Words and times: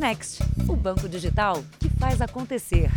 Next, 0.00 0.42
o 0.66 0.74
banco 0.74 1.06
digital 1.06 1.62
que 1.78 1.90
faz 1.90 2.22
acontecer. 2.22 2.90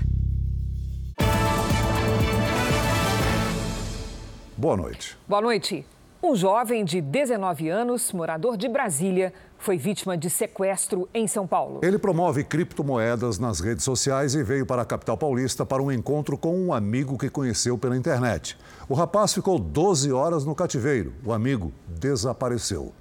Boa 4.55 4.77
noite. 4.77 5.17
Boa 5.27 5.41
noite. 5.41 5.85
Um 6.23 6.33
jovem 6.33 6.85
de 6.85 7.01
19 7.01 7.67
anos, 7.67 8.13
morador 8.13 8.55
de 8.55 8.69
Brasília, 8.69 9.33
foi 9.57 9.77
vítima 9.77 10.17
de 10.17 10.29
sequestro 10.29 11.09
em 11.13 11.27
São 11.27 11.45
Paulo. 11.45 11.81
Ele 11.83 11.99
promove 11.99 12.41
criptomoedas 12.41 13.37
nas 13.37 13.59
redes 13.59 13.83
sociais 13.83 14.33
e 14.33 14.41
veio 14.41 14.65
para 14.65 14.83
a 14.83 14.85
capital 14.85 15.17
paulista 15.17 15.65
para 15.65 15.83
um 15.83 15.91
encontro 15.91 16.37
com 16.37 16.57
um 16.57 16.71
amigo 16.71 17.17
que 17.17 17.29
conheceu 17.29 17.77
pela 17.77 17.97
internet. 17.97 18.57
O 18.87 18.93
rapaz 18.93 19.33
ficou 19.33 19.59
12 19.59 20.09
horas 20.13 20.45
no 20.45 20.55
cativeiro. 20.55 21.11
O 21.25 21.33
amigo 21.33 21.73
desapareceu. 21.85 22.93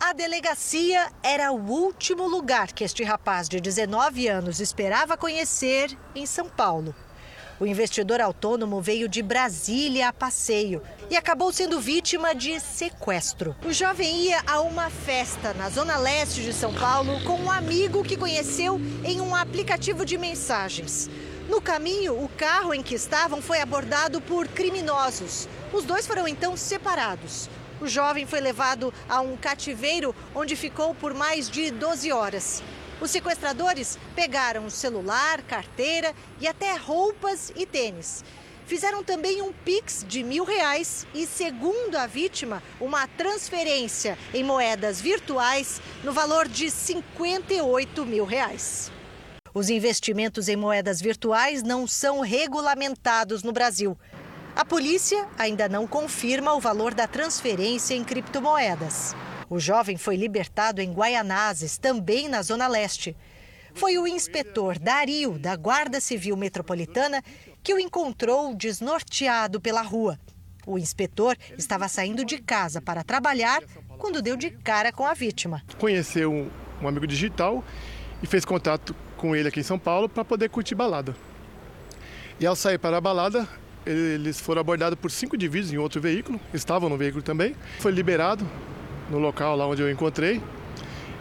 A 0.00 0.12
delegacia 0.12 1.10
era 1.24 1.50
o 1.50 1.56
último 1.56 2.28
lugar 2.28 2.72
que 2.72 2.84
este 2.84 3.02
rapaz 3.02 3.48
de 3.48 3.60
19 3.60 4.28
anos 4.28 4.60
esperava 4.60 5.16
conhecer 5.16 5.90
em 6.14 6.24
São 6.24 6.48
Paulo. 6.48 6.94
O 7.58 7.66
investidor 7.66 8.20
autônomo 8.20 8.80
veio 8.80 9.08
de 9.08 9.20
Brasília 9.20 10.08
a 10.08 10.12
passeio 10.12 10.80
e 11.10 11.16
acabou 11.16 11.52
sendo 11.52 11.80
vítima 11.80 12.32
de 12.32 12.60
sequestro. 12.60 13.56
O 13.66 13.72
jovem 13.72 14.22
ia 14.22 14.40
a 14.46 14.60
uma 14.60 14.88
festa 14.88 15.52
na 15.54 15.68
zona 15.68 15.96
leste 15.98 16.42
de 16.42 16.52
São 16.52 16.72
Paulo 16.72 17.20
com 17.24 17.34
um 17.34 17.50
amigo 17.50 18.04
que 18.04 18.16
conheceu 18.16 18.80
em 19.04 19.20
um 19.20 19.34
aplicativo 19.34 20.04
de 20.06 20.16
mensagens. 20.16 21.10
No 21.48 21.60
caminho, 21.60 22.22
o 22.22 22.28
carro 22.28 22.72
em 22.72 22.84
que 22.84 22.94
estavam 22.94 23.42
foi 23.42 23.60
abordado 23.60 24.20
por 24.20 24.46
criminosos. 24.46 25.48
Os 25.72 25.84
dois 25.84 26.06
foram 26.06 26.28
então 26.28 26.56
separados. 26.56 27.50
O 27.80 27.86
jovem 27.86 28.26
foi 28.26 28.40
levado 28.40 28.92
a 29.08 29.20
um 29.20 29.36
cativeiro 29.36 30.14
onde 30.34 30.56
ficou 30.56 30.94
por 30.94 31.14
mais 31.14 31.48
de 31.48 31.70
12 31.70 32.10
horas. 32.10 32.62
Os 33.00 33.10
sequestradores 33.10 33.96
pegaram 34.16 34.66
o 34.66 34.70
celular, 34.70 35.42
carteira 35.42 36.12
e 36.40 36.48
até 36.48 36.74
roupas 36.74 37.52
e 37.54 37.64
tênis. 37.64 38.24
Fizeram 38.66 39.02
também 39.02 39.40
um 39.40 39.52
Pix 39.52 40.04
de 40.06 40.22
mil 40.22 40.44
reais 40.44 41.06
e, 41.14 41.24
segundo 41.26 41.96
a 41.96 42.06
vítima, 42.06 42.62
uma 42.80 43.06
transferência 43.06 44.18
em 44.34 44.42
moedas 44.42 45.00
virtuais 45.00 45.80
no 46.02 46.12
valor 46.12 46.48
de 46.48 46.70
58 46.70 48.04
mil 48.04 48.24
reais. 48.24 48.90
Os 49.54 49.70
investimentos 49.70 50.48
em 50.48 50.56
moedas 50.56 51.00
virtuais 51.00 51.62
não 51.62 51.86
são 51.86 52.20
regulamentados 52.20 53.42
no 53.42 53.52
Brasil. 53.52 53.96
A 54.58 54.64
polícia 54.64 55.28
ainda 55.38 55.68
não 55.68 55.86
confirma 55.86 56.52
o 56.52 56.58
valor 56.58 56.92
da 56.92 57.06
transferência 57.06 57.94
em 57.94 58.02
criptomoedas. 58.02 59.14
O 59.48 59.60
jovem 59.60 59.96
foi 59.96 60.16
libertado 60.16 60.80
em 60.80 60.92
Guaianazes, 60.92 61.78
também 61.78 62.26
na 62.26 62.42
Zona 62.42 62.66
Leste. 62.66 63.16
Foi 63.72 63.96
o 63.98 64.06
inspetor 64.08 64.76
Dario, 64.76 65.38
da 65.38 65.54
Guarda 65.54 66.00
Civil 66.00 66.36
Metropolitana, 66.36 67.22
que 67.62 67.72
o 67.72 67.78
encontrou 67.78 68.52
desnorteado 68.52 69.60
pela 69.60 69.80
rua. 69.80 70.18
O 70.66 70.76
inspetor 70.76 71.36
estava 71.56 71.86
saindo 71.86 72.24
de 72.24 72.38
casa 72.38 72.82
para 72.82 73.04
trabalhar 73.04 73.62
quando 73.96 74.20
deu 74.20 74.36
de 74.36 74.50
cara 74.50 74.90
com 74.90 75.06
a 75.06 75.14
vítima. 75.14 75.62
Conheceu 75.78 76.50
um 76.82 76.88
amigo 76.88 77.06
digital 77.06 77.62
e 78.20 78.26
fez 78.26 78.44
contato 78.44 78.92
com 79.16 79.36
ele 79.36 79.50
aqui 79.50 79.60
em 79.60 79.62
São 79.62 79.78
Paulo 79.78 80.08
para 80.08 80.24
poder 80.24 80.50
curtir 80.50 80.74
balada. 80.74 81.14
E 82.40 82.46
ao 82.46 82.56
sair 82.56 82.78
para 82.78 82.96
a 82.96 83.00
balada, 83.00 83.48
eles 83.86 84.40
foram 84.40 84.60
abordados 84.60 84.98
por 84.98 85.10
cinco 85.10 85.36
indivíduos 85.36 85.72
em 85.72 85.78
outro 85.78 86.00
veículo, 86.00 86.40
estavam 86.52 86.88
no 86.88 86.96
veículo 86.96 87.22
também. 87.22 87.54
Foi 87.80 87.92
liberado 87.92 88.46
no 89.10 89.18
local 89.18 89.56
lá 89.56 89.66
onde 89.66 89.82
eu 89.82 89.90
encontrei 89.90 90.40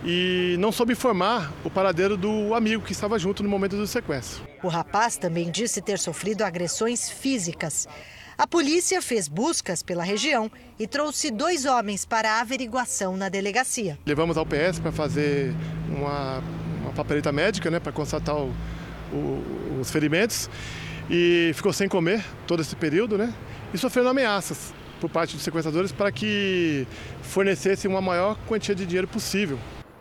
e 0.03 0.55
não 0.59 0.72
soube 0.72 0.94
informar 0.94 1.52
o 1.64 1.69
paradeiro 1.69 2.16
do 2.16 2.53
amigo 2.53 2.83
que 2.83 2.91
estava 2.91 3.17
junto 3.17 3.44
no 3.44 3.49
momento 3.49 3.75
do 3.75 3.88
sequestro. 3.88 4.44
O 4.64 4.67
rapaz 4.67 5.17
também 5.17 5.49
disse 5.49 5.81
ter 5.81 5.99
sofrido 5.99 6.44
agressões 6.44 7.09
físicas. 7.09 7.88
A 8.38 8.45
polícia 8.45 9.02
fez 9.02 9.27
buscas 9.27 9.82
pela 9.82 10.03
região 10.03 10.52
e 10.77 10.86
trouxe 10.86 11.32
dois 11.32 11.65
homens 11.65 12.05
para 12.05 12.33
a 12.33 12.42
averiguação 12.42 13.17
na 13.17 13.30
delegacia. 13.30 13.98
Levamos 14.05 14.37
ao 14.37 14.45
PS 14.45 14.80
para 14.80 14.92
fazer 14.92 15.55
uma, 15.89 16.43
uma 16.82 16.93
papeleta 16.93 17.32
médica, 17.32 17.71
né, 17.71 17.80
para 17.80 17.92
constatar 17.92 18.36
o, 18.36 18.53
o, 19.11 19.80
os 19.82 19.89
ferimentos 19.89 20.49
e 21.10 21.52
ficou 21.54 21.72
sem 21.72 21.88
comer 21.88 22.23
todo 22.45 22.62
esse 22.62 22.76
período, 22.76 23.18
né, 23.18 23.34
e 23.73 23.78
sofrendo 23.78 24.10
ameaças 24.10 24.73
por 25.00 25.10
parte 25.10 25.36
dos 25.36 25.44
sequestradores 25.44 25.92
para 25.92 26.12
que 26.12 26.88
fornecessem 27.22 27.90
uma 27.90 28.02
maior 28.02 28.38
quantia 28.48 28.73
de 28.73 28.86
dinheiro 28.86 29.08
possível. 29.08 29.60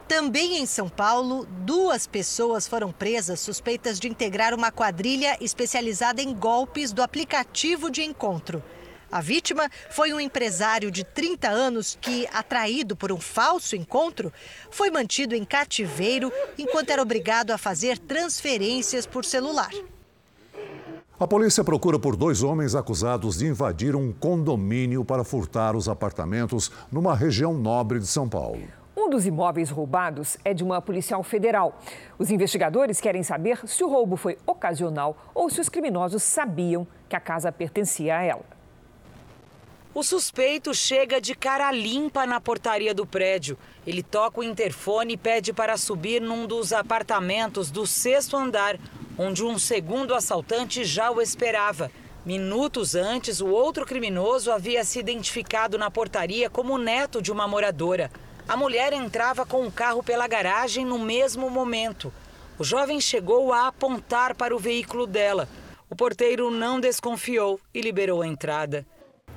Também 0.09 0.59
em 0.59 0.67
São 0.67 0.89
Paulo, 0.89 1.47
duas 1.65 2.07
pessoas 2.07 2.69
foram 2.69 2.93
presas 2.93 3.41
suspeitas 3.41 3.99
de 3.99 4.09
integrar 4.09 4.55
uma 4.55 4.71
quadrilha 4.71 5.37
especializada 5.41 6.23
em 6.23 6.33
golpes 6.33 6.93
do 6.93 7.03
aplicativo 7.03 7.91
de 7.91 8.03
encontro. 8.03 8.63
A 9.11 9.21
vítima 9.21 9.69
foi 9.91 10.13
um 10.13 10.21
empresário 10.21 10.91
de 10.91 11.05
30 11.05 11.49
anos 11.49 11.99
que, 12.01 12.29
atraído 12.33 12.97
por 12.97 13.11
um 13.11 13.21
falso 13.21 13.75
encontro, 13.75 14.33
foi 14.71 14.91
mantido 14.91 15.35
em 15.35 15.45
cativeiro 15.45 16.33
enquanto 16.57 16.91
era 16.91 17.03
obrigado 17.03 17.51
a 17.51 17.59
fazer 17.59 17.99
transferências 17.99 19.07
por 19.07 19.25
celular. 19.25 19.71
A 21.19 21.27
polícia 21.27 21.65
procura 21.65 21.99
por 21.99 22.15
dois 22.15 22.43
homens 22.43 22.75
acusados 22.75 23.39
de 23.39 23.47
invadir 23.47 23.97
um 23.97 24.13
condomínio 24.13 25.03
para 25.03 25.25
furtar 25.25 25.75
os 25.75 25.89
apartamentos 25.89 26.71
numa 26.93 27.15
região 27.15 27.55
nobre 27.55 27.99
de 27.99 28.07
São 28.07 28.29
Paulo. 28.29 28.61
Um 28.95 29.09
dos 29.09 29.25
imóveis 29.25 29.71
roubados 29.71 30.37
é 30.45 30.53
de 30.53 30.63
uma 30.63 30.83
policial 30.83 31.23
federal. 31.23 31.81
Os 32.19 32.31
investigadores 32.31 33.01
querem 33.01 33.23
saber 33.23 33.67
se 33.67 33.83
o 33.83 33.89
roubo 33.89 34.19
foi 34.19 34.37
ocasional 34.47 35.17
ou 35.35 35.49
se 35.49 35.59
os 35.59 35.71
criminosos 35.71 36.23
sabiam 36.23 36.87
que 37.09 37.17
a 37.17 37.21
casa 37.21 37.51
pertencia 37.51 38.19
a 38.19 38.23
ela. 38.23 38.45
O 39.95 40.03
suspeito 40.03 40.75
chega 40.75 41.19
de 41.23 41.35
cara 41.35 41.73
limpa 41.73 42.27
na 42.27 42.39
portaria 42.39 42.93
do 42.93 43.07
prédio. 43.07 43.57
Ele 43.87 44.03
toca 44.03 44.41
o 44.41 44.45
interfone 44.45 45.15
e 45.15 45.17
pede 45.17 45.55
para 45.55 45.79
subir 45.79 46.21
num 46.21 46.47
dos 46.47 46.75
apartamentos 46.75 47.71
do 47.71 47.87
sexto 47.87 48.37
andar, 48.37 48.79
onde 49.19 49.45
um 49.45 49.59
segundo 49.59 50.15
assaltante 50.15 50.85
já 50.85 51.11
o 51.11 51.21
esperava. 51.21 51.91
Minutos 52.25 52.95
antes, 52.95 53.41
o 53.41 53.47
outro 53.47 53.87
criminoso 53.87 54.51
havia 54.51 54.85
se 54.85 54.99
identificado 54.99 55.79
na 55.79 55.91
portaria 55.91 56.51
como 56.51 56.77
neto 56.77 57.23
de 57.23 57.31
uma 57.31 57.47
moradora. 57.47 58.11
A 58.49 58.57
mulher 58.57 58.93
entrava 58.93 59.47
com 59.47 59.67
o 59.67 59.73
carro 59.73 60.03
pela 60.03 60.27
garagem 60.27 60.85
no 60.85 60.99
mesmo 60.99 61.49
momento. 61.49 62.13
O 62.59 62.65
jovem 62.65 63.01
chegou 63.01 63.53
a 63.53 63.69
apontar 63.69 64.35
para 64.35 64.55
o 64.55 64.59
veículo 64.59 65.07
dela. 65.07 65.49
O 65.89 65.95
porteiro 65.95 66.51
não 66.51 66.81
desconfiou 66.81 67.61
e 67.73 67.81
liberou 67.81 68.23
a 68.23 68.27
entrada. 68.27 68.87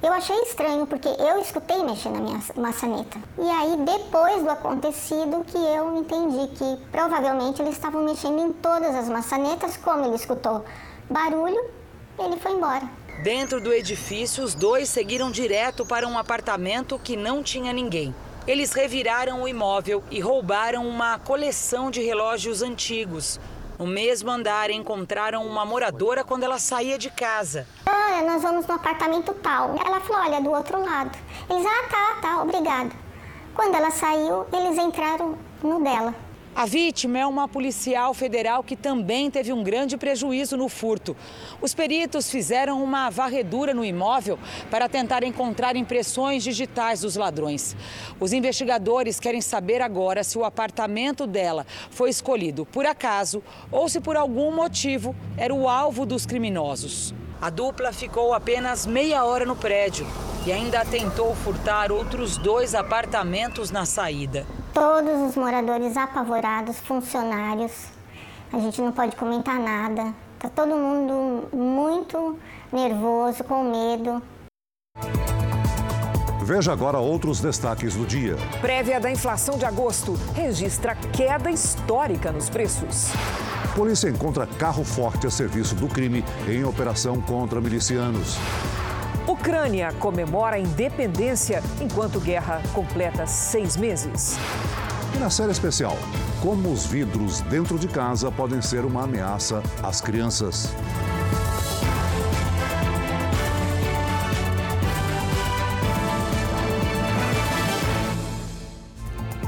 Eu 0.01 0.13
achei 0.13 0.35
estranho 0.43 0.87
porque 0.87 1.09
eu 1.09 1.41
escutei 1.41 1.83
mexer 1.83 2.09
na 2.09 2.21
minha 2.21 2.41
maçaneta. 2.55 3.19
E 3.37 3.49
aí, 3.49 3.75
depois 3.77 4.41
do 4.41 4.49
acontecido, 4.49 5.43
que 5.45 5.57
eu 5.57 5.97
entendi 5.97 6.47
que 6.55 6.77
provavelmente 6.89 7.61
eles 7.61 7.73
estavam 7.73 8.05
mexendo 8.05 8.39
em 8.39 8.53
todas 8.53 8.95
as 8.95 9.09
maçanetas, 9.09 9.75
como 9.75 10.05
ele 10.05 10.15
escutou 10.15 10.63
barulho, 11.09 11.61
ele 12.17 12.37
foi 12.37 12.53
embora. 12.53 12.89
Dentro 13.23 13.59
do 13.59 13.73
edifício, 13.73 14.41
os 14.41 14.55
dois 14.55 14.87
seguiram 14.87 15.29
direto 15.29 15.85
para 15.85 16.07
um 16.07 16.17
apartamento 16.17 16.97
que 16.97 17.17
não 17.17 17.43
tinha 17.43 17.73
ninguém. 17.73 18.15
Eles 18.47 18.71
reviraram 18.71 19.41
o 19.41 19.47
imóvel 19.49 20.01
e 20.09 20.21
roubaram 20.21 20.87
uma 20.87 21.19
coleção 21.19 21.91
de 21.91 22.01
relógios 22.01 22.61
antigos. 22.61 23.37
No 23.79 23.87
mesmo 23.87 24.29
andar, 24.29 24.69
encontraram 24.69 25.47
uma 25.47 25.63
moradora 25.63 26.21
quando 26.21 26.43
ela 26.43 26.59
saía 26.59 26.97
de 26.97 27.09
casa. 27.09 27.65
Ah, 27.85 28.21
nós 28.25 28.41
vamos 28.41 28.67
no 28.67 28.75
apartamento 28.75 29.33
tal. 29.35 29.73
Ela 29.85 30.01
falou, 30.01 30.21
olha, 30.21 30.41
do 30.41 30.51
outro 30.51 30.83
lado. 30.83 31.17
Eles, 31.49 31.65
ah, 31.65 31.87
tá, 31.89 32.17
tá, 32.21 32.41
obrigado. 32.41 32.91
Quando 33.55 33.75
ela 33.75 33.89
saiu, 33.89 34.45
eles 34.51 34.77
entraram 34.77 35.37
no 35.63 35.81
dela. 35.81 36.13
A 36.55 36.65
vítima 36.65 37.19
é 37.19 37.25
uma 37.25 37.47
policial 37.47 38.13
federal 38.13 38.63
que 38.63 38.75
também 38.75 39.29
teve 39.29 39.53
um 39.53 39.63
grande 39.63 39.95
prejuízo 39.95 40.57
no 40.57 40.67
furto. 40.67 41.15
Os 41.61 41.73
peritos 41.73 42.29
fizeram 42.29 42.83
uma 42.83 43.09
varredura 43.09 43.73
no 43.73 43.85
imóvel 43.85 44.37
para 44.69 44.89
tentar 44.89 45.23
encontrar 45.23 45.75
impressões 45.75 46.43
digitais 46.43 47.01
dos 47.01 47.15
ladrões. 47.15 47.75
Os 48.19 48.33
investigadores 48.33 49.19
querem 49.19 49.41
saber 49.41 49.81
agora 49.81 50.23
se 50.23 50.37
o 50.37 50.43
apartamento 50.43 51.25
dela 51.25 51.65
foi 51.91 52.09
escolhido 52.09 52.65
por 52.65 52.85
acaso 52.85 53.41
ou 53.71 53.87
se 53.87 54.01
por 54.01 54.17
algum 54.17 54.51
motivo 54.53 55.15
era 55.37 55.53
o 55.53 55.69
alvo 55.69 56.05
dos 56.05 56.25
criminosos. 56.25 57.13
A 57.41 57.49
dupla 57.49 57.93
ficou 57.93 58.33
apenas 58.33 58.85
meia 58.85 59.23
hora 59.23 59.45
no 59.45 59.55
prédio 59.55 60.05
e 60.45 60.51
ainda 60.51 60.83
tentou 60.83 61.33
furtar 61.33 61.89
outros 61.89 62.35
dois 62.35 62.75
apartamentos 62.75 63.71
na 63.71 63.85
saída. 63.85 64.45
Todos 64.73 65.29
os 65.29 65.37
moradores 65.37 65.95
apavorados, 65.95 66.77
funcionários, 66.79 67.71
a 68.51 68.59
gente 68.59 68.81
não 68.81 68.91
pode 68.91 69.15
comentar 69.15 69.57
nada. 69.57 70.13
Tá 70.37 70.49
todo 70.49 70.75
mundo 70.75 71.47
muito 71.55 72.37
nervoso, 72.73 73.41
com 73.45 73.63
medo. 73.63 74.21
Veja 76.49 76.73
agora 76.73 76.97
outros 76.97 77.39
destaques 77.39 77.93
do 77.93 78.07
dia. 78.07 78.35
Prévia 78.59 78.99
da 78.99 79.11
inflação 79.11 79.55
de 79.55 79.65
agosto 79.65 80.17
registra 80.33 80.95
queda 80.95 81.51
histórica 81.51 82.31
nos 82.31 82.49
preços. 82.49 83.09
Polícia 83.75 84.09
encontra 84.09 84.47
carro 84.47 84.83
forte 84.83 85.27
a 85.27 85.29
serviço 85.29 85.75
do 85.75 85.87
crime 85.87 86.25
em 86.47 86.63
operação 86.63 87.21
contra 87.21 87.61
milicianos. 87.61 88.35
Ucrânia 89.27 89.93
comemora 89.99 90.55
a 90.55 90.59
independência 90.59 91.61
enquanto 91.79 92.19
guerra 92.19 92.63
completa 92.73 93.27
seis 93.27 93.77
meses. 93.77 94.35
E 95.15 95.19
na 95.19 95.29
série 95.29 95.51
especial, 95.51 95.95
como 96.41 96.71
os 96.71 96.83
vidros 96.83 97.41
dentro 97.41 97.77
de 97.77 97.87
casa 97.87 98.31
podem 98.31 98.59
ser 98.59 98.85
uma 98.85 99.03
ameaça 99.03 99.61
às 99.83 100.01
crianças. 100.01 100.73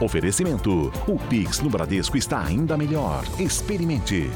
Oferecimento: 0.02 0.92
o 1.08 1.20
Pix 1.30 1.60
no 1.60 1.70
Bradesco 1.70 2.18
está 2.18 2.44
ainda 2.44 2.76
melhor. 2.76 3.24
Experimente. 3.40 4.30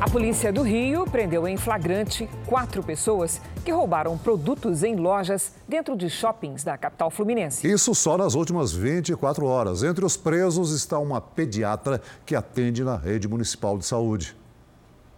A 0.00 0.10
polícia 0.10 0.50
do 0.50 0.62
Rio 0.62 1.04
prendeu 1.04 1.46
em 1.46 1.58
flagrante 1.58 2.26
quatro 2.46 2.82
pessoas 2.82 3.42
que 3.62 3.70
roubaram 3.70 4.16
produtos 4.16 4.82
em 4.82 4.96
lojas 4.96 5.52
dentro 5.68 5.94
de 5.94 6.08
shoppings 6.08 6.64
da 6.64 6.78
capital 6.78 7.10
fluminense. 7.10 7.70
Isso 7.70 7.94
só 7.94 8.16
nas 8.16 8.34
últimas 8.34 8.72
24 8.72 9.44
horas. 9.44 9.82
Entre 9.82 10.02
os 10.02 10.16
presos 10.16 10.72
está 10.72 10.98
uma 10.98 11.20
pediatra 11.20 12.00
que 12.24 12.34
atende 12.34 12.82
na 12.82 12.96
rede 12.96 13.28
municipal 13.28 13.76
de 13.76 13.84
saúde. 13.84 14.37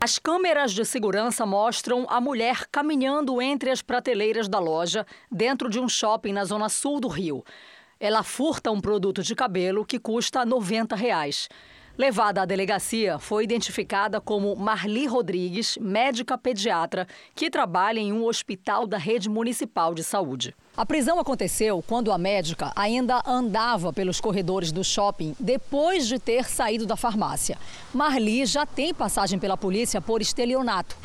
As 0.03 0.19
câmeras 0.19 0.73
de 0.73 0.83
segurança 0.83 1.45
mostram 1.45 2.07
a 2.09 2.23
mulher 2.23 2.65
caminhando 2.73 3.43
entre 3.43 3.69
as 3.69 3.83
prateleiras 3.83 4.49
da 4.49 4.59
loja 4.59 5.07
dentro 5.31 5.69
de 5.69 5.79
um 5.79 5.87
shopping 5.87 6.33
na 6.33 6.43
zona 6.43 6.71
sul 6.71 6.99
do 6.99 7.07
Rio. 7.07 7.45
Ela 8.01 8.23
furta 8.23 8.71
um 8.71 8.81
produto 8.81 9.23
de 9.23 9.35
cabelo 9.35 9.85
que 9.85 9.99
custa 9.99 10.43
90 10.43 10.97
reais. 10.97 11.51
Levada 11.99 12.41
à 12.41 12.47
delegacia, 12.47 13.19
foi 13.19 13.45
identificada 13.45 14.23
como 14.23 14.57
Marli 14.57 15.07
Rodrigues, 15.07 15.77
médica 15.79 16.39
pediatra, 16.39 17.07
que 17.35 17.51
trabalha 17.51 18.01
em 18.01 18.11
um 18.11 18.25
hospital 18.25 18.87
da 18.87 18.97
rede 18.97 19.29
municipal 19.29 19.93
de 19.93 20.03
saúde. 20.03 20.57
A 20.81 20.87
prisão 20.87 21.21
aconteceu 21.21 21.85
quando 21.87 22.11
a 22.11 22.17
médica 22.17 22.73
ainda 22.75 23.23
andava 23.27 23.93
pelos 23.93 24.19
corredores 24.19 24.73
do 24.73 24.83
shopping 24.83 25.37
depois 25.39 26.09
de 26.09 26.19
ter 26.19 26.49
saído 26.49 26.87
da 26.87 26.97
farmácia. 26.97 27.59
Marli 27.93 28.47
já 28.47 28.65
tem 28.65 28.95
passagem 28.95 29.39
pela 29.39 29.59
polícia 29.59 30.01
por 30.01 30.23
estelionato. 30.23 30.97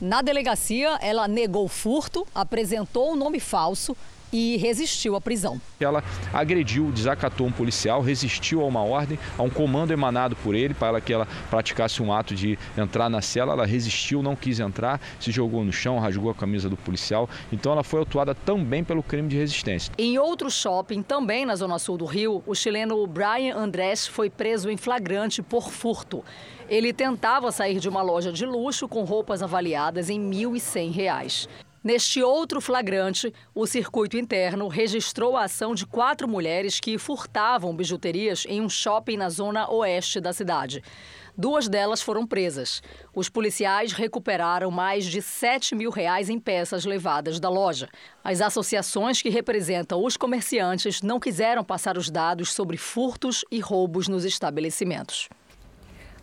Na 0.00 0.22
delegacia, 0.22 1.00
ela 1.02 1.26
negou 1.26 1.66
furto, 1.66 2.24
apresentou 2.32 3.10
um 3.10 3.16
nome 3.16 3.40
falso 3.40 3.96
e 4.34 4.56
resistiu 4.56 5.14
à 5.14 5.20
prisão. 5.20 5.60
Ela 5.78 6.02
agrediu, 6.32 6.90
desacatou 6.90 7.46
um 7.46 7.52
policial, 7.52 8.02
resistiu 8.02 8.62
a 8.62 8.64
uma 8.64 8.82
ordem, 8.82 9.16
a 9.38 9.42
um 9.44 9.48
comando 9.48 9.92
emanado 9.92 10.34
por 10.34 10.56
ele 10.56 10.74
para 10.74 11.00
que 11.00 11.12
ela 11.12 11.28
praticasse 11.48 12.02
um 12.02 12.12
ato 12.12 12.34
de 12.34 12.58
entrar 12.76 13.08
na 13.08 13.22
cela. 13.22 13.52
Ela 13.52 13.64
resistiu, 13.64 14.24
não 14.24 14.34
quis 14.34 14.58
entrar, 14.58 15.00
se 15.20 15.30
jogou 15.30 15.62
no 15.62 15.72
chão, 15.72 16.00
rasgou 16.00 16.32
a 16.32 16.34
camisa 16.34 16.68
do 16.68 16.76
policial. 16.76 17.30
Então 17.52 17.70
ela 17.70 17.84
foi 17.84 18.00
autuada 18.00 18.34
também 18.34 18.82
pelo 18.82 19.04
crime 19.04 19.28
de 19.28 19.36
resistência. 19.36 19.92
Em 19.96 20.18
outro 20.18 20.50
shopping, 20.50 21.00
também 21.00 21.46
na 21.46 21.54
zona 21.54 21.78
sul 21.78 21.96
do 21.96 22.04
Rio, 22.04 22.42
o 22.44 22.56
chileno 22.56 23.06
Brian 23.06 23.54
Andrés 23.54 24.04
foi 24.04 24.28
preso 24.28 24.68
em 24.68 24.76
flagrante 24.76 25.42
por 25.42 25.70
furto. 25.70 26.24
Ele 26.68 26.92
tentava 26.92 27.52
sair 27.52 27.78
de 27.78 27.88
uma 27.88 28.02
loja 28.02 28.32
de 28.32 28.44
luxo 28.44 28.88
com 28.88 29.04
roupas 29.04 29.44
avaliadas 29.44 30.10
em 30.10 30.18
R$ 30.18 30.46
1.100. 30.46 31.46
Neste 31.84 32.22
outro 32.22 32.62
flagrante, 32.62 33.30
o 33.54 33.66
circuito 33.66 34.16
interno 34.16 34.68
registrou 34.68 35.36
a 35.36 35.44
ação 35.44 35.74
de 35.74 35.84
quatro 35.84 36.26
mulheres 36.26 36.80
que 36.80 36.96
furtavam 36.96 37.76
bijuterias 37.76 38.46
em 38.48 38.62
um 38.62 38.70
shopping 38.70 39.18
na 39.18 39.28
zona 39.28 39.70
oeste 39.70 40.18
da 40.18 40.32
cidade. 40.32 40.82
Duas 41.36 41.68
delas 41.68 42.00
foram 42.00 42.26
presas. 42.26 42.82
Os 43.14 43.28
policiais 43.28 43.92
recuperaram 43.92 44.70
mais 44.70 45.04
de 45.04 45.20
7 45.20 45.74
mil 45.74 45.90
reais 45.90 46.30
em 46.30 46.40
peças 46.40 46.86
levadas 46.86 47.38
da 47.38 47.50
loja. 47.50 47.90
As 48.24 48.40
associações 48.40 49.20
que 49.20 49.28
representam 49.28 50.02
os 50.02 50.16
comerciantes 50.16 51.02
não 51.02 51.20
quiseram 51.20 51.62
passar 51.62 51.98
os 51.98 52.08
dados 52.08 52.54
sobre 52.54 52.78
furtos 52.78 53.44
e 53.50 53.60
roubos 53.60 54.08
nos 54.08 54.24
estabelecimentos. 54.24 55.28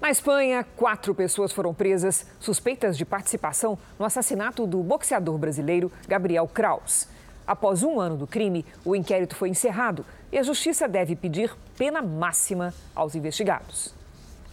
Na 0.01 0.09
Espanha, 0.09 0.65
quatro 0.75 1.13
pessoas 1.13 1.51
foram 1.51 1.75
presas 1.75 2.25
suspeitas 2.39 2.98
de 2.98 3.06
participação 3.06 3.77
no 4.00 4.06
assassinato 4.06 4.65
do 4.65 4.81
boxeador 4.81 5.38
brasileiro 5.38 5.92
Gabriel 6.07 6.48
Kraus. 6.48 7.07
Após 7.45 7.83
um 7.83 8.00
ano 8.00 8.18
do 8.18 8.25
crime, 8.25 8.65
o 8.83 8.95
inquérito 8.95 9.36
foi 9.36 9.50
encerrado 9.50 10.03
e 10.31 10.39
a 10.39 10.44
justiça 10.44 10.88
deve 10.88 11.15
pedir 11.15 11.56
pena 11.77 12.01
máxima 12.01 12.74
aos 12.95 13.13
investigados. 13.13 14.00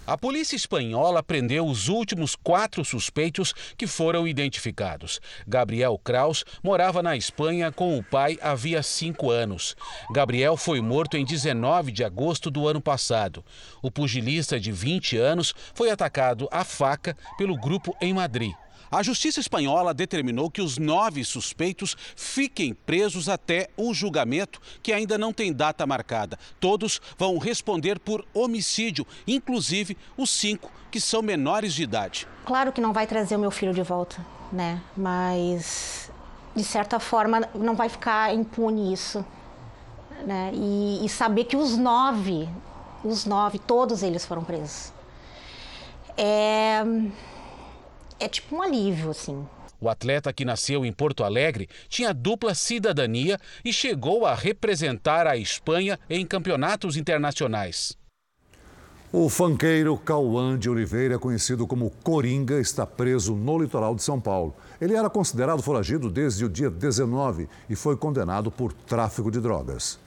A 0.08 0.16
polícia 0.16 0.56
espanhola 0.56 1.22
prendeu 1.22 1.66
os 1.66 1.88
últimos 1.88 2.34
quatro 2.34 2.82
suspeitos 2.82 3.52
que 3.76 3.87
foram 3.87 4.26
identificados. 4.26 5.20
Gabriel 5.46 6.00
Kraus 6.02 6.46
morava 6.62 7.02
na 7.02 7.14
Espanha 7.14 7.70
com 7.70 7.99
o 7.99 8.02
pai 8.02 8.38
havia 8.40 8.82
cinco 8.82 9.31
anos. 9.31 9.76
Gabriel 10.10 10.56
foi 10.56 10.81
morto 10.81 11.19
em 11.19 11.26
19 11.26 11.93
de 11.93 12.02
agosto 12.02 12.50
do 12.50 12.66
ano 12.66 12.81
passado. 12.81 13.44
O 13.82 13.90
pugilista 13.90 14.58
de 14.58 14.72
20 14.72 15.19
anos 15.19 15.55
foi 15.75 15.90
atacado 15.90 16.49
à 16.50 16.64
faca 16.64 17.14
pelo 17.37 17.54
grupo 17.61 17.94
em 18.00 18.14
Madrid. 18.14 18.54
A 18.90 19.02
justiça 19.02 19.38
espanhola 19.38 19.93
determinou 19.93 20.50
que 20.50 20.62
os 20.62 20.79
nove 20.79 21.23
suspeitos 21.25 21.94
fiquem 22.17 22.73
presos 22.73 23.29
até 23.29 23.69
o 23.76 23.93
julgamento, 23.93 24.61
que 24.82 24.93
ainda 24.93 25.19
não 25.19 25.32
tem 25.32 25.52
data 25.52 25.87
marcada. 25.87 26.38
Todos 26.58 27.00
vão 27.19 27.37
responder 27.37 27.99
por 27.99 28.25
homicídio, 28.32 29.06
inclusive 29.26 29.96
os 30.17 30.31
cinco 30.31 30.70
que 30.90 31.00
são 31.00 31.20
menores 31.20 31.75
de 31.75 31.82
idade. 31.82 32.26
Claro 32.46 32.73
que 32.73 32.81
não 32.81 32.93
vai 32.93 33.06
trazer 33.06 33.37
o 33.37 33.38
meu 33.38 33.50
filho 33.50 33.75
de 33.75 33.82
volta, 33.82 34.25
né? 34.50 34.81
Mas 34.96 36.11
de 36.56 36.64
certa 36.64 36.99
forma 36.99 37.46
não 37.55 37.75
vai 37.75 37.90
ficar 37.90 38.35
impune 38.35 38.93
isso, 38.93 39.25
né? 40.25 40.50
E, 40.55 41.05
e 41.05 41.08
saber 41.11 41.44
que 41.44 41.56
os 41.56 41.76
nove, 41.76 42.49
os 43.05 43.26
nove, 43.26 43.58
todos 43.58 44.02
eles 44.02 44.25
foram 44.25 44.43
presos. 44.43 44.94
É 46.17 46.82
é 48.20 48.29
tipo 48.29 48.56
um 48.56 48.62
alívio, 48.62 49.11
assim. 49.11 49.47
O 49.81 49.88
atleta 49.88 50.32
que 50.32 50.44
nasceu 50.44 50.85
em 50.85 50.93
Porto 50.93 51.23
Alegre 51.23 51.69
tinha 51.88 52.12
dupla 52.12 52.55
cidadania 52.55 53.38
e 53.65 53.73
chegou 53.73 54.26
a 54.26 54.35
representar 54.35 55.26
a 55.26 55.37
Espanha 55.37 55.99
em 56.11 56.26
campeonatos 56.26 56.97
internacionais. 56.97 57.97
O 59.11 59.28
fanqueiro 59.31 59.97
Cauã 59.97 60.59
de 60.59 60.69
Oliveira, 60.69 61.19
conhecido 61.19 61.66
como 61.66 61.90
Coringa, 62.02 62.61
está 62.61 62.85
preso 62.85 63.35
no 63.35 63.59
litoral 63.59 63.95
de 63.95 64.02
São 64.02 64.21
Paulo. 64.21 64.54
Ele 64.81 64.95
era 64.95 65.09
considerado 65.09 65.62
foragido 65.62 66.11
desde 66.11 66.45
o 66.45 66.49
dia 66.49 66.69
19 66.69 67.49
e 67.71 67.75
foi 67.75 67.97
condenado 67.97 68.50
por 68.50 68.73
tráfico 68.73 69.31
de 69.31 69.40
drogas. 69.40 69.99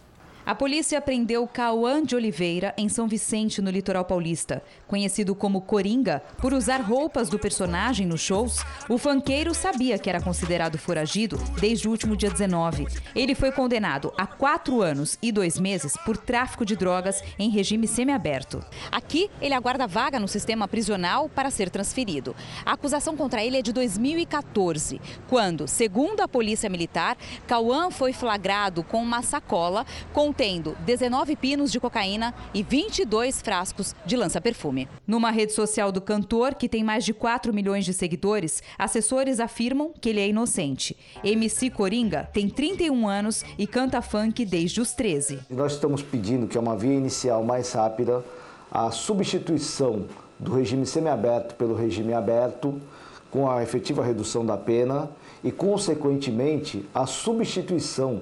A 0.51 0.55
polícia 0.61 0.99
prendeu 0.99 1.47
Cauã 1.47 2.03
de 2.03 2.13
Oliveira 2.13 2.73
em 2.77 2.89
São 2.89 3.07
Vicente, 3.07 3.61
no 3.61 3.71
litoral 3.71 4.03
paulista. 4.03 4.61
Conhecido 4.85 5.33
como 5.33 5.61
Coringa, 5.61 6.21
por 6.39 6.53
usar 6.53 6.81
roupas 6.81 7.29
do 7.29 7.39
personagem 7.39 8.05
nos 8.05 8.19
shows, 8.19 8.57
o 8.89 8.97
fanqueiro 8.97 9.53
sabia 9.53 9.97
que 9.97 10.09
era 10.09 10.19
considerado 10.19 10.77
foragido 10.77 11.37
desde 11.61 11.87
o 11.87 11.91
último 11.91 12.17
dia 12.17 12.29
19. 12.29 12.85
Ele 13.15 13.33
foi 13.33 13.49
condenado 13.53 14.11
a 14.17 14.27
quatro 14.27 14.81
anos 14.81 15.17
e 15.21 15.31
dois 15.31 15.57
meses 15.57 15.95
por 16.03 16.17
tráfico 16.17 16.65
de 16.65 16.75
drogas 16.75 17.23
em 17.39 17.49
regime 17.49 17.87
semiaberto. 17.87 18.61
Aqui, 18.91 19.31
ele 19.39 19.53
aguarda 19.53 19.87
vaga 19.87 20.19
no 20.19 20.27
sistema 20.27 20.67
prisional 20.67 21.29
para 21.29 21.49
ser 21.49 21.69
transferido. 21.69 22.35
A 22.65 22.73
acusação 22.73 23.15
contra 23.15 23.41
ele 23.41 23.55
é 23.55 23.61
de 23.61 23.71
2014, 23.71 24.99
quando, 25.29 25.65
segundo 25.65 26.19
a 26.19 26.27
Polícia 26.27 26.69
Militar, 26.69 27.15
Cauã 27.47 27.89
foi 27.89 28.11
flagrado 28.11 28.83
com 28.83 29.01
uma 29.01 29.21
sacola 29.21 29.85
com 30.11 30.33
contendo 30.41 30.75
19 30.87 31.35
pinos 31.35 31.71
de 31.71 31.79
cocaína 31.79 32.33
e 32.51 32.63
22 32.63 33.43
frascos 33.43 33.95
de 34.03 34.17
lança-perfume. 34.17 34.87
Numa 35.05 35.29
rede 35.29 35.53
social 35.53 35.91
do 35.91 36.01
cantor, 36.01 36.55
que 36.55 36.67
tem 36.67 36.83
mais 36.83 37.05
de 37.05 37.13
4 37.13 37.53
milhões 37.53 37.85
de 37.85 37.93
seguidores, 37.93 38.63
assessores 38.75 39.39
afirmam 39.39 39.93
que 40.01 40.09
ele 40.09 40.19
é 40.19 40.27
inocente. 40.27 40.97
MC 41.23 41.69
Coringa 41.69 42.27
tem 42.33 42.49
31 42.49 43.07
anos 43.07 43.45
e 43.55 43.67
canta 43.67 44.01
funk 44.01 44.43
desde 44.43 44.81
os 44.81 44.93
13. 44.93 45.41
Nós 45.47 45.73
estamos 45.73 46.01
pedindo 46.01 46.47
que 46.47 46.57
é 46.57 46.59
uma 46.59 46.75
via 46.75 46.95
inicial 46.95 47.43
mais 47.43 47.71
rápida 47.73 48.23
a 48.71 48.89
substituição 48.89 50.07
do 50.39 50.55
regime 50.55 50.87
semiaberto 50.87 51.53
pelo 51.53 51.75
regime 51.75 52.13
aberto, 52.15 52.81
com 53.29 53.47
a 53.47 53.61
efetiva 53.61 54.03
redução 54.03 54.43
da 54.43 54.57
pena 54.57 55.07
e, 55.43 55.51
consequentemente, 55.51 56.83
a 56.95 57.05
substituição 57.05 58.21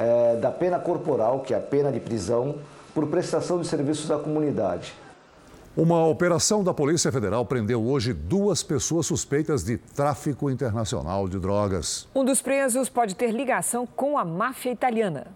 é, 0.00 0.36
da 0.36 0.50
pena 0.50 0.78
corporal, 0.78 1.40
que 1.40 1.52
é 1.52 1.56
a 1.58 1.60
pena 1.60 1.92
de 1.92 2.00
prisão, 2.00 2.56
por 2.94 3.06
prestação 3.06 3.60
de 3.60 3.66
serviços 3.66 4.10
à 4.10 4.18
comunidade. 4.18 4.94
Uma 5.76 6.04
operação 6.06 6.64
da 6.64 6.74
Polícia 6.74 7.12
Federal 7.12 7.44
prendeu 7.46 7.80
hoje 7.82 8.12
duas 8.12 8.62
pessoas 8.62 9.06
suspeitas 9.06 9.62
de 9.62 9.76
tráfico 9.76 10.50
internacional 10.50 11.28
de 11.28 11.38
drogas. 11.38 12.08
Um 12.14 12.24
dos 12.24 12.42
presos 12.42 12.88
pode 12.88 13.14
ter 13.14 13.30
ligação 13.30 13.86
com 13.86 14.18
a 14.18 14.24
máfia 14.24 14.72
italiana. 14.72 15.28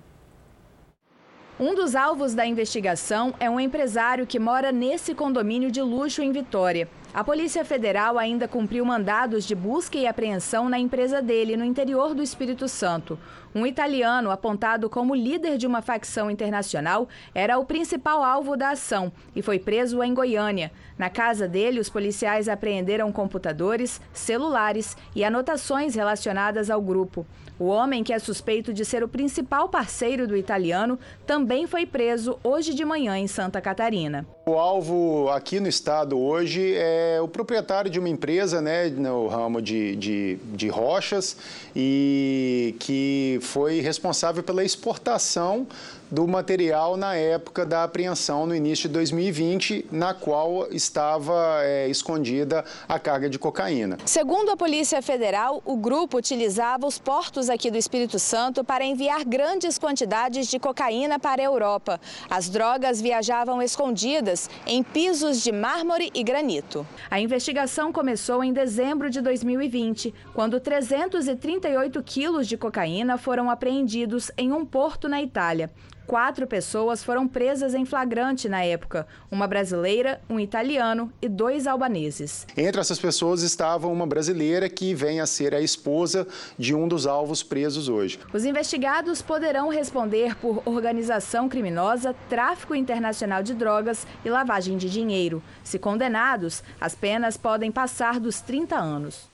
Um 1.58 1.72
dos 1.72 1.94
alvos 1.94 2.34
da 2.34 2.44
investigação 2.44 3.32
é 3.38 3.48
um 3.48 3.60
empresário 3.60 4.26
que 4.26 4.40
mora 4.40 4.72
nesse 4.72 5.14
condomínio 5.14 5.70
de 5.70 5.80
luxo 5.80 6.20
em 6.20 6.32
Vitória. 6.32 6.88
A 7.14 7.22
Polícia 7.22 7.64
Federal 7.64 8.18
ainda 8.18 8.48
cumpriu 8.48 8.84
mandados 8.84 9.44
de 9.44 9.54
busca 9.54 9.96
e 9.96 10.04
apreensão 10.04 10.68
na 10.68 10.80
empresa 10.80 11.22
dele, 11.22 11.56
no 11.56 11.64
interior 11.64 12.12
do 12.12 12.24
Espírito 12.24 12.66
Santo. 12.66 13.16
Um 13.54 13.64
italiano, 13.64 14.32
apontado 14.32 14.90
como 14.90 15.14
líder 15.14 15.56
de 15.56 15.64
uma 15.66 15.80
facção 15.80 16.28
internacional, 16.28 17.08
era 17.32 17.56
o 17.56 17.64
principal 17.64 18.24
alvo 18.24 18.56
da 18.56 18.70
ação 18.70 19.12
e 19.34 19.42
foi 19.42 19.60
preso 19.60 20.02
em 20.02 20.12
Goiânia. 20.12 20.72
Na 20.98 21.08
casa 21.08 21.46
dele, 21.46 21.78
os 21.78 21.88
policiais 21.88 22.48
apreenderam 22.48 23.12
computadores, 23.12 24.00
celulares 24.12 24.96
e 25.14 25.22
anotações 25.22 25.94
relacionadas 25.94 26.68
ao 26.68 26.82
grupo. 26.82 27.24
O 27.56 27.66
homem, 27.66 28.02
que 28.02 28.12
é 28.12 28.18
suspeito 28.18 28.72
de 28.72 28.84
ser 28.84 29.04
o 29.04 29.08
principal 29.08 29.68
parceiro 29.68 30.26
do 30.26 30.36
italiano, 30.36 30.98
também 31.24 31.68
foi 31.68 31.86
preso 31.86 32.36
hoje 32.42 32.74
de 32.74 32.84
manhã 32.84 33.16
em 33.16 33.28
Santa 33.28 33.60
Catarina. 33.60 34.26
O 34.44 34.54
alvo 34.54 35.28
aqui 35.30 35.60
no 35.60 35.68
estado 35.68 36.18
hoje 36.18 36.74
é 36.76 37.20
o 37.22 37.28
proprietário 37.28 37.88
de 37.88 38.00
uma 38.00 38.08
empresa 38.08 38.60
né, 38.60 38.88
no 38.88 39.28
ramo 39.28 39.62
de, 39.62 39.94
de, 39.94 40.38
de 40.52 40.68
rochas 40.68 41.36
e 41.76 42.74
que 42.80 43.38
foi 43.44 43.80
responsável 43.80 44.42
pela 44.42 44.64
exportação 44.64 45.66
do 46.14 46.28
material 46.28 46.96
na 46.96 47.16
época 47.16 47.66
da 47.66 47.82
apreensão 47.82 48.46
no 48.46 48.54
início 48.54 48.88
de 48.88 48.92
2020, 48.94 49.86
na 49.90 50.14
qual 50.14 50.68
estava 50.70 51.58
é, 51.64 51.88
escondida 51.88 52.64
a 52.88 53.00
carga 53.00 53.28
de 53.28 53.36
cocaína. 53.36 53.98
Segundo 54.06 54.52
a 54.52 54.56
Polícia 54.56 55.02
Federal, 55.02 55.60
o 55.64 55.76
grupo 55.76 56.16
utilizava 56.16 56.86
os 56.86 57.00
portos 57.00 57.50
aqui 57.50 57.68
do 57.68 57.76
Espírito 57.76 58.20
Santo 58.20 58.62
para 58.62 58.84
enviar 58.84 59.24
grandes 59.24 59.76
quantidades 59.76 60.46
de 60.46 60.60
cocaína 60.60 61.18
para 61.18 61.42
a 61.42 61.44
Europa. 61.44 62.00
As 62.30 62.48
drogas 62.48 63.00
viajavam 63.00 63.60
escondidas 63.60 64.48
em 64.68 64.84
pisos 64.84 65.42
de 65.42 65.50
mármore 65.50 66.12
e 66.14 66.22
granito. 66.22 66.86
A 67.10 67.18
investigação 67.18 67.92
começou 67.92 68.44
em 68.44 68.52
dezembro 68.52 69.10
de 69.10 69.20
2020, 69.20 70.14
quando 70.32 70.60
338 70.60 72.00
quilos 72.04 72.46
de 72.46 72.56
cocaína 72.56 73.18
foram 73.18 73.50
apreendidos 73.50 74.30
em 74.38 74.52
um 74.52 74.64
porto 74.64 75.08
na 75.08 75.20
Itália. 75.20 75.72
Quatro 76.06 76.46
pessoas 76.46 77.02
foram 77.02 77.26
presas 77.26 77.72
em 77.72 77.86
flagrante 77.86 78.46
na 78.46 78.62
época: 78.62 79.06
uma 79.30 79.46
brasileira, 79.46 80.20
um 80.28 80.38
italiano 80.38 81.10
e 81.20 81.28
dois 81.28 81.66
albaneses. 81.66 82.46
Entre 82.56 82.78
essas 82.78 82.98
pessoas 82.98 83.42
estava 83.42 83.88
uma 83.88 84.06
brasileira 84.06 84.68
que 84.68 84.94
vem 84.94 85.20
a 85.20 85.26
ser 85.26 85.54
a 85.54 85.60
esposa 85.60 86.26
de 86.58 86.74
um 86.74 86.86
dos 86.86 87.06
alvos 87.06 87.42
presos 87.42 87.88
hoje. 87.88 88.18
Os 88.34 88.44
investigados 88.44 89.22
poderão 89.22 89.70
responder 89.70 90.36
por 90.36 90.62
organização 90.66 91.48
criminosa, 91.48 92.14
tráfico 92.28 92.74
internacional 92.74 93.42
de 93.42 93.54
drogas 93.54 94.06
e 94.24 94.28
lavagem 94.28 94.76
de 94.76 94.90
dinheiro. 94.90 95.42
Se 95.62 95.78
condenados, 95.78 96.62
as 96.78 96.94
penas 96.94 97.38
podem 97.38 97.72
passar 97.72 98.20
dos 98.20 98.42
30 98.42 98.76
anos. 98.76 99.32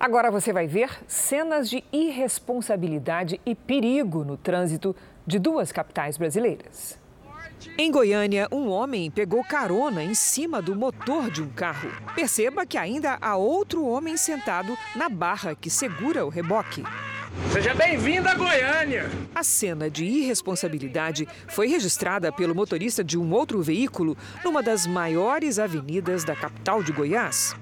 Agora 0.00 0.30
você 0.30 0.52
vai 0.52 0.68
ver 0.68 0.90
cenas 1.08 1.68
de 1.68 1.82
irresponsabilidade 1.92 3.40
e 3.44 3.52
perigo 3.52 4.22
no 4.22 4.36
trânsito 4.36 4.94
de 5.28 5.38
duas 5.38 5.70
capitais 5.70 6.16
brasileiras. 6.16 6.98
Em 7.76 7.90
Goiânia, 7.90 8.48
um 8.50 8.68
homem 8.68 9.10
pegou 9.10 9.44
carona 9.44 10.02
em 10.02 10.14
cima 10.14 10.62
do 10.62 10.74
motor 10.74 11.30
de 11.30 11.42
um 11.42 11.48
carro. 11.50 11.90
Perceba 12.14 12.64
que 12.64 12.78
ainda 12.78 13.18
há 13.20 13.36
outro 13.36 13.84
homem 13.84 14.16
sentado 14.16 14.76
na 14.96 15.08
barra 15.08 15.54
que 15.54 15.68
segura 15.68 16.24
o 16.24 16.30
reboque. 16.30 16.82
Seja 17.52 17.74
bem-vindo 17.74 18.28
a 18.28 18.34
Goiânia! 18.34 19.10
A 19.34 19.42
cena 19.42 19.90
de 19.90 20.04
irresponsabilidade 20.04 21.28
foi 21.46 21.68
registrada 21.68 22.32
pelo 22.32 22.54
motorista 22.54 23.04
de 23.04 23.18
um 23.18 23.30
outro 23.32 23.62
veículo 23.62 24.16
numa 24.42 24.62
das 24.62 24.86
maiores 24.86 25.58
avenidas 25.58 26.24
da 26.24 26.34
capital 26.34 26.82
de 26.82 26.92
Goiás. 26.92 27.54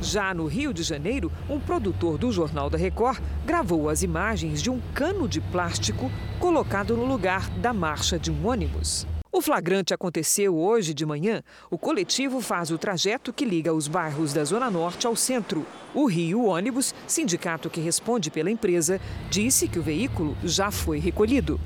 Já 0.00 0.32
no 0.32 0.46
Rio 0.46 0.72
de 0.72 0.82
Janeiro, 0.82 1.30
um 1.50 1.58
produtor 1.58 2.18
do 2.18 2.30
Jornal 2.30 2.70
da 2.70 2.78
Record 2.78 3.20
gravou 3.44 3.88
as 3.88 4.02
imagens 4.02 4.62
de 4.62 4.70
um 4.70 4.80
cano 4.94 5.26
de 5.26 5.40
plástico 5.40 6.10
colocado 6.38 6.96
no 6.96 7.04
lugar 7.04 7.50
da 7.58 7.72
marcha 7.72 8.18
de 8.18 8.30
um 8.30 8.46
ônibus. 8.46 9.06
O 9.30 9.42
flagrante 9.42 9.92
aconteceu 9.92 10.56
hoje 10.56 10.94
de 10.94 11.04
manhã. 11.04 11.42
O 11.70 11.76
coletivo 11.76 12.40
faz 12.40 12.70
o 12.70 12.78
trajeto 12.78 13.32
que 13.32 13.44
liga 13.44 13.74
os 13.74 13.86
bairros 13.88 14.32
da 14.32 14.44
Zona 14.44 14.70
Norte 14.70 15.06
ao 15.06 15.14
centro. 15.14 15.66
O 15.92 16.06
Rio 16.06 16.44
Ônibus, 16.44 16.94
sindicato 17.06 17.68
que 17.68 17.80
responde 17.80 18.30
pela 18.30 18.50
empresa, 18.50 19.00
disse 19.28 19.68
que 19.68 19.78
o 19.78 19.82
veículo 19.82 20.36
já 20.44 20.70
foi 20.70 20.98
recolhido. 20.98 21.60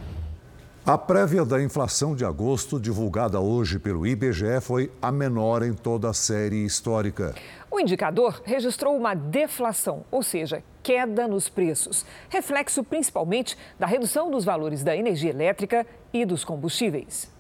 A 0.85 0.99
prévia 0.99 1.45
da 1.45 1.63
inflação 1.63 2.13
de 2.17 2.25
agosto, 2.25 2.81
divulgada 2.81 3.39
hoje 3.39 3.79
pelo 3.79 4.05
IBGE, 4.05 4.61
foi 4.61 4.91
a 5.01 5.13
menor 5.13 5.63
em 5.63 5.73
toda 5.73 6.11
a 6.11 6.13
série 6.13 6.65
histórica. 6.65 7.37
O 7.73 7.81
indicador 7.81 8.43
registrou 8.45 8.95
uma 8.95 9.15
deflação, 9.15 10.05
ou 10.11 10.23
seja, 10.23 10.63
queda 10.83 11.27
nos 11.27 11.49
preços, 11.49 12.05
reflexo 12.29 12.85
principalmente 12.85 13.57
da 13.79 13.87
redução 13.87 14.31
dos 14.31 14.45
valores 14.45 14.85
da 14.85 14.95
energia 14.95 15.31
elétrica 15.31 15.87
e 16.13 16.27
dos 16.27 16.45
combustíveis. 16.45 17.33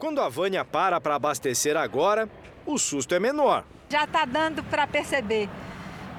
Quando 0.00 0.20
a 0.20 0.28
Vânia 0.28 0.64
para 0.64 1.00
para 1.00 1.14
abastecer 1.14 1.76
agora, 1.76 2.28
o 2.66 2.76
susto 2.76 3.14
é 3.14 3.20
menor. 3.20 3.64
Já 3.88 4.02
está 4.02 4.24
dando 4.24 4.64
para 4.64 4.84
perceber 4.84 5.48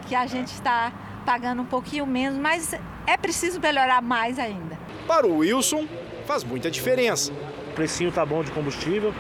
que 0.08 0.16
a 0.16 0.26
gente 0.26 0.54
está 0.54 0.94
pagando 1.26 1.64
um 1.64 1.66
pouquinho 1.66 2.08
menos, 2.08 2.40
mas 2.40 2.74
é 3.06 3.18
preciso 3.18 3.60
melhorar 3.60 4.02
mais 4.02 4.40
ainda. 4.40 4.80
Para 5.06 5.28
o 5.28 5.40
Wilson, 5.40 5.86
faz 6.26 6.46
muita 6.46 6.72
diferença. 6.72 7.34
O 7.72 7.74
precinho 7.74 8.10
tá 8.10 8.26
bom 8.26 8.42
de 8.42 8.52
combustível, 8.52 9.14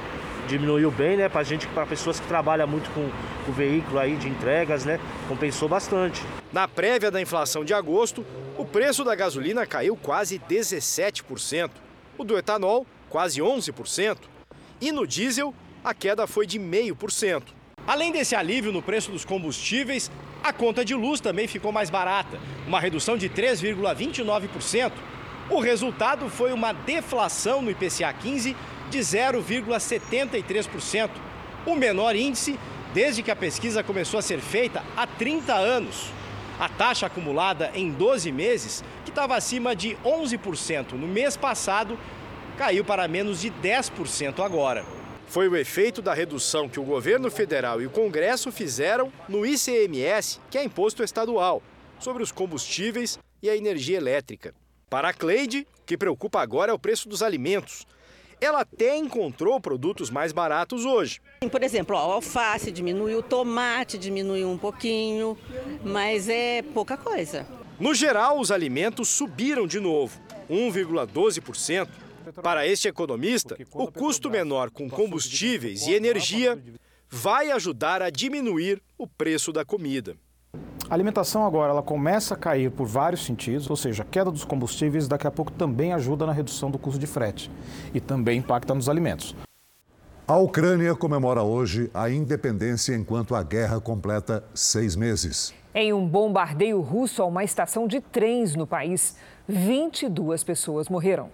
diminuiu 0.51 0.91
bem, 0.91 1.15
né? 1.15 1.29
Para 1.29 1.43
gente, 1.43 1.65
para 1.67 1.85
pessoas 1.85 2.19
que 2.19 2.27
trabalham 2.27 2.67
muito 2.67 2.89
com 2.91 3.09
o 3.49 3.53
veículo 3.53 3.97
aí 3.97 4.17
de 4.17 4.27
entregas, 4.27 4.83
né? 4.83 4.99
Compensou 5.27 5.69
bastante. 5.69 6.21
Na 6.51 6.67
prévia 6.67 7.09
da 7.09 7.21
inflação 7.21 7.63
de 7.63 7.73
agosto, 7.73 8.25
o 8.57 8.65
preço 8.65 9.03
da 9.03 9.15
gasolina 9.15 9.65
caiu 9.65 9.95
quase 9.95 10.39
17%, 10.39 11.71
o 12.17 12.23
do 12.23 12.37
etanol 12.37 12.85
quase 13.09 13.41
11% 13.41 14.17
e 14.79 14.91
no 14.91 15.05
diesel 15.05 15.53
a 15.83 15.93
queda 15.93 16.27
foi 16.27 16.45
de 16.45 16.59
0,5%. 16.59 17.43
Além 17.87 18.11
desse 18.11 18.35
alívio 18.35 18.71
no 18.71 18.81
preço 18.81 19.11
dos 19.11 19.25
combustíveis, 19.25 20.11
a 20.43 20.53
conta 20.53 20.85
de 20.85 20.93
luz 20.93 21.19
também 21.19 21.47
ficou 21.47 21.71
mais 21.71 21.89
barata, 21.89 22.39
uma 22.67 22.79
redução 22.79 23.17
de 23.17 23.29
3,29%. 23.29 24.91
O 25.49 25.59
resultado 25.59 26.29
foi 26.29 26.53
uma 26.53 26.71
deflação 26.71 27.61
no 27.61 27.71
IPCA 27.71 28.13
15 28.13 28.55
de 28.91 28.99
0,73%, 28.99 31.09
o 31.65 31.75
menor 31.75 32.15
índice 32.15 32.59
desde 32.93 33.23
que 33.23 33.31
a 33.31 33.35
pesquisa 33.35 33.81
começou 33.81 34.19
a 34.19 34.21
ser 34.21 34.41
feita 34.41 34.83
há 34.97 35.07
30 35.07 35.53
anos. 35.53 36.11
A 36.59 36.67
taxa 36.67 37.05
acumulada 37.05 37.71
em 37.73 37.89
12 37.89 38.31
meses, 38.31 38.83
que 39.05 39.09
estava 39.09 39.35
acima 39.35 39.73
de 39.73 39.95
11% 40.03 40.91
no 40.91 41.07
mês 41.07 41.37
passado, 41.37 41.97
caiu 42.57 42.83
para 42.83 43.07
menos 43.07 43.39
de 43.39 43.49
10% 43.49 44.43
agora. 44.43 44.83
Foi 45.25 45.47
o 45.47 45.55
efeito 45.55 46.01
da 46.01 46.13
redução 46.13 46.67
que 46.67 46.79
o 46.79 46.83
governo 46.83 47.31
federal 47.31 47.81
e 47.81 47.85
o 47.85 47.89
Congresso 47.89 48.51
fizeram 48.51 49.11
no 49.29 49.45
ICMS, 49.45 50.41
que 50.49 50.57
é 50.57 50.63
imposto 50.63 51.01
estadual, 51.01 51.63
sobre 51.97 52.21
os 52.21 52.33
combustíveis 52.33 53.17
e 53.41 53.49
a 53.49 53.55
energia 53.55 53.95
elétrica. 53.95 54.53
Para 54.89 55.07
a 55.07 55.13
Cleide, 55.13 55.65
o 55.79 55.85
que 55.85 55.97
preocupa 55.97 56.41
agora 56.41 56.71
é 56.71 56.73
o 56.73 56.79
preço 56.79 57.07
dos 57.07 57.23
alimentos. 57.23 57.85
Ela 58.41 58.61
até 58.61 58.97
encontrou 58.97 59.61
produtos 59.61 60.09
mais 60.09 60.31
baratos 60.31 60.83
hoje. 60.83 61.21
Por 61.51 61.61
exemplo, 61.61 61.95
a 61.95 61.99
alface 61.99 62.71
diminuiu, 62.71 63.19
o 63.19 63.23
tomate 63.23 63.99
diminuiu 63.99 64.49
um 64.49 64.57
pouquinho, 64.57 65.37
mas 65.83 66.27
é 66.27 66.63
pouca 66.63 66.97
coisa. 66.97 67.45
No 67.79 67.93
geral, 67.93 68.39
os 68.39 68.49
alimentos 68.49 69.09
subiram 69.09 69.67
de 69.67 69.79
novo, 69.79 70.19
1,12%. 70.49 71.87
Para 72.41 72.65
este 72.65 72.87
economista, 72.87 73.55
o 73.73 73.91
custo 73.91 74.29
menor 74.29 74.71
com 74.71 74.89
combustíveis 74.89 75.85
e 75.85 75.93
energia 75.93 76.59
vai 77.09 77.51
ajudar 77.51 78.01
a 78.01 78.09
diminuir 78.09 78.81
o 78.97 79.05
preço 79.05 79.51
da 79.51 79.63
comida. 79.63 80.15
A 80.91 80.93
alimentação 80.93 81.45
agora 81.45 81.71
ela 81.71 81.81
começa 81.81 82.33
a 82.33 82.37
cair 82.37 82.69
por 82.69 82.85
vários 82.85 83.23
sentidos, 83.23 83.69
ou 83.69 83.77
seja, 83.77 84.03
a 84.03 84.05
queda 84.05 84.29
dos 84.29 84.43
combustíveis 84.43 85.07
daqui 85.07 85.25
a 85.25 85.31
pouco 85.31 85.49
também 85.49 85.93
ajuda 85.93 86.25
na 86.25 86.33
redução 86.33 86.69
do 86.69 86.77
custo 86.77 86.99
de 86.99 87.07
frete 87.07 87.49
e 87.93 88.01
também 88.01 88.39
impacta 88.39 88.75
nos 88.75 88.89
alimentos. 88.89 89.33
A 90.27 90.35
Ucrânia 90.35 90.93
comemora 90.93 91.43
hoje 91.43 91.89
a 91.93 92.09
independência 92.09 92.93
enquanto 92.93 93.35
a 93.35 93.41
guerra 93.41 93.79
completa 93.79 94.43
seis 94.53 94.97
meses. 94.97 95.53
Em 95.73 95.93
um 95.93 96.05
bombardeio 96.05 96.81
russo 96.81 97.21
a 97.21 97.25
uma 97.25 97.45
estação 97.45 97.87
de 97.87 98.01
trens 98.01 98.53
no 98.53 98.67
país, 98.67 99.15
22 99.47 100.43
pessoas 100.43 100.89
morreram. 100.89 101.29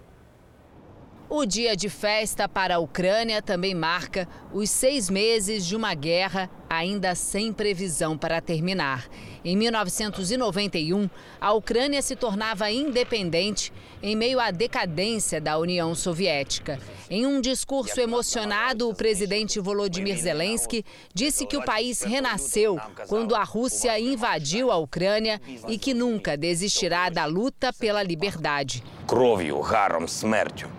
O 1.35 1.47
dia 1.47 1.75
de 1.75 1.89
festa 1.89 2.47
para 2.47 2.75
a 2.75 2.79
Ucrânia 2.79 3.41
também 3.41 3.73
marca 3.73 4.27
os 4.53 4.69
seis 4.69 5.09
meses 5.09 5.65
de 5.65 5.75
uma 5.75 5.95
guerra 5.95 6.47
ainda 6.69 7.15
sem 7.15 7.51
previsão 7.51 8.15
para 8.15 8.39
terminar. 8.39 9.07
Em 9.43 9.57
1991, 9.57 11.09
a 11.41 11.51
Ucrânia 11.53 12.03
se 12.03 12.15
tornava 12.15 12.69
independente 12.69 13.73
em 14.03 14.15
meio 14.15 14.39
à 14.39 14.51
decadência 14.51 15.41
da 15.41 15.57
União 15.57 15.95
Soviética. 15.95 16.77
Em 17.09 17.25
um 17.25 17.41
discurso 17.41 17.99
emocionado, 17.99 18.87
o 18.87 18.93
presidente 18.93 19.59
Volodymyr 19.59 20.19
Zelensky 20.19 20.85
disse 21.15 21.47
que 21.47 21.57
o 21.57 21.65
país 21.65 22.03
renasceu 22.03 22.77
quando 23.07 23.33
a 23.33 23.43
Rússia 23.43 23.99
invadiu 23.99 24.69
a 24.69 24.77
Ucrânia 24.77 25.41
e 25.67 25.79
que 25.79 25.95
nunca 25.95 26.37
desistirá 26.37 27.09
da 27.09 27.25
luta 27.25 27.73
pela 27.73 28.03
liberdade. 28.03 28.83
Кров'ю, 29.07 29.59
гаром, 29.63 30.07
смертю. 30.07 30.69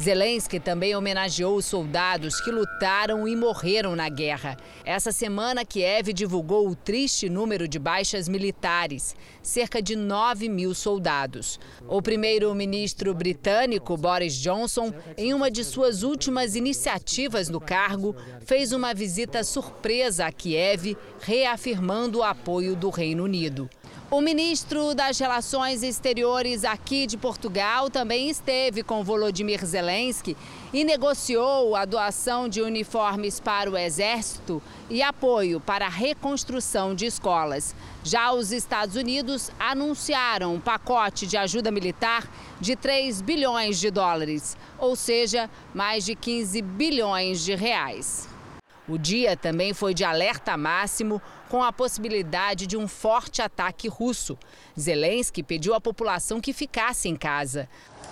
Zelensky 0.00 0.58
também 0.58 0.96
homenageou 0.96 1.56
os 1.56 1.66
soldados 1.66 2.40
que 2.40 2.50
lutaram 2.50 3.28
e 3.28 3.36
morreram 3.36 3.94
na 3.94 4.08
guerra. 4.08 4.56
Essa 4.82 5.12
semana, 5.12 5.62
Kiev 5.62 6.14
divulgou 6.14 6.66
o 6.66 6.74
triste 6.74 7.28
número 7.28 7.68
de 7.68 7.78
baixas 7.78 8.26
militares 8.26 9.14
cerca 9.42 9.82
de 9.82 9.96
9 9.96 10.48
mil 10.48 10.74
soldados. 10.74 11.60
O 11.86 12.00
primeiro-ministro 12.00 13.12
britânico, 13.14 13.96
Boris 13.96 14.34
Johnson, 14.34 14.92
em 15.18 15.34
uma 15.34 15.50
de 15.50 15.64
suas 15.64 16.02
últimas 16.02 16.56
iniciativas 16.56 17.50
no 17.50 17.60
cargo, 17.60 18.16
fez 18.40 18.72
uma 18.72 18.94
visita 18.94 19.44
surpresa 19.44 20.26
a 20.26 20.32
Kiev, 20.32 20.96
reafirmando 21.20 22.20
o 22.20 22.22
apoio 22.22 22.74
do 22.74 22.88
Reino 22.88 23.24
Unido. 23.24 23.68
O 24.12 24.20
ministro 24.20 24.92
das 24.92 25.20
Relações 25.20 25.84
Exteriores 25.84 26.64
aqui 26.64 27.06
de 27.06 27.16
Portugal 27.16 27.88
também 27.88 28.28
esteve 28.28 28.82
com 28.82 29.04
Volodymyr 29.04 29.64
Zelensky 29.64 30.36
e 30.72 30.82
negociou 30.82 31.76
a 31.76 31.84
doação 31.84 32.48
de 32.48 32.60
uniformes 32.60 33.38
para 33.38 33.70
o 33.70 33.78
Exército 33.78 34.60
e 34.90 35.00
apoio 35.00 35.60
para 35.60 35.86
a 35.86 35.88
reconstrução 35.88 36.92
de 36.92 37.06
escolas. 37.06 37.72
Já 38.02 38.32
os 38.32 38.50
Estados 38.50 38.96
Unidos 38.96 39.48
anunciaram 39.60 40.56
um 40.56 40.60
pacote 40.60 41.24
de 41.24 41.36
ajuda 41.36 41.70
militar 41.70 42.28
de 42.60 42.74
3 42.74 43.22
bilhões 43.22 43.78
de 43.78 43.92
dólares, 43.92 44.56
ou 44.76 44.96
seja, 44.96 45.48
mais 45.72 46.04
de 46.04 46.16
15 46.16 46.60
bilhões 46.62 47.44
de 47.44 47.54
reais. 47.54 48.29
O 48.90 48.98
dia 48.98 49.36
também 49.36 49.72
foi 49.72 49.94
de 49.94 50.02
alerta 50.02 50.56
máximo 50.56 51.22
com 51.48 51.62
a 51.62 51.72
possibilidade 51.72 52.66
de 52.66 52.76
um 52.76 52.88
forte 52.88 53.40
ataque 53.40 53.86
russo. 53.86 54.36
Zelensky 54.76 55.44
pediu 55.44 55.74
à 55.74 55.80
população 55.80 56.40
que 56.40 56.52
ficasse 56.52 57.08
em 57.08 57.14
casa. 57.14 57.68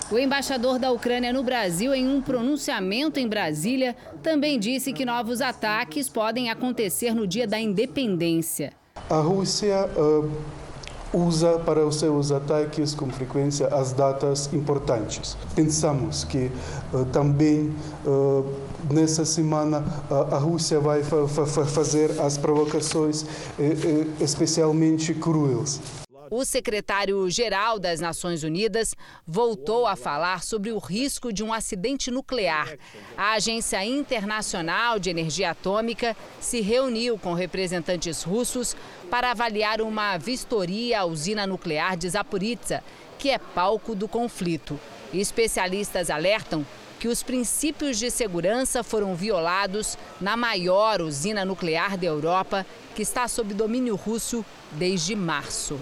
O 0.08 0.16
embaixador 0.16 0.78
da 0.78 0.92
Ucrânia 0.92 1.32
no 1.32 1.42
Brasil, 1.42 1.92
em 1.92 2.06
um 2.06 2.22
pronunciamento 2.22 3.18
em 3.18 3.26
Brasília, 3.26 3.96
também 4.22 4.56
disse 4.56 4.92
que 4.92 5.04
novos 5.04 5.40
ataques 5.40 6.08
podem 6.08 6.48
acontecer 6.48 7.12
no 7.12 7.26
dia 7.26 7.44
da 7.44 7.58
independência. 7.58 8.72
A 9.10 9.18
Rússia 9.18 9.90
uh, 9.96 10.30
usa 11.12 11.58
para 11.58 11.84
os 11.84 11.96
seus 11.96 12.30
ataques 12.30 12.94
com 12.94 13.10
frequência 13.10 13.66
as 13.66 13.92
datas 13.92 14.48
importantes. 14.52 15.36
Pensamos 15.56 16.22
que 16.22 16.52
uh, 16.92 17.04
também 17.06 17.74
uh, 18.06 18.46
nessa 18.90 19.24
semana 19.24 19.84
a 20.10 20.38
Rússia 20.38 20.80
vai 20.80 21.02
fazer 21.02 22.20
as 22.20 22.38
provocações 22.38 23.24
especialmente 24.20 25.14
cruéis. 25.14 25.80
O 26.30 26.44
secretário-geral 26.44 27.78
das 27.78 28.00
Nações 28.00 28.42
Unidas 28.42 28.94
voltou 29.26 29.86
a 29.86 29.96
falar 29.96 30.42
sobre 30.42 30.70
o 30.70 30.76
risco 30.76 31.32
de 31.32 31.42
um 31.42 31.54
acidente 31.54 32.10
nuclear. 32.10 32.76
A 33.16 33.32
Agência 33.32 33.82
Internacional 33.82 34.98
de 34.98 35.08
Energia 35.08 35.52
Atômica 35.52 36.14
se 36.38 36.60
reuniu 36.60 37.18
com 37.18 37.32
representantes 37.32 38.22
russos 38.22 38.76
para 39.10 39.30
avaliar 39.30 39.80
uma 39.80 40.18
vistoria 40.18 41.00
à 41.00 41.04
usina 41.06 41.46
nuclear 41.46 41.96
de 41.96 42.10
Zaporizhzhia, 42.10 42.84
que 43.18 43.30
é 43.30 43.38
palco 43.38 43.94
do 43.94 44.06
conflito. 44.06 44.78
Especialistas 45.14 46.10
alertam 46.10 46.66
que 46.98 47.08
os 47.08 47.22
princípios 47.22 47.98
de 47.98 48.10
segurança 48.10 48.82
foram 48.82 49.14
violados 49.14 49.96
na 50.20 50.36
maior 50.36 51.00
usina 51.00 51.44
nuclear 51.44 51.96
da 51.96 52.06
Europa, 52.06 52.66
que 52.94 53.02
está 53.02 53.28
sob 53.28 53.54
domínio 53.54 53.94
russo 53.94 54.44
desde 54.72 55.14
março. 55.14 55.78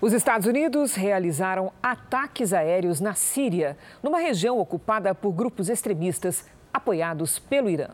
Os 0.00 0.12
Estados 0.12 0.46
Unidos 0.46 0.94
realizaram 0.94 1.72
ataques 1.82 2.52
aéreos 2.52 3.00
na 3.00 3.14
Síria, 3.14 3.76
numa 4.02 4.18
região 4.18 4.58
ocupada 4.58 5.14
por 5.14 5.32
grupos 5.32 5.68
extremistas 5.68 6.44
apoiados 6.72 7.38
pelo 7.38 7.70
Irã. 7.70 7.88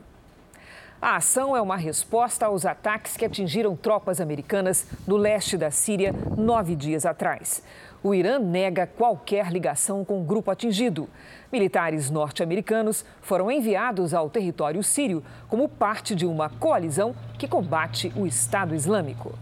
A 1.01 1.15
ação 1.15 1.55
é 1.57 1.61
uma 1.61 1.77
resposta 1.77 2.45
aos 2.45 2.63
ataques 2.63 3.17
que 3.17 3.25
atingiram 3.25 3.75
tropas 3.75 4.21
americanas 4.21 4.85
no 5.07 5.17
leste 5.17 5.57
da 5.57 5.71
Síria 5.71 6.13
nove 6.37 6.75
dias 6.75 7.07
atrás. 7.07 7.63
O 8.03 8.15
Irã 8.15 8.39
nega 8.39 8.87
qualquer 8.87 9.51
ligação 9.51 10.03
com 10.03 10.19
o 10.19 10.23
grupo 10.23 10.49
atingido. 10.49 11.07
Militares 11.51 12.09
norte-americanos 12.09 13.05
foram 13.21 13.51
enviados 13.51 14.11
ao 14.13 14.27
território 14.27 14.81
sírio 14.81 15.23
como 15.47 15.69
parte 15.69 16.15
de 16.15 16.25
uma 16.25 16.49
coalizão 16.49 17.13
que 17.37 17.47
combate 17.47 18.11
o 18.15 18.25
Estado 18.25 18.73
Islâmico. 18.73 19.37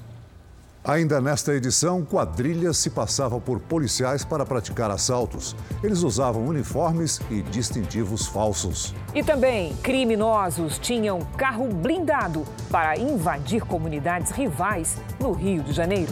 Ainda 0.84 1.22
nesta 1.22 1.54
edição, 1.54 2.04
quadrilhas 2.04 2.78
se 2.78 2.89
passavam 2.89 3.39
por 3.39 3.60
policiais 3.60 4.26
para 4.26 4.45
praticar 4.45 4.89
assaltos. 4.89 5.56
Eles 5.84 6.04
usavam 6.04 6.45
uniformes 6.45 7.22
e 7.30 7.41
distintivos 7.41 8.28
falsos. 8.28 8.93
E 9.13 9.24
também, 9.24 9.76
criminosos 9.78 10.80
tinham 10.80 11.19
carro 11.38 11.67
blindado 11.67 12.45
para 12.72 12.98
invadir 12.98 13.62
comunidades 13.65 14.32
rivais 14.32 14.98
no 15.19 15.32
Rio 15.32 15.63
de 15.63 15.74
Janeiro. 15.74 16.12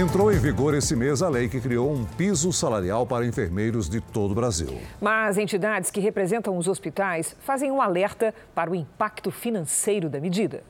Entrou 0.00 0.32
em 0.32 0.38
vigor 0.38 0.72
esse 0.72 0.96
mês 0.96 1.20
a 1.20 1.28
lei 1.28 1.46
que 1.46 1.60
criou 1.60 1.92
um 1.92 2.06
piso 2.06 2.50
salarial 2.54 3.06
para 3.06 3.26
enfermeiros 3.26 3.86
de 3.86 4.00
todo 4.00 4.30
o 4.30 4.34
Brasil. 4.34 4.80
Mas 4.98 5.36
entidades 5.36 5.90
que 5.90 6.00
representam 6.00 6.56
os 6.56 6.66
hospitais 6.66 7.36
fazem 7.40 7.70
um 7.70 7.82
alerta 7.82 8.34
para 8.54 8.70
o 8.70 8.74
impacto 8.74 9.30
financeiro 9.30 10.08
da 10.08 10.18
medida. 10.18 10.64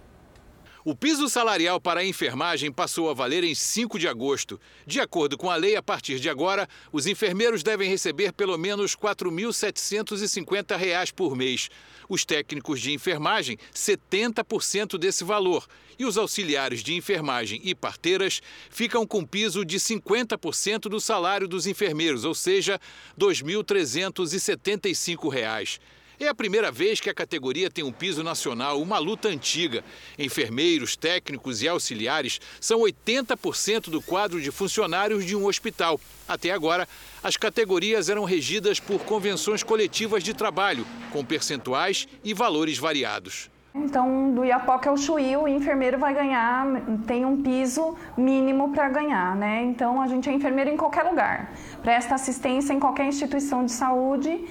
O 0.83 0.97
piso 0.97 1.29
salarial 1.29 1.79
para 1.79 2.01
a 2.01 2.05
enfermagem 2.05 2.73
passou 2.73 3.11
a 3.11 3.15
valer 3.15 3.45
em 3.45 3.55
5 3.55 3.99
de 3.99 4.09
agosto. 4.09 4.59
De 4.87 4.99
acordo 4.99 5.37
com 5.37 5.51
a 5.51 5.55
lei, 5.55 5.77
a 5.77 5.83
partir 5.83 6.19
de 6.19 6.31
agora, 6.31 6.67
os 6.91 7.07
enfermeiros 7.07 7.63
devem 7.63 7.87
receber 7.89 8.33
pelo 8.33 8.57
menos 8.57 8.95
R$ 8.95 9.09
4.750 9.09 11.13
por 11.13 11.37
mês. 11.37 11.69
Os 12.11 12.25
técnicos 12.25 12.81
de 12.81 12.93
enfermagem, 12.93 13.57
70% 13.73 14.99
desse 14.99 15.23
valor. 15.23 15.69
E 15.97 16.05
os 16.05 16.19
auxiliares 16.19 16.83
de 16.83 16.95
enfermagem 16.95 17.61
e 17.63 17.73
parteiras 17.73 18.43
ficam 18.69 19.07
com 19.07 19.25
piso 19.25 19.65
de 19.65 19.79
50% 19.79 20.89
do 20.89 21.01
salário 21.01 21.47
dos 21.47 21.69
enfermeiros, 21.69 22.25
ou 22.25 22.35
seja, 22.35 22.81
R$ 23.17 23.27
2.375. 23.27 25.79
É 26.23 26.29
a 26.29 26.35
primeira 26.35 26.71
vez 26.71 27.01
que 27.01 27.09
a 27.09 27.15
categoria 27.15 27.71
tem 27.71 27.83
um 27.83 27.91
piso 27.91 28.23
nacional, 28.23 28.79
uma 28.83 28.99
luta 28.99 29.27
antiga. 29.27 29.83
Enfermeiros, 30.19 30.95
técnicos 30.95 31.63
e 31.63 31.69
auxiliares 31.69 32.39
são 32.61 32.81
80% 32.81 33.89
do 33.89 34.03
quadro 34.03 34.39
de 34.39 34.51
funcionários 34.51 35.25
de 35.25 35.35
um 35.35 35.47
hospital. 35.47 35.99
Até 36.29 36.51
agora, 36.51 36.87
as 37.23 37.39
categorias 37.39 38.11
eram 38.11 38.25
regidas 38.25 38.79
por 38.79 39.01
convenções 39.05 39.63
coletivas 39.63 40.23
de 40.23 40.35
trabalho, 40.35 40.87
com 41.11 41.25
percentuais 41.25 42.07
e 42.23 42.35
valores 42.35 42.77
variados. 42.77 43.51
Então, 43.75 44.35
do 44.35 44.45
Iapoca 44.45 44.91
ao 44.91 44.99
Chuí, 44.99 45.35
o 45.39 45.49
enfermeiro 45.49 45.97
vai 45.97 46.13
ganhar, 46.13 46.67
tem 47.07 47.25
um 47.25 47.41
piso 47.41 47.97
mínimo 48.15 48.73
para 48.73 48.91
ganhar, 48.91 49.35
né? 49.37 49.63
Então, 49.63 50.03
a 50.03 50.07
gente 50.07 50.29
é 50.29 50.33
enfermeiro 50.35 50.69
em 50.69 50.77
qualquer 50.77 51.05
lugar, 51.05 51.55
presta 51.81 52.17
assistência 52.17 52.75
em 52.75 52.81
qualquer 52.81 53.07
instituição 53.07 53.65
de 53.65 53.73
saúde 53.73 54.45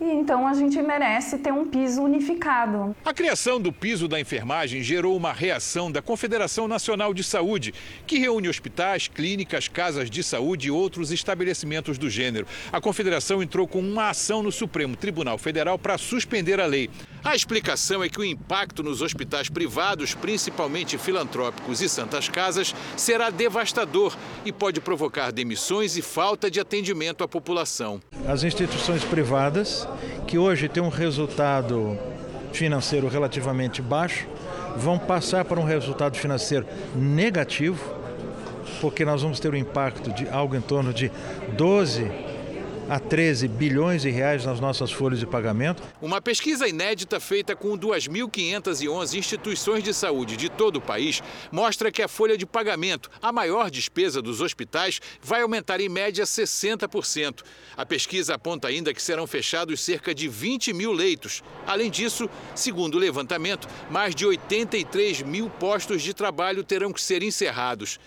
e 0.00 0.04
então 0.04 0.46
a 0.46 0.54
gente 0.54 0.80
merece 0.82 1.38
ter 1.38 1.52
um 1.52 1.66
piso 1.66 2.02
unificado. 2.02 2.94
A 3.04 3.12
criação 3.12 3.60
do 3.60 3.72
piso 3.72 4.08
da 4.08 4.20
enfermagem 4.20 4.82
gerou 4.82 5.16
uma 5.16 5.32
reação 5.32 5.90
da 5.90 6.02
Confederação 6.02 6.66
Nacional 6.66 7.14
de 7.14 7.22
Saúde, 7.22 7.74
que 8.06 8.18
reúne 8.18 8.48
hospitais, 8.48 9.08
clínicas, 9.08 9.68
casas 9.68 10.10
de 10.10 10.22
saúde 10.22 10.68
e 10.68 10.70
outros 10.70 11.10
estabelecimentos 11.10 11.98
do 11.98 12.10
gênero. 12.10 12.46
A 12.72 12.80
confederação 12.80 13.42
entrou 13.42 13.66
com 13.66 13.80
uma 13.80 14.10
ação 14.10 14.42
no 14.42 14.52
Supremo 14.52 14.96
Tribunal 14.96 15.38
Federal 15.38 15.78
para 15.78 15.98
suspender 15.98 16.60
a 16.60 16.66
lei. 16.66 16.90
A 17.24 17.36
explicação 17.36 18.02
é 18.02 18.08
que 18.08 18.18
o 18.18 18.24
impacto 18.24 18.82
nos 18.82 19.00
hospitais 19.00 19.48
privados, 19.48 20.14
principalmente 20.14 20.98
filantrópicos 20.98 21.80
e 21.80 21.88
santas 21.88 22.28
casas, 22.28 22.74
será 22.96 23.30
devastador 23.30 24.16
e 24.44 24.52
pode 24.52 24.80
provocar 24.80 25.30
demissões 25.30 25.96
e 25.96 26.02
falta 26.02 26.50
de 26.50 26.58
atendimento 26.58 27.22
à 27.22 27.28
população. 27.28 28.00
As 28.26 28.42
instituições 28.42 29.04
privadas 29.04 29.86
que 30.26 30.38
hoje 30.38 30.68
têm 30.68 30.82
um 30.82 30.88
resultado 30.88 31.98
financeiro 32.52 33.08
relativamente 33.08 33.80
baixo, 33.80 34.26
vão 34.76 34.98
passar 34.98 35.44
para 35.44 35.60
um 35.60 35.64
resultado 35.64 36.16
financeiro 36.16 36.66
negativo 36.94 38.02
porque 38.80 39.04
nós 39.04 39.22
vamos 39.22 39.38
ter 39.38 39.52
um 39.52 39.56
impacto 39.56 40.10
de 40.12 40.28
algo 40.28 40.56
em 40.56 40.60
torno 40.60 40.92
de 40.92 41.10
12 41.56 42.10
a 42.92 42.98
13 42.98 43.48
bilhões 43.48 44.02
de 44.02 44.10
reais 44.10 44.44
nas 44.44 44.60
nossas 44.60 44.92
folhas 44.92 45.18
de 45.18 45.26
pagamento. 45.26 45.82
Uma 46.02 46.20
pesquisa 46.20 46.68
inédita 46.68 47.18
feita 47.18 47.56
com 47.56 47.70
2.511 47.70 49.14
instituições 49.14 49.82
de 49.82 49.94
saúde 49.94 50.36
de 50.36 50.50
todo 50.50 50.76
o 50.76 50.80
país 50.80 51.22
mostra 51.50 51.90
que 51.90 52.02
a 52.02 52.08
folha 52.08 52.36
de 52.36 52.44
pagamento, 52.44 53.10
a 53.22 53.32
maior 53.32 53.70
despesa 53.70 54.20
dos 54.20 54.42
hospitais, 54.42 55.00
vai 55.22 55.40
aumentar 55.40 55.80
em 55.80 55.88
média 55.88 56.24
60%. 56.24 57.40
A 57.74 57.86
pesquisa 57.86 58.34
aponta 58.34 58.68
ainda 58.68 58.92
que 58.92 59.00
serão 59.00 59.26
fechados 59.26 59.80
cerca 59.80 60.14
de 60.14 60.28
20 60.28 60.74
mil 60.74 60.92
leitos. 60.92 61.42
Além 61.66 61.90
disso, 61.90 62.28
segundo 62.54 62.96
o 62.96 62.98
levantamento, 62.98 63.66
mais 63.90 64.14
de 64.14 64.26
83 64.26 65.22
mil 65.22 65.48
postos 65.48 66.02
de 66.02 66.12
trabalho 66.12 66.62
terão 66.62 66.92
que 66.92 67.00
ser 67.00 67.22
encerrados. 67.22 67.98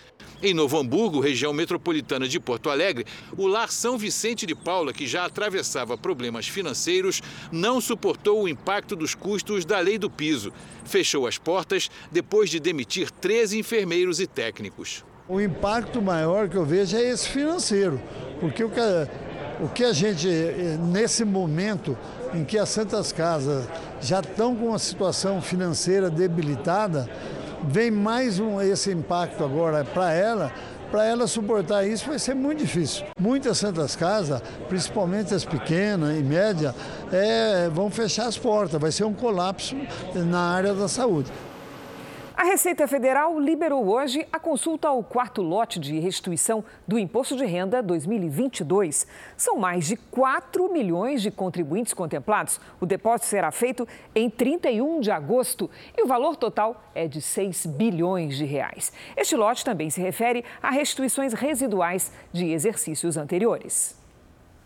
Em 0.45 0.53
Novo 0.53 0.77
Hamburgo, 0.77 1.19
região 1.19 1.51
metropolitana 1.51 2.27
de 2.27 2.39
Porto 2.39 2.69
Alegre, 2.69 3.03
o 3.35 3.47
Lar 3.47 3.71
São 3.71 3.97
Vicente 3.97 4.45
de 4.45 4.53
Paula, 4.53 4.93
que 4.93 5.07
já 5.07 5.25
atravessava 5.25 5.97
problemas 5.97 6.47
financeiros, 6.47 7.19
não 7.51 7.81
suportou 7.81 8.43
o 8.43 8.47
impacto 8.47 8.95
dos 8.95 9.15
custos 9.15 9.65
da 9.65 9.79
lei 9.79 9.97
do 9.97 10.07
piso. 10.07 10.53
Fechou 10.83 11.25
as 11.25 11.39
portas 11.39 11.89
depois 12.11 12.51
de 12.51 12.59
demitir 12.59 13.09
13 13.09 13.57
enfermeiros 13.57 14.19
e 14.19 14.27
técnicos. 14.27 15.03
O 15.27 15.41
impacto 15.41 15.99
maior 15.99 16.47
que 16.47 16.57
eu 16.57 16.63
vejo 16.63 16.95
é 16.95 17.01
esse 17.01 17.27
financeiro, 17.27 17.99
porque 18.39 18.63
o 18.63 18.69
que, 18.69 18.79
o 19.61 19.67
que 19.69 19.83
a 19.83 19.93
gente, 19.93 20.27
nesse 20.91 21.25
momento 21.25 21.97
em 22.35 22.45
que 22.45 22.59
as 22.59 22.69
Santas 22.69 23.11
Casas 23.11 23.67
já 23.99 24.19
estão 24.19 24.55
com 24.55 24.67
uma 24.67 24.77
situação 24.77 25.41
financeira 25.41 26.07
debilitada, 26.07 27.09
vem 27.67 27.91
mais 27.91 28.39
um, 28.39 28.61
esse 28.61 28.91
impacto 28.91 29.43
agora 29.43 29.83
para 29.83 30.13
ela, 30.13 30.51
para 30.91 31.05
ela 31.05 31.27
suportar 31.27 31.85
isso 31.85 32.07
vai 32.07 32.19
ser 32.19 32.33
muito 32.33 32.59
difícil. 32.59 33.05
Muitas 33.19 33.57
santas 33.57 33.95
casas, 33.95 34.41
principalmente 34.69 35.33
as 35.33 35.43
pequenas 35.43 36.17
e 36.17 36.23
médias, 36.23 36.73
é, 37.11 37.69
vão 37.69 37.89
fechar 37.89 38.27
as 38.27 38.37
portas, 38.37 38.79
vai 38.79 38.91
ser 38.91 39.03
um 39.03 39.13
colapso 39.13 39.75
na 40.13 40.39
área 40.39 40.73
da 40.73 40.87
saúde. 40.87 41.31
A 42.37 42.43
Receita 42.43 42.85
Federal 42.85 43.39
liberou 43.39 43.87
hoje 43.87 44.27
a 44.29 44.37
consulta 44.37 44.89
ao 44.89 45.01
quarto 45.01 45.41
lote 45.41 45.79
de 45.79 45.97
restituição 45.99 46.65
do 46.85 46.99
Imposto 46.99 47.37
de 47.37 47.45
Renda 47.45 47.81
2022. 47.81 49.07
São 49.37 49.55
mais 49.57 49.87
de 49.87 49.95
4 49.95 50.69
milhões 50.69 51.21
de 51.21 51.31
contribuintes 51.31 51.93
contemplados. 51.93 52.59
O 52.81 52.85
depósito 52.85 53.27
será 53.27 53.51
feito 53.51 53.87
em 54.13 54.29
31 54.29 54.99
de 54.99 55.11
agosto 55.11 55.69
e 55.97 56.03
o 56.03 56.07
valor 56.07 56.35
total 56.35 56.83
é 56.93 57.07
de 57.07 57.21
6 57.21 57.67
bilhões 57.67 58.35
de 58.35 58.43
reais. 58.43 58.91
Este 59.15 59.37
lote 59.37 59.63
também 59.63 59.89
se 59.89 60.01
refere 60.01 60.43
a 60.61 60.71
restituições 60.71 61.31
residuais 61.31 62.11
de 62.33 62.51
exercícios 62.51 63.15
anteriores. 63.15 63.95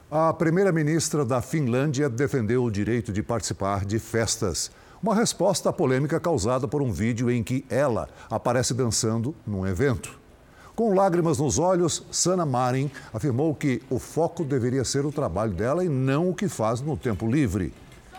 A 0.09 0.33
primeira-ministra 0.33 1.23
da 1.23 1.39
Finlândia 1.39 2.09
defendeu 2.09 2.63
o 2.63 2.71
direito 2.71 3.13
de 3.13 3.21
participar 3.21 3.85
de 3.85 3.99
festas. 3.99 4.71
Uma 5.01 5.15
resposta 5.15 5.69
à 5.69 5.73
polêmica 5.73 6.19
causada 6.19 6.67
por 6.67 6.81
um 6.81 6.91
vídeo 6.91 7.31
em 7.31 7.41
que 7.41 7.63
ela 7.69 8.09
aparece 8.29 8.73
dançando 8.73 9.33
num 9.47 9.65
evento. 9.65 10.19
Com 10.75 10.93
lágrimas 10.93 11.37
nos 11.37 11.57
olhos, 11.57 12.05
Sana 12.11 12.45
Marin 12.45 12.91
afirmou 13.13 13.55
que 13.55 13.81
o 13.89 13.97
foco 13.97 14.43
deveria 14.43 14.83
ser 14.83 15.05
o 15.05 15.11
trabalho 15.11 15.53
dela 15.53 15.85
e 15.85 15.87
não 15.87 16.29
o 16.29 16.35
que 16.35 16.49
faz 16.49 16.81
no 16.81 16.97
tempo 16.97 17.25
livre. 17.31 17.73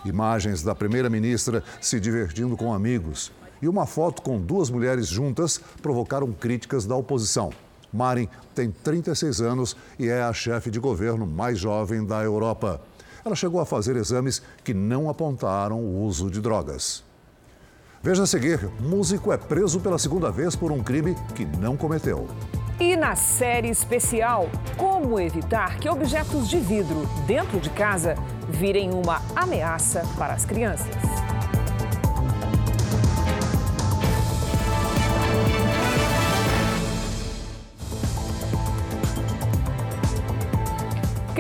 Imagens 0.07 0.63
da 0.63 0.75
primeira-ministra 0.75 1.63
se 1.83 2.01
divertindo 2.01 2.57
com 2.57 2.73
amigos 2.73 3.31
e 3.61 3.69
uma 3.69 3.85
foto 3.85 4.23
com 4.23 4.41
duas 4.41 4.71
mulheres 4.71 5.07
juntas 5.07 5.61
provocaram 5.83 6.33
críticas 6.33 6.87
da 6.87 6.97
oposição. 6.97 7.51
Marin 7.93 8.27
tem 8.55 8.71
36 8.71 9.43
anos 9.43 9.77
e 9.99 10.09
é 10.09 10.23
a 10.23 10.33
chefe 10.33 10.71
de 10.71 10.81
governo 10.81 11.27
mais 11.27 11.59
jovem 11.59 12.07
da 12.07 12.23
Europa. 12.23 12.81
Ela 13.25 13.35
chegou 13.35 13.61
a 13.61 13.67
fazer 13.67 13.97
exames 13.97 14.43
que 14.65 14.73
não 14.73 15.09
apontaram 15.09 15.79
o 15.79 16.03
uso 16.05 16.31
de 16.31 16.41
drogas. 16.41 17.05
Veja 18.03 18.23
a 18.23 18.27
seguir: 18.27 18.71
músico 18.81 19.33
é 19.33 19.37
preso 19.37 19.81
pela 19.81 19.99
segunda 19.99 20.31
vez 20.31 20.57
por 20.57 20.73
um 20.73 20.83
crime 20.83 21.15
que 21.35 21.45
não 21.45 21.77
cometeu. 21.77 22.29
E 22.79 22.97
na 22.97 23.15
série 23.15 23.69
especial, 23.69 24.49
como 24.79 25.21
evitar 25.21 25.79
que 25.79 25.89
objetos 25.89 26.49
de 26.49 26.59
vidro 26.59 27.07
dentro 27.27 27.61
de 27.61 27.69
casa 27.69 28.15
virem 28.49 28.91
uma 28.91 29.21
ameaça 29.37 30.03
para 30.17 30.33
as 30.33 30.47
crianças. 30.47 30.89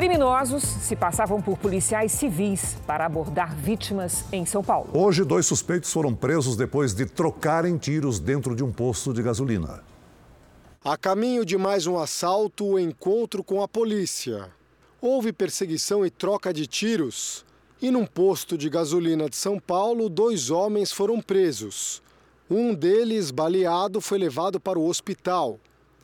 Criminosos 0.00 0.62
se 0.62 0.96
passavam 0.96 1.42
por 1.42 1.58
policiais 1.58 2.10
civis 2.12 2.78
para 2.86 3.04
abordar 3.04 3.54
vítimas 3.54 4.24
em 4.32 4.46
São 4.46 4.64
Paulo. 4.64 4.88
Hoje, 4.94 5.22
dois 5.24 5.44
suspeitos 5.44 5.92
foram 5.92 6.14
presos 6.14 6.56
depois 6.56 6.94
de 6.94 7.04
trocarem 7.04 7.76
tiros 7.76 8.18
dentro 8.18 8.56
de 8.56 8.64
um 8.64 8.72
posto 8.72 9.12
de 9.12 9.22
gasolina. 9.22 9.84
A 10.82 10.96
caminho 10.96 11.44
de 11.44 11.58
mais 11.58 11.86
um 11.86 11.98
assalto, 11.98 12.64
o 12.64 12.78
encontro 12.78 13.44
com 13.44 13.62
a 13.62 13.68
polícia. 13.68 14.48
Houve 15.02 15.34
perseguição 15.34 16.02
e 16.06 16.08
troca 16.08 16.50
de 16.50 16.66
tiros. 16.66 17.44
E 17.82 17.90
num 17.90 18.06
posto 18.06 18.56
de 18.56 18.70
gasolina 18.70 19.28
de 19.28 19.36
São 19.36 19.60
Paulo, 19.60 20.08
dois 20.08 20.48
homens 20.48 20.90
foram 20.90 21.20
presos. 21.20 22.02
Um 22.50 22.72
deles, 22.74 23.30
baleado, 23.30 24.00
foi 24.00 24.16
levado 24.16 24.58
para 24.58 24.78
o 24.78 24.86
hospital. 24.88 25.60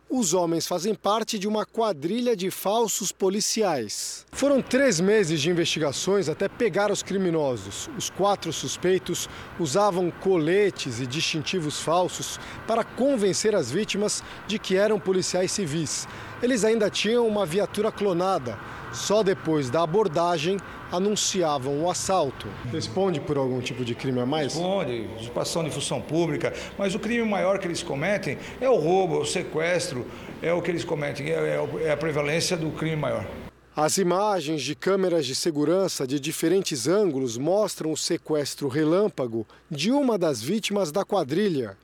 Os 0.09 0.35
homens 0.35 0.69
fazem 0.69 0.95
parte 0.95 1.37
de 1.37 1.49
uma 1.49 1.66
quadrilha 1.66 2.37
de 2.37 2.49
falsos 2.49 3.11
policiais. 3.11 4.25
Foram 4.31 4.62
três 4.62 5.01
meses 5.01 5.40
de 5.40 5.51
investigações 5.51 6.29
até 6.29 6.49
pegar 6.49 6.92
os 6.92 7.03
criminosos. 7.03 7.90
Os 7.99 8.09
quatro 8.09 8.53
suspeitos 8.53 9.29
usavam 9.59 10.12
coletes 10.12 11.01
e 11.01 11.09
distintivos 11.09 11.81
falsos 11.81 12.38
para 12.69 12.85
convencer 12.85 13.57
as 13.57 13.69
vítimas 13.69 14.23
de 14.47 14.61
que 14.61 14.77
eram 14.77 15.01
policiais 15.01 15.51
civis. 15.51 16.07
Eles 16.42 16.64
ainda 16.64 16.90
tinham 16.90 17.27
uma 17.27 17.46
viatura 17.46 17.90
clonada. 17.90 18.59
Só 18.92 19.22
depois 19.22 19.70
da 19.70 19.83
abordagem 19.83 20.59
anunciavam 20.92 21.83
o 21.83 21.90
assalto. 21.90 22.46
Responde 22.70 23.20
por 23.20 23.37
algum 23.37 23.61
tipo 23.61 23.85
de 23.85 23.94
crime 23.94 24.20
a 24.20 24.27
mais? 24.27 24.55
Responde, 24.55 25.09
usurpação 25.18 25.64
de 25.64 25.70
função 25.70 26.01
pública, 26.01 26.53
mas 26.79 26.94
o 26.94 26.99
crime 26.99 27.29
maior 27.29 27.59
que 27.59 27.66
eles 27.66 27.83
cometem 27.83 28.38
é 28.61 28.68
o 28.68 28.77
roubo, 28.77 29.16
é 29.16 29.18
o 29.18 29.25
sequestro, 29.25 30.07
é 30.42 30.53
o 30.53 30.62
que 30.62 30.70
eles 30.70 30.85
cometem, 30.85 31.31
é, 31.31 31.33
é, 31.33 31.87
é 31.87 31.90
a 31.90 31.96
prevalência 31.96 32.57
do 32.57 32.70
crime 32.70 32.96
maior. 32.96 33.27
As 33.75 33.99
imagens 33.99 34.62
de 34.62 34.75
câmeras 34.75 35.27
de 35.27 35.35
segurança 35.35 36.07
de 36.07 36.18
diferentes 36.18 36.87
ângulos 36.87 37.37
mostram 37.37 37.92
o 37.92 37.96
sequestro 37.96 38.68
relâmpago 38.68 39.46
de 39.70 39.90
uma 39.90 40.16
das 40.16 40.40
vítimas 40.40 40.90
da 40.90 41.05
quadrilha. 41.05 41.77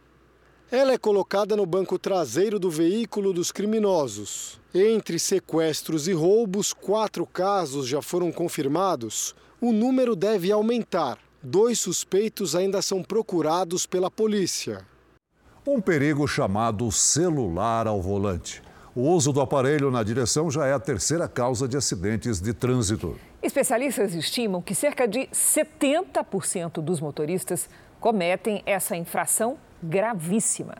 Ela 0.73 0.95
é 0.95 0.97
colocada 0.97 1.55
no 1.55 1.67
banco 1.67 1.99
traseiro 1.99 2.59
do 2.59 2.71
veículo 2.71 3.35
dos 3.35 3.53
criminosos. 3.53 4.59
Entre 4.75 5.19
sequestros 5.19 6.09
e 6.09 6.15
roubos, 6.15 6.73
quatro 6.73 7.27
casos 7.27 7.87
já 7.87 8.01
foram 8.01 8.33
confirmados. 8.33 9.35
O 9.61 9.71
número 9.71 10.17
deve 10.17 10.51
aumentar. 10.51 11.19
Dois 11.43 11.79
suspeitos 11.79 12.57
ainda 12.57 12.81
são 12.81 13.03
procurados 13.03 13.85
pela 13.85 14.11
polícia. 14.11 14.81
Um 15.67 15.79
perigo 15.79 16.27
chamado 16.27 16.91
celular 16.91 17.87
ao 17.87 18.01
volante. 18.01 18.63
O 18.97 19.03
uso 19.11 19.31
do 19.31 19.43
aparelho 19.43 19.91
na 19.91 20.03
direção 20.03 20.51
já 20.51 20.67
é 20.67 20.73
a 20.73 20.81
terceira 20.81 21.29
causa 21.29 21.69
de 21.69 21.77
acidentes 21.77 22.41
de 22.41 22.55
trânsito. 22.55 23.21
Especialistas 23.43 24.15
estimam 24.15 24.63
que 24.63 24.75
cerca 24.75 25.07
de 25.07 25.29
70% 25.35 26.81
dos 26.81 26.99
motoristas 26.99 27.69
cometem 28.01 28.63
essa 28.65 28.97
infração 28.97 29.59
gravíssima. 29.83 30.77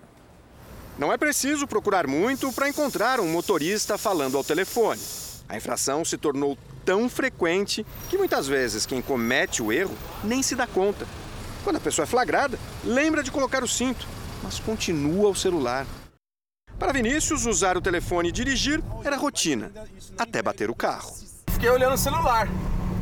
Não 0.99 1.13
é 1.13 1.17
preciso 1.17 1.67
procurar 1.67 2.07
muito 2.07 2.53
para 2.53 2.69
encontrar 2.69 3.19
um 3.19 3.31
motorista 3.31 3.97
falando 3.97 4.37
ao 4.37 4.45
telefone. 4.45 5.01
A 5.49 5.57
infração 5.57 6.05
se 6.05 6.17
tornou 6.17 6.57
tão 6.85 7.09
frequente 7.09 7.85
que 8.09 8.19
muitas 8.19 8.47
vezes 8.47 8.87
quem 8.87 9.01
comete 9.01 9.63
o 9.63 9.73
erro 9.73 9.97
nem 10.23 10.43
se 10.43 10.55
dá 10.55 10.67
conta. 10.67 11.07
Quando 11.65 11.77
a 11.77 11.81
pessoa 11.81 12.05
é 12.05 12.07
flagrada, 12.07 12.59
lembra 12.85 13.23
de 13.23 13.31
colocar 13.31 13.63
o 13.63 13.69
cinto, 13.69 14.07
mas 14.43 14.59
continua 14.59 15.31
o 15.31 15.35
celular. 15.35 15.87
Para 16.79 16.93
Vinícius, 16.93 17.47
usar 17.47 17.77
o 17.77 17.81
telefone 17.81 18.31
e 18.31 18.33
dirigir 18.33 18.83
era 19.05 19.17
rotina, 19.17 19.71
até 20.19 20.43
bater 20.43 20.69
o 20.71 20.75
carro. 20.75 21.15
Fiquei 21.53 21.71
olhando 21.71 21.95
o 21.95 21.99
celular, 21.99 22.49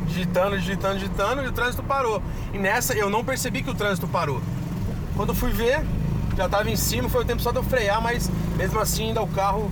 digitando, 0.05 0.57
digitando, 0.59 0.99
digitando 0.99 1.43
e 1.43 1.47
o 1.47 1.51
trânsito 1.51 1.83
parou. 1.83 2.21
E 2.53 2.59
nessa 2.59 2.93
eu 2.93 3.09
não 3.09 3.25
percebi 3.25 3.63
que 3.63 3.69
o 3.69 3.75
trânsito 3.75 4.07
parou. 4.07 4.41
Quando 5.15 5.33
fui 5.33 5.51
ver, 5.51 5.83
já 6.35 6.45
estava 6.45 6.69
em 6.69 6.75
cima, 6.75 7.09
foi 7.09 7.23
o 7.23 7.25
tempo 7.25 7.41
só 7.41 7.51
de 7.51 7.57
eu 7.57 7.63
frear, 7.63 8.01
mas 8.01 8.29
mesmo 8.57 8.79
assim 8.79 9.09
ainda 9.09 9.21
o 9.21 9.27
carro 9.27 9.71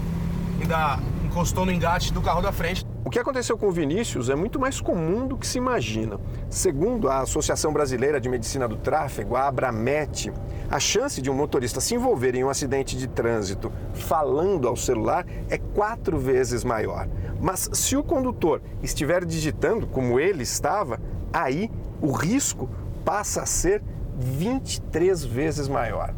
ainda 0.62 1.00
encostou 1.26 1.66
no 1.66 1.72
engate 1.72 2.12
do 2.12 2.22
carro 2.22 2.42
da 2.42 2.52
frente. 2.52 2.86
O 3.06 3.10
que 3.10 3.18
aconteceu 3.18 3.58
com 3.58 3.68
o 3.68 3.72
Vinícius 3.72 4.30
é 4.30 4.36
muito 4.36 4.60
mais 4.60 4.82
comum 4.82 5.26
do 5.26 5.38
que 5.38 5.48
se 5.48 5.58
imagina. 5.58 6.20
Segundo 6.50 7.10
a 7.10 7.22
Associação 7.22 7.74
Brasileira 7.74 8.20
de 8.20 8.30
Medicina 8.30 8.68
do 8.68 8.76
Tráfego, 8.76 9.36
a 9.36 9.48
Abramet, 9.48 10.32
a 10.70 10.80
chance 10.80 11.22
de 11.22 11.30
um 11.30 11.34
motorista 11.34 11.82
se 11.82 11.96
envolver 11.96 12.36
em 12.36 12.44
um 12.44 12.50
acidente 12.50 12.96
de 12.96 13.08
trânsito 13.08 13.72
falando 13.94 14.68
ao 14.68 14.76
celular 14.76 15.26
é 15.50 15.58
quatro 15.58 16.20
vezes 16.20 16.64
maior. 16.64 17.08
Mas 17.42 17.70
se 17.74 17.96
o 17.96 18.04
condutor 18.04 18.62
estiver 18.84 19.26
digitando 19.26 19.88
como 19.88 20.20
ele 20.20 20.44
estava, 20.44 21.00
aí 21.34 21.72
o 22.02 22.12
risco 22.12 22.70
passa 23.04 23.42
a 23.42 23.46
ser 23.46 23.82
23 24.20 25.24
vezes 25.24 25.70
maior. 25.70 26.14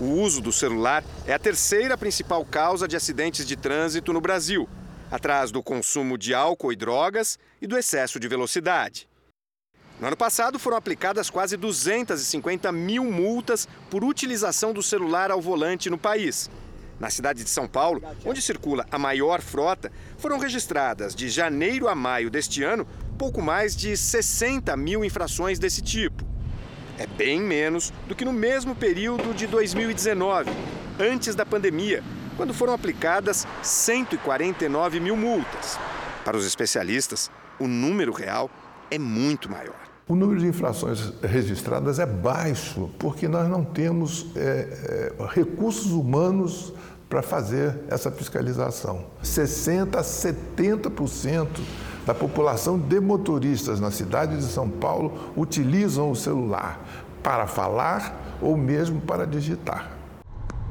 O 0.00 0.04
uso 0.04 0.40
do 0.40 0.50
celular 0.50 1.04
é 1.26 1.34
a 1.34 1.38
terceira 1.38 1.96
principal 1.96 2.44
causa 2.46 2.88
de 2.88 2.96
acidentes 2.96 3.46
de 3.46 3.56
trânsito 3.56 4.12
no 4.12 4.20
Brasil, 4.20 4.66
atrás 5.10 5.50
do 5.50 5.62
consumo 5.62 6.16
de 6.16 6.32
álcool 6.32 6.72
e 6.72 6.76
drogas 6.76 7.38
e 7.60 7.66
do 7.66 7.76
excesso 7.76 8.18
de 8.18 8.26
velocidade. 8.26 9.06
No 10.00 10.06
ano 10.06 10.16
passado 10.16 10.58
foram 10.58 10.78
aplicadas 10.78 11.28
quase 11.28 11.58
250 11.58 12.72
mil 12.72 13.04
multas 13.04 13.68
por 13.90 14.02
utilização 14.02 14.72
do 14.72 14.82
celular 14.82 15.30
ao 15.30 15.42
volante 15.42 15.90
no 15.90 15.98
país. 15.98 16.48
Na 16.98 17.10
cidade 17.10 17.44
de 17.44 17.50
São 17.50 17.68
Paulo, 17.68 18.02
onde 18.24 18.40
circula 18.40 18.86
a 18.90 18.98
maior 18.98 19.42
frota, 19.42 19.92
foram 20.16 20.38
registradas 20.38 21.14
de 21.14 21.28
janeiro 21.28 21.86
a 21.86 21.94
maio 21.94 22.30
deste 22.30 22.62
ano 22.62 22.86
pouco 23.18 23.42
mais 23.42 23.76
de 23.76 23.94
60 23.94 24.74
mil 24.78 25.04
infrações 25.04 25.58
desse 25.58 25.82
tipo. 25.82 26.30
É 27.00 27.06
bem 27.06 27.40
menos 27.40 27.94
do 28.06 28.14
que 28.14 28.26
no 28.26 28.32
mesmo 28.32 28.74
período 28.74 29.32
de 29.32 29.46
2019, 29.46 30.50
antes 30.98 31.34
da 31.34 31.46
pandemia, 31.46 32.04
quando 32.36 32.52
foram 32.52 32.74
aplicadas 32.74 33.46
149 33.62 35.00
mil 35.00 35.16
multas. 35.16 35.78
Para 36.26 36.36
os 36.36 36.44
especialistas, 36.44 37.30
o 37.58 37.66
número 37.66 38.12
real 38.12 38.50
é 38.90 38.98
muito 38.98 39.50
maior. 39.50 39.80
O 40.06 40.14
número 40.14 40.40
de 40.40 40.46
infrações 40.46 41.14
registradas 41.22 41.98
é 41.98 42.04
baixo, 42.04 42.90
porque 42.98 43.26
nós 43.26 43.48
não 43.48 43.64
temos 43.64 44.26
é, 44.36 45.14
é, 45.18 45.26
recursos 45.34 45.92
humanos 45.92 46.74
para 47.08 47.22
fazer 47.22 47.76
essa 47.88 48.10
fiscalização. 48.10 49.06
60% 49.24 49.96
a 49.96 50.02
70% 50.02 51.48
da 52.10 52.14
população 52.14 52.76
de 52.76 52.98
motoristas 52.98 53.78
na 53.78 53.92
cidade 53.92 54.36
de 54.36 54.42
São 54.42 54.68
Paulo 54.68 55.32
utilizam 55.36 56.10
o 56.10 56.16
celular 56.16 56.80
para 57.22 57.46
falar 57.46 58.36
ou 58.42 58.56
mesmo 58.56 59.00
para 59.00 59.24
digitar. 59.24 59.92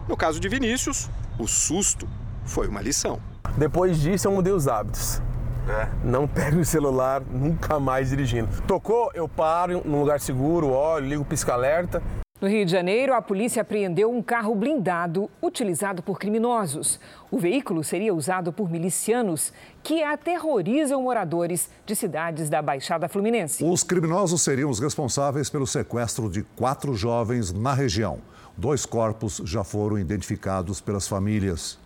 No 0.05 0.17
caso 0.17 0.37
de 0.37 0.49
Vinícius, 0.49 1.09
o 1.39 1.47
susto 1.47 2.05
foi 2.43 2.67
uma 2.67 2.81
lição. 2.81 3.21
Depois 3.57 4.01
disso, 4.01 4.27
eu 4.27 4.33
mudei 4.33 4.51
os 4.51 4.67
hábitos. 4.67 5.21
É. 5.69 5.87
Não 6.03 6.27
pego 6.27 6.59
o 6.59 6.65
celular 6.65 7.21
nunca 7.21 7.79
mais 7.79 8.09
dirigindo. 8.09 8.49
Tocou, 8.63 9.09
eu 9.13 9.29
paro 9.29 9.81
num 9.85 10.01
lugar 10.01 10.19
seguro, 10.19 10.67
olho, 10.67 11.07
ligo 11.07 11.21
o 11.21 11.25
pisca-alerta 11.25 12.03
no 12.41 12.47
Rio 12.47 12.65
de 12.65 12.71
Janeiro, 12.71 13.13
a 13.13 13.21
polícia 13.21 13.61
apreendeu 13.61 14.09
um 14.09 14.21
carro 14.21 14.55
blindado 14.55 15.29
utilizado 15.41 16.01
por 16.01 16.17
criminosos. 16.17 16.97
O 17.29 17.37
veículo 17.37 17.83
seria 17.83 18.13
usado 18.13 18.53
por 18.53 18.69
milicianos 18.69 19.51
que 19.83 20.01
aterrorizam 20.01 21.03
moradores 21.03 21.69
de 21.85 21.95
cidades 21.95 22.49
da 22.49 22.61
Baixada 22.61 23.09
Fluminense. 23.09 23.65
Os 23.65 23.83
criminosos 23.83 24.41
seriam 24.41 24.69
os 24.69 24.79
responsáveis 24.79 25.49
pelo 25.49 25.67
sequestro 25.67 26.29
de 26.29 26.43
quatro 26.55 26.95
jovens 26.95 27.51
na 27.51 27.73
região. 27.73 28.19
Dois 28.55 28.85
corpos 28.85 29.41
já 29.43 29.63
foram 29.63 29.99
identificados 29.99 30.79
pelas 30.79 31.07
famílias. 31.07 31.77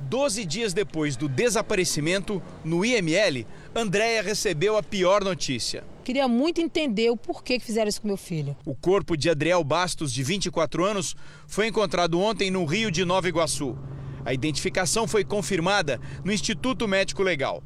Doze 0.00 0.44
dias 0.44 0.72
depois 0.72 1.16
do 1.16 1.28
desaparecimento, 1.28 2.42
no 2.64 2.84
IML, 2.84 3.46
Andréia 3.74 4.22
recebeu 4.22 4.76
a 4.76 4.82
pior 4.82 5.24
notícia. 5.24 5.84
Queria 6.04 6.28
muito 6.28 6.60
entender 6.60 7.10
o 7.10 7.16
porquê 7.16 7.58
que 7.58 7.64
fizeram 7.64 7.88
isso 7.88 8.00
com 8.00 8.08
meu 8.08 8.16
filho. 8.16 8.56
O 8.64 8.74
corpo 8.74 9.16
de 9.16 9.28
Adriel 9.28 9.62
Bastos, 9.64 10.12
de 10.12 10.22
24 10.22 10.84
anos, 10.84 11.14
foi 11.46 11.66
encontrado 11.66 12.18
ontem 12.20 12.50
no 12.50 12.64
Rio 12.64 12.90
de 12.90 13.04
Nova 13.04 13.28
Iguaçu. 13.28 13.76
A 14.24 14.32
identificação 14.32 15.08
foi 15.08 15.24
confirmada 15.24 16.00
no 16.24 16.32
Instituto 16.32 16.86
Médico 16.86 17.22
Legal. 17.22 17.62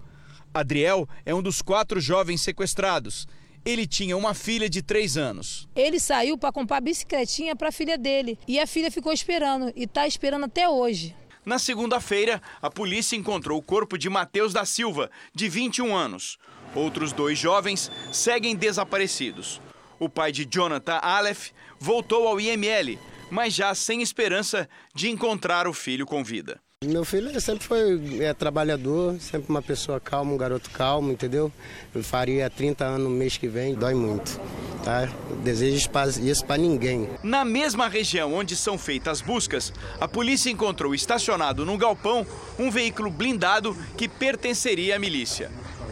Adriel 0.55 1.09
é 1.25 1.35
um 1.35 1.43
dos 1.43 1.63
quatro 1.63 2.01
jovens 2.01 2.41
sequestrados. 2.41 3.27
Ele 3.65 3.87
tinha 3.87 4.17
uma 4.17 4.35
filha 4.35 4.69
de 4.69 4.83
três 4.83 5.17
anos. 5.17 5.69
Ele 5.77 6.01
saiu 6.01 6.37
para 6.37 6.51
comprar 6.51 6.81
bicicletinha 6.81 7.55
para 7.55 7.69
a 7.69 7.73
filha 7.73 7.97
dele 7.97 8.37
e 8.49 8.59
a 8.59 8.67
filha 8.67 8.91
ficou 8.91 9.13
esperando 9.13 9.73
e 9.77 9.85
está 9.85 10.07
esperando 10.07 10.47
até 10.47 10.69
hoje. 10.69 11.15
Na 11.45 11.59
segunda-feira, 11.59 12.41
a 12.61 12.71
polícia 12.71 13.17
encontrou 13.17 13.59
o 13.59 13.63
corpo 13.63 13.99
de 13.99 14.09
Matheus 14.09 14.53
da 14.53 14.65
Silva, 14.65 15.11
de 15.35 15.49
21 15.49 15.95
anos. 15.95 16.39
Outros 16.75 17.13
dois 17.13 17.37
jovens 17.37 17.91
seguem 18.13 18.55
desaparecidos. 18.55 19.61
O 19.99 20.09
pai 20.09 20.31
de 20.31 20.45
Jonathan 20.45 20.99
Aleph 21.03 21.51
voltou 21.81 22.29
ao 22.29 22.41
IML, 22.41 22.99
mas 23.31 23.55
já 23.55 23.75
sem 23.75 24.03
esperança 24.03 24.69
de 24.95 25.11
encontrar 25.11 25.67
o 25.67 25.73
filho 25.73 26.07
com 26.07 26.23
vida. 26.23 26.61
Meu 26.85 27.05
filho 27.05 27.41
sempre 27.41 27.65
foi 27.65 28.19
é, 28.21 28.35
trabalhador, 28.35 29.17
sempre 29.21 29.49
uma 29.49 29.63
pessoa 29.63 30.01
calma, 30.01 30.33
um 30.33 30.37
garoto 30.37 30.69
calmo, 30.71 31.13
entendeu? 31.13 31.53
Eu 31.95 32.03
faria 32.03 32.51
30 32.51 32.85
anos 32.85 33.03
no 33.05 33.11
mês 33.11 33.37
que 33.37 33.47
vem, 33.47 33.75
dói 33.75 33.95
muito. 33.95 34.41
Tá? 34.83 35.09
Desejo 35.45 35.77
isso 36.23 36.45
para 36.45 36.59
ninguém. 36.59 37.09
Na 37.23 37.45
mesma 37.45 37.89
região 37.89 38.35
onde 38.35 38.57
são 38.57 38.77
feitas 38.77 39.13
as 39.13 39.21
buscas, 39.21 39.73
a 40.01 40.09
polícia 40.09 40.51
encontrou 40.51 40.93
estacionado 40.93 41.65
num 41.65 41.79
galpão 41.79 42.27
um 42.59 42.69
veículo 42.69 43.11
blindado 43.11 43.77
que 43.97 44.09
pertenceria 44.09 44.97
à 44.97 44.99
milícia. 44.99 45.51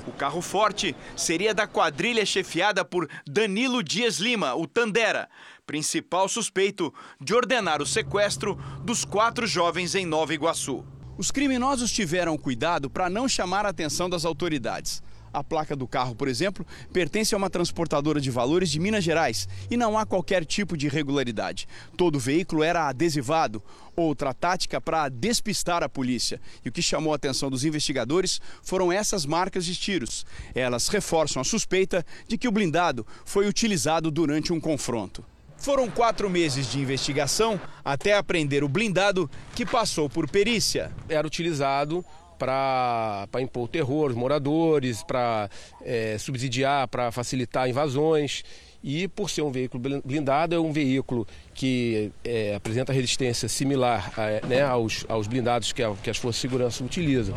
O 0.09 0.13
carro 0.13 0.43
forte 0.43 0.97
seria 1.15 1.55
da 1.55 1.69
quadrilha 1.69 2.27
chefiada 2.27 2.85
por 2.85 3.09
Danilo 3.27 3.83
Dias 3.83 4.19
Lima, 4.19 4.57
o 4.57 4.67
Tandera, 4.67 5.29
principal 5.71 6.29
suspeito 6.29 6.93
de 7.21 7.33
ordenar 7.33 7.81
o 7.81 7.87
sequestro 7.87 8.59
dos 8.83 9.05
quatro 9.05 9.47
jovens 9.47 9.95
em 9.95 10.05
Nova 10.05 10.35
Iguaçu. 10.35 10.85
Os 11.17 11.31
criminosos 11.31 11.93
tiveram 11.93 12.37
cuidado 12.37 12.91
para 12.91 13.09
não 13.09 13.29
chamar 13.29 13.65
a 13.65 13.69
atenção 13.69 14.11
das 14.11 14.25
autoridades. 14.25 15.01
A 15.33 15.45
placa 15.45 15.77
do 15.77 15.87
carro, 15.87 16.17
por 16.17 16.27
exemplo, 16.27 16.67
pertence 16.93 17.37
a 17.37 17.39
uma 17.39 17.49
transportadora 17.49 18.21
de 18.21 18.33
valores 18.33 18.69
de 18.69 18.81
Minas 18.81 19.05
Gerais 19.05 19.49
e 19.71 19.77
não 19.77 19.97
há 19.97 20.05
qualquer 20.05 20.45
tipo 20.45 20.77
de 20.77 20.87
irregularidade. 20.87 21.69
Todo 21.97 22.17
o 22.17 22.21
veículo 22.21 22.65
era 22.65 22.89
adesivado, 22.89 23.63
outra 23.95 24.35
tática 24.35 24.81
para 24.81 25.09
despistar 25.09 25.85
a 25.85 25.89
polícia. 25.89 26.41
E 26.65 26.69
o 26.69 26.73
que 26.73 26.83
chamou 26.83 27.13
a 27.13 27.17
atenção 27.17 27.49
dos 27.49 27.65
investigadores 27.65 28.41
foram 28.61 28.91
essas 28.91 29.25
marcas 29.25 29.65
de 29.65 29.77
tiros. 29.77 30.27
Elas 30.53 30.89
reforçam 30.89 31.41
a 31.41 31.45
suspeita 31.45 32.05
de 32.27 32.37
que 32.37 32.49
o 32.49 32.53
blindado 32.53 33.07
foi 33.25 33.47
utilizado 33.47 34.11
durante 34.11 34.53
um 34.53 34.59
confronto. 34.59 35.25
Foram 35.61 35.91
quatro 35.91 36.31
meses 36.31 36.73
de 36.73 36.81
investigação 36.81 37.61
até 37.85 38.15
apreender 38.15 38.65
o 38.65 38.69
blindado 38.69 39.31
que 39.55 39.67
passou 39.67 40.09
por 40.09 40.29
perícia. 40.29 40.91
Era 41.07 41.27
utilizado 41.27 42.03
para 42.39 43.29
impor 43.43 43.69
terror 43.69 44.07
aos 44.07 44.15
moradores, 44.15 45.03
para 45.03 45.51
é, 45.85 46.17
subsidiar, 46.19 46.89
para 46.89 47.13
facilitar 47.13 47.69
invasões. 47.69 48.43
E 48.83 49.07
por 49.09 49.29
ser 49.29 49.43
um 49.43 49.53
veículo 49.53 50.01
blindado, 50.03 50.55
é 50.55 50.59
um 50.59 50.73
veículo 50.73 51.27
que 51.53 52.11
é, 52.25 52.55
apresenta 52.55 52.95
resistência 52.95 53.47
similar 53.47 54.11
a, 54.17 54.47
né, 54.47 54.63
aos, 54.63 55.05
aos 55.07 55.27
blindados 55.27 55.73
que, 55.73 55.83
a, 55.83 55.93
que 56.03 56.09
as 56.09 56.17
forças 56.17 56.37
de 56.37 56.49
segurança 56.49 56.83
utilizam. 56.83 57.37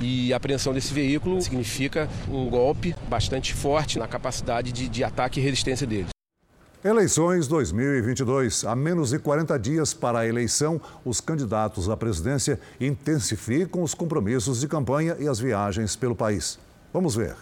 E 0.00 0.32
a 0.32 0.38
apreensão 0.38 0.74
desse 0.74 0.92
veículo 0.92 1.40
significa 1.40 2.08
um 2.28 2.50
golpe 2.50 2.96
bastante 3.08 3.54
forte 3.54 3.96
na 3.96 4.08
capacidade 4.08 4.72
de, 4.72 4.88
de 4.88 5.04
ataque 5.04 5.38
e 5.38 5.42
resistência 5.42 5.86
dele. 5.86 6.08
Eleições 6.82 7.46
2022. 7.46 8.64
A 8.64 8.74
menos 8.74 9.10
de 9.10 9.18
40 9.18 9.58
dias 9.58 9.92
para 9.92 10.20
a 10.20 10.26
eleição, 10.26 10.80
os 11.04 11.20
candidatos 11.20 11.90
à 11.90 11.96
presidência 11.96 12.58
intensificam 12.80 13.82
os 13.82 13.92
compromissos 13.92 14.60
de 14.60 14.68
campanha 14.68 15.14
e 15.18 15.28
as 15.28 15.38
viagens 15.38 15.94
pelo 15.94 16.16
país. 16.16 16.58
Vamos 16.90 17.14
ver. 17.14 17.36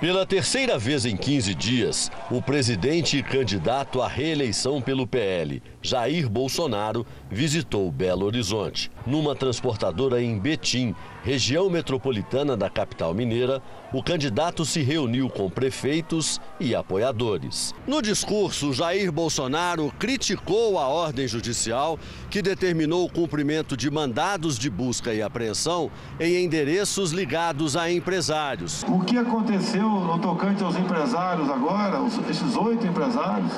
Pela 0.00 0.26
terceira 0.26 0.76
vez 0.80 1.06
em 1.06 1.16
15 1.16 1.54
dias, 1.54 2.10
o 2.28 2.42
presidente 2.42 3.18
e 3.18 3.22
candidato 3.22 4.02
à 4.02 4.08
reeleição 4.08 4.82
pelo 4.82 5.06
PL, 5.06 5.62
Jair 5.82 6.28
Bolsonaro, 6.28 7.04
visitou 7.28 7.90
Belo 7.90 8.24
Horizonte. 8.24 8.90
Numa 9.04 9.34
transportadora 9.34 10.22
em 10.22 10.38
Betim, 10.38 10.94
região 11.24 11.68
metropolitana 11.68 12.56
da 12.56 12.70
capital 12.70 13.12
mineira, 13.12 13.60
o 13.92 14.02
candidato 14.02 14.64
se 14.64 14.80
reuniu 14.80 15.28
com 15.28 15.50
prefeitos 15.50 16.40
e 16.60 16.74
apoiadores. 16.74 17.74
No 17.86 18.00
discurso, 18.00 18.72
Jair 18.72 19.10
Bolsonaro 19.10 19.92
criticou 19.98 20.78
a 20.78 20.86
ordem 20.86 21.26
judicial 21.26 21.98
que 22.30 22.40
determinou 22.40 23.04
o 23.04 23.12
cumprimento 23.12 23.76
de 23.76 23.90
mandados 23.90 24.56
de 24.58 24.70
busca 24.70 25.12
e 25.12 25.20
apreensão 25.20 25.90
em 26.20 26.44
endereços 26.44 27.10
ligados 27.10 27.76
a 27.76 27.90
empresários. 27.90 28.84
O 28.88 29.00
que 29.00 29.18
aconteceu 29.18 29.88
no 29.88 30.18
tocante 30.18 30.62
aos 30.62 30.76
empresários 30.76 31.50
agora, 31.50 32.00
esses 32.30 32.56
oito 32.56 32.86
empresários, 32.86 33.52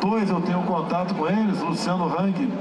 dois 0.00 0.28
eu 0.30 0.40
tenho 0.40 0.62
contato 0.62 1.14
com 1.14 1.28
eles, 1.28 1.60
Luciano 1.60 2.06
Hang 2.06 2.52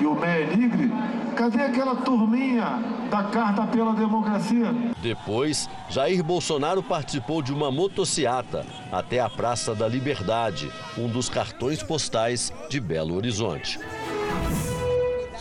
e 0.00 0.06
o 0.06 0.14
Meia 0.14 0.46
Nigre, 0.46 0.92
Cadê 1.38 1.62
aquela 1.62 1.94
turminha 1.94 2.82
da 3.08 3.22
Carta 3.22 3.64
pela 3.68 3.92
Democracia? 3.92 4.74
Depois, 5.00 5.70
Jair 5.88 6.20
Bolsonaro 6.24 6.82
participou 6.82 7.40
de 7.40 7.52
uma 7.52 7.70
motociata 7.70 8.66
até 8.90 9.20
a 9.20 9.30
Praça 9.30 9.72
da 9.72 9.86
Liberdade, 9.86 10.68
um 10.98 11.06
dos 11.06 11.28
cartões 11.28 11.80
postais 11.80 12.52
de 12.68 12.80
Belo 12.80 13.14
Horizonte. 13.14 13.78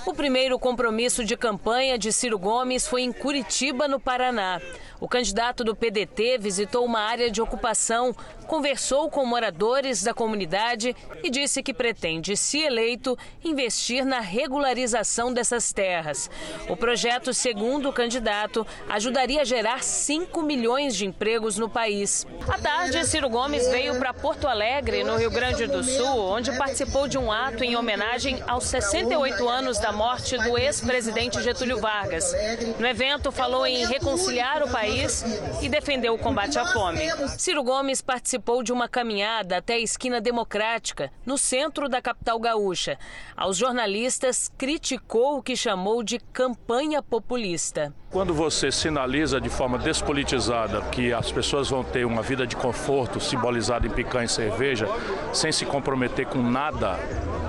O 0.06 0.14
primeiro 0.14 0.60
compromisso 0.60 1.26
de 1.26 1.36
campanha 1.36 1.98
de 1.98 2.12
Ciro 2.12 2.38
Gomes 2.38 2.88
foi 2.88 3.02
em 3.02 3.12
Curitiba, 3.12 3.88
no 3.88 4.00
Paraná. 4.00 4.62
O 5.00 5.08
candidato 5.08 5.64
do 5.64 5.76
PDT 5.76 6.40
visitou 6.40 6.84
uma 6.84 7.00
área 7.00 7.30
de 7.30 7.40
ocupação, 7.40 8.16
conversou 8.48 9.12
com 9.12 9.26
moradores 9.26 10.02
da 10.02 10.14
comunidade 10.14 10.96
e 11.24 11.30
disse 11.30 11.62
que 11.62 11.74
pretende, 11.74 12.36
se 12.36 12.60
eleito, 12.60 13.18
investir 13.44 14.04
na 14.04 14.20
regularização 14.20 15.32
dessas 15.32 15.72
terras. 15.72 16.30
O 16.68 16.76
projeto, 16.76 17.34
segundo 17.34 17.90
o 17.90 17.94
candidato, 17.94 18.66
ajudaria 18.90 19.42
a 19.42 19.46
gerar 19.46 19.84
5 19.84 20.42
milhões 20.42 20.96
de 20.96 21.06
empregos 21.06 21.58
no 21.58 21.70
país. 21.70 22.26
À 22.48 22.58
tarde, 22.58 23.06
Ciro 23.06 23.30
Gomes 23.30 23.68
veio 23.68 24.00
para 24.00 24.14
Porto 24.14 24.48
Alegre, 24.48 25.04
no 25.04 25.18
Rio 25.18 25.30
Grande 25.30 25.68
do 25.68 25.84
Sul, 25.84 26.20
onde 26.20 26.58
participou 26.58 27.08
de 27.08 27.18
um 27.18 27.32
ato 27.32 27.64
em 27.64 27.76
homenagem 27.76 28.42
aos 28.48 28.64
68 28.64 29.48
anos 29.48 29.78
da 29.78 29.92
morte 29.92 30.38
do 30.38 30.58
ex-presidente 30.58 31.42
Getúlio 31.44 31.80
Vargas. 31.80 32.34
No 32.80 32.88
evento, 32.88 33.32
falou 33.32 33.68
em 33.68 33.86
reconciliar 33.86 34.64
o 34.64 34.70
país 34.70 34.87
país 34.88 35.26
e 35.62 35.68
defendeu 35.68 36.14
o 36.14 36.18
combate 36.18 36.58
à 36.58 36.66
fome. 36.66 37.00
Ciro 37.38 37.64
Gomes 37.64 38.02
participou 38.02 38.64
de 38.64 38.72
uma 38.72 38.88
caminhada 38.88 39.58
até 39.58 39.74
a 39.74 39.80
esquina 39.80 40.22
democrática, 40.22 41.12
no 41.26 41.38
centro 41.38 41.90
da 41.90 42.02
capital 42.02 42.40
gaúcha. 42.40 42.98
Aos 43.36 43.58
jornalistas, 43.58 44.50
criticou 44.58 45.38
o 45.38 45.44
que 45.44 45.56
chamou 45.56 46.02
de 46.02 46.20
campanha 46.32 47.02
populista. 47.02 47.94
Quando 48.10 48.34
você 48.34 48.72
sinaliza 48.72 49.42
de 49.42 49.50
forma 49.50 49.78
despolitizada 49.78 50.82
que 50.84 51.12
as 51.12 51.30
pessoas 51.32 51.70
vão 51.70 51.84
ter 51.84 52.06
uma 52.06 52.22
vida 52.22 52.48
de 52.48 52.56
conforto 52.56 53.20
simbolizada 53.20 53.86
em 53.86 53.90
picanha 53.90 54.26
e 54.26 54.30
cerveja, 54.30 54.88
sem 55.34 55.52
se 55.52 55.66
comprometer 55.66 56.26
com 56.26 56.42
nada 56.42 56.98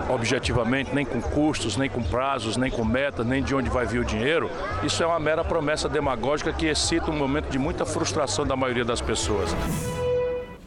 objetivamente, 0.08 0.94
nem 0.94 1.04
com 1.04 1.20
custos, 1.20 1.76
nem 1.76 1.88
com 1.88 2.02
prazos, 2.02 2.56
nem 2.56 2.70
com 2.70 2.84
metas, 2.84 3.26
nem 3.26 3.42
de 3.42 3.54
onde 3.54 3.68
vai 3.68 3.86
vir 3.86 4.00
o 4.00 4.04
dinheiro, 4.04 4.50
isso 4.82 5.02
é 5.02 5.06
uma 5.06 5.18
mera 5.20 5.44
promessa 5.44 5.88
demagógica 5.88 6.52
que 6.52 6.66
excita 6.66 7.10
um 7.10 7.16
momento 7.28 7.50
de 7.50 7.58
muita 7.58 7.84
frustração 7.84 8.46
da 8.46 8.56
maioria 8.56 8.84
das 8.84 9.02
pessoas. 9.02 9.54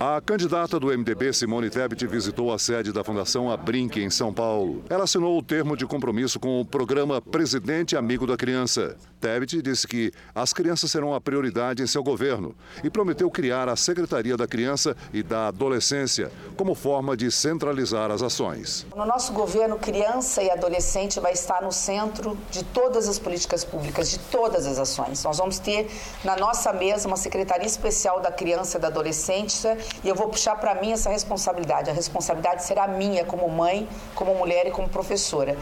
A 0.04 0.20
candidata 0.20 0.80
do 0.80 0.88
MDB, 0.88 1.32
Simone 1.32 1.70
Tebet, 1.70 2.08
visitou 2.08 2.52
a 2.52 2.58
sede 2.58 2.92
da 2.92 3.04
Fundação 3.04 3.52
Abrinque, 3.52 4.02
em 4.02 4.10
São 4.10 4.34
Paulo. 4.34 4.84
Ela 4.90 5.04
assinou 5.04 5.38
o 5.38 5.44
termo 5.44 5.78
de 5.78 5.86
compromisso 5.86 6.40
com 6.40 6.60
o 6.60 6.66
programa 6.66 7.22
Presidente 7.22 7.96
Amigo 7.96 8.26
da 8.26 8.36
Criança. 8.36 8.98
Tebet 9.20 9.62
disse 9.62 9.86
que 9.86 10.12
as 10.34 10.52
crianças 10.52 10.90
serão 10.90 11.14
a 11.14 11.22
prioridade 11.22 11.84
em 11.84 11.86
seu 11.86 12.02
governo 12.02 12.56
e 12.84 12.90
prometeu 12.90 13.30
criar 13.30 13.70
a 13.70 13.76
Secretaria 13.76 14.36
da 14.36 14.48
Criança 14.48 14.98
e 15.14 15.22
da 15.22 15.50
Adolescência 15.50 16.32
como 16.58 16.74
forma 16.74 17.16
de 17.16 17.30
centralizar 17.30 18.10
as 18.10 18.24
ações. 18.24 18.88
No 18.96 19.06
nosso 19.06 19.32
governo, 19.34 19.78
criança 19.78 20.42
e 20.42 20.50
adolescente 20.50 21.20
vai 21.20 21.34
estar 21.34 21.62
no 21.62 21.72
centro 21.72 22.36
de 22.50 22.64
todas 22.64 23.08
as 23.08 23.20
políticas 23.20 23.64
públicas, 23.64 24.10
de 24.10 24.18
todas 24.18 24.66
as 24.66 24.80
ações. 24.80 25.24
Nós 25.24 25.38
vamos 25.38 25.60
ter 25.60 25.88
na 26.24 26.36
nossa 26.36 26.74
mesa 26.74 27.08
uma 27.08 27.18
Secretaria 27.18 27.68
Especial 27.68 28.20
da 28.20 28.32
Criança 28.32 28.80
e 28.80 28.82
da 28.82 28.88
Adolescência 28.88 29.78
e 30.04 30.08
eu 30.10 30.16
vou 30.16 30.30
puxar 30.30 30.56
para 30.56 30.76
mim 30.76 30.92
essa 30.92 31.10
responsabilidade. 31.10 31.90
A 31.90 31.94
responsabilidade 31.94 32.64
será 32.64 32.88
minha 32.88 33.24
como 33.24 33.50
mãe, 33.50 33.88
como 34.16 34.34
mulher 34.36 34.68
e 34.68 34.72
como 34.72 34.90
professora. 34.90 35.58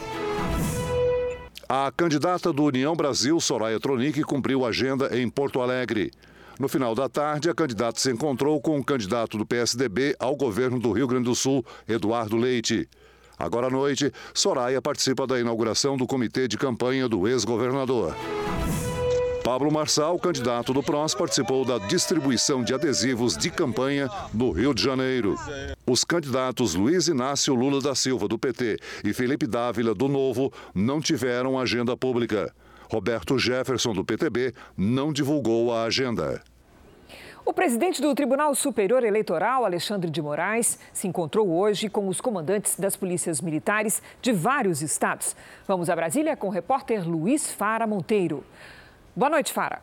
A 1.68 1.92
candidata 1.96 2.52
do 2.52 2.64
União 2.64 2.96
Brasil, 2.96 3.40
Soraya 3.40 3.80
Tronic, 3.80 4.24
cumpriu 4.24 4.66
agenda 4.66 5.16
em 5.16 5.30
Porto 5.30 5.62
Alegre. 5.62 6.12
No 6.60 6.68
final 6.68 6.96
da 6.96 7.08
tarde, 7.08 7.50
a 7.50 7.54
candidata 7.54 8.00
se 8.00 8.12
encontrou 8.12 8.60
com 8.60 8.78
o 8.78 8.84
candidato 8.84 9.38
do 9.38 9.46
PSDB 9.46 10.16
ao 10.20 10.36
governo 10.36 10.80
do 10.80 10.92
Rio 10.92 11.08
Grande 11.08 11.26
do 11.26 11.36
Sul, 11.36 11.64
Eduardo 11.88 12.36
Leite. 12.36 12.90
Agora 13.38 13.68
à 13.68 13.70
noite, 13.70 14.12
Soraya 14.34 14.82
participa 14.82 15.26
da 15.26 15.40
inauguração 15.40 15.96
do 15.96 16.06
comitê 16.06 16.48
de 16.48 16.58
campanha 16.58 17.08
do 17.08 17.26
ex-governador. 17.26 18.14
Pablo 19.44 19.72
Marçal, 19.72 20.20
candidato 20.20 20.74
do 20.74 20.84
PROS, 20.84 21.16
participou 21.16 21.66
da 21.66 21.78
distribuição 21.88 22.64
de 22.64 22.74
adesivos 22.74 23.38
de 23.38 23.50
campanha 23.50 24.10
no 24.34 24.52
Rio 24.52 24.74
de 24.74 24.84
Janeiro. 24.84 25.36
Os 25.88 26.04
candidatos 26.04 26.76
Luiz 26.76 27.08
Inácio 27.08 27.56
Lula 27.56 27.82
da 27.82 27.96
Silva, 27.96 28.28
do 28.28 28.38
PT, 28.38 28.78
e 29.04 29.14
Felipe 29.14 29.48
Dávila, 29.48 29.96
do 29.96 30.08
Novo, 30.08 30.52
não 30.76 31.00
tiveram 31.00 31.58
agenda 31.58 31.96
pública. 31.96 32.54
Roberto 32.92 33.38
Jefferson, 33.40 33.94
do 33.94 34.04
PTB, 34.04 34.54
não 34.78 35.14
divulgou 35.14 35.74
a 35.74 35.84
agenda. 35.84 36.42
O 37.46 37.54
presidente 37.54 38.02
do 38.02 38.14
Tribunal 38.14 38.54
Superior 38.54 39.04
Eleitoral, 39.04 39.66
Alexandre 39.66 40.12
de 40.12 40.22
Moraes, 40.22 40.78
se 40.94 41.08
encontrou 41.08 41.50
hoje 41.50 41.90
com 41.90 42.08
os 42.08 42.22
comandantes 42.22 42.76
das 42.80 42.96
polícias 42.96 43.42
militares 43.42 44.04
de 44.22 44.32
vários 44.32 44.84
estados. 44.84 45.36
Vamos 45.68 45.90
a 45.90 45.96
Brasília 45.96 46.38
com 46.38 46.48
o 46.48 46.52
repórter 46.52 47.08
Luiz 47.08 47.52
Fara 47.52 47.88
Monteiro. 47.88 48.44
Boa 49.20 49.30
noite, 49.30 49.52
Fara. 49.52 49.82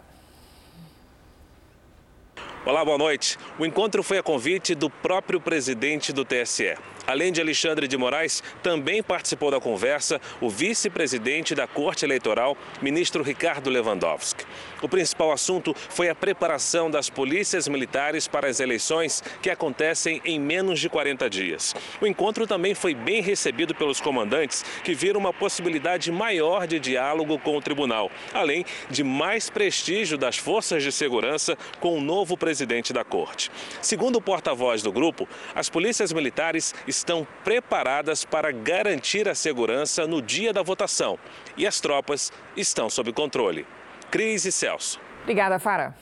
Olá, 2.65 2.83
boa 2.83 2.97
noite. 2.97 3.37
O 3.59 3.67
encontro 3.67 4.03
foi 4.03 4.17
a 4.17 4.23
convite 4.23 4.75
do 4.75 4.89
próprio 4.89 5.39
presidente 5.39 6.11
do 6.11 6.25
TSE. 6.25 6.75
Além 7.07 7.31
de 7.31 7.41
Alexandre 7.41 7.87
de 7.87 7.97
Moraes, 7.97 8.43
também 8.63 9.01
participou 9.03 9.51
da 9.51 9.61
conversa 9.61 10.21
o 10.41 10.51
vice-presidente 10.51 11.55
da 11.55 11.67
Corte 11.67 12.05
Eleitoral, 12.05 12.57
ministro 12.83 13.23
Ricardo 13.23 13.71
Lewandowski. 13.71 14.45
O 14.83 14.89
principal 14.89 15.31
assunto 15.31 15.75
foi 15.89 16.09
a 16.09 16.15
preparação 16.15 16.91
das 16.91 17.09
polícias 17.09 17.69
militares 17.69 18.27
para 18.27 18.49
as 18.49 18.61
eleições 18.61 19.23
que 19.41 19.49
acontecem 19.49 20.21
em 20.25 20.39
menos 20.39 20.81
de 20.81 20.89
40 20.89 21.31
dias. 21.31 21.75
O 22.01 22.07
encontro 22.07 22.47
também 22.47 22.75
foi 22.75 22.95
bem 22.95 23.23
recebido 23.23 23.75
pelos 23.75 24.01
comandantes, 24.01 24.65
que 24.83 24.95
viram 24.95 25.21
uma 25.21 25.33
possibilidade 25.33 26.11
maior 26.11 26.67
de 26.67 26.81
diálogo 26.81 27.39
com 27.39 27.57
o 27.57 27.63
tribunal, 27.63 28.11
além 28.35 28.65
de 28.91 29.05
mais 29.05 29.49
prestígio 29.49 30.19
das 30.19 30.37
forças 30.37 30.83
de 30.83 30.91
segurança 30.91 31.57
com 31.81 31.97
o 31.97 32.01
novo 32.01 32.37
presidente 32.37 32.93
da 32.93 33.05
Corte. 33.05 33.51
Segundo 33.81 34.17
o 34.17 34.21
porta-voz 34.21 34.83
do 34.83 34.93
grupo, 34.93 35.29
as 35.55 35.71
polícias 35.71 36.13
militares 36.13 36.75
estão 36.97 37.27
preparadas 37.45 38.25
para 38.25 38.51
garantir 38.51 39.29
a 39.29 39.35
segurança 39.35 40.07
no 40.07 40.23
dia 40.23 40.53
da 40.53 40.63
votação 40.63 41.19
e 41.57 41.67
as 41.67 41.81
tropas 41.81 42.33
estão 42.57 42.89
sob 42.89 43.13
controle. 43.13 43.67
Cris 44.11 44.45
e 44.45 44.53
Celso. 44.53 45.01
Obrigada, 45.23 45.59
Fara. 45.59 45.95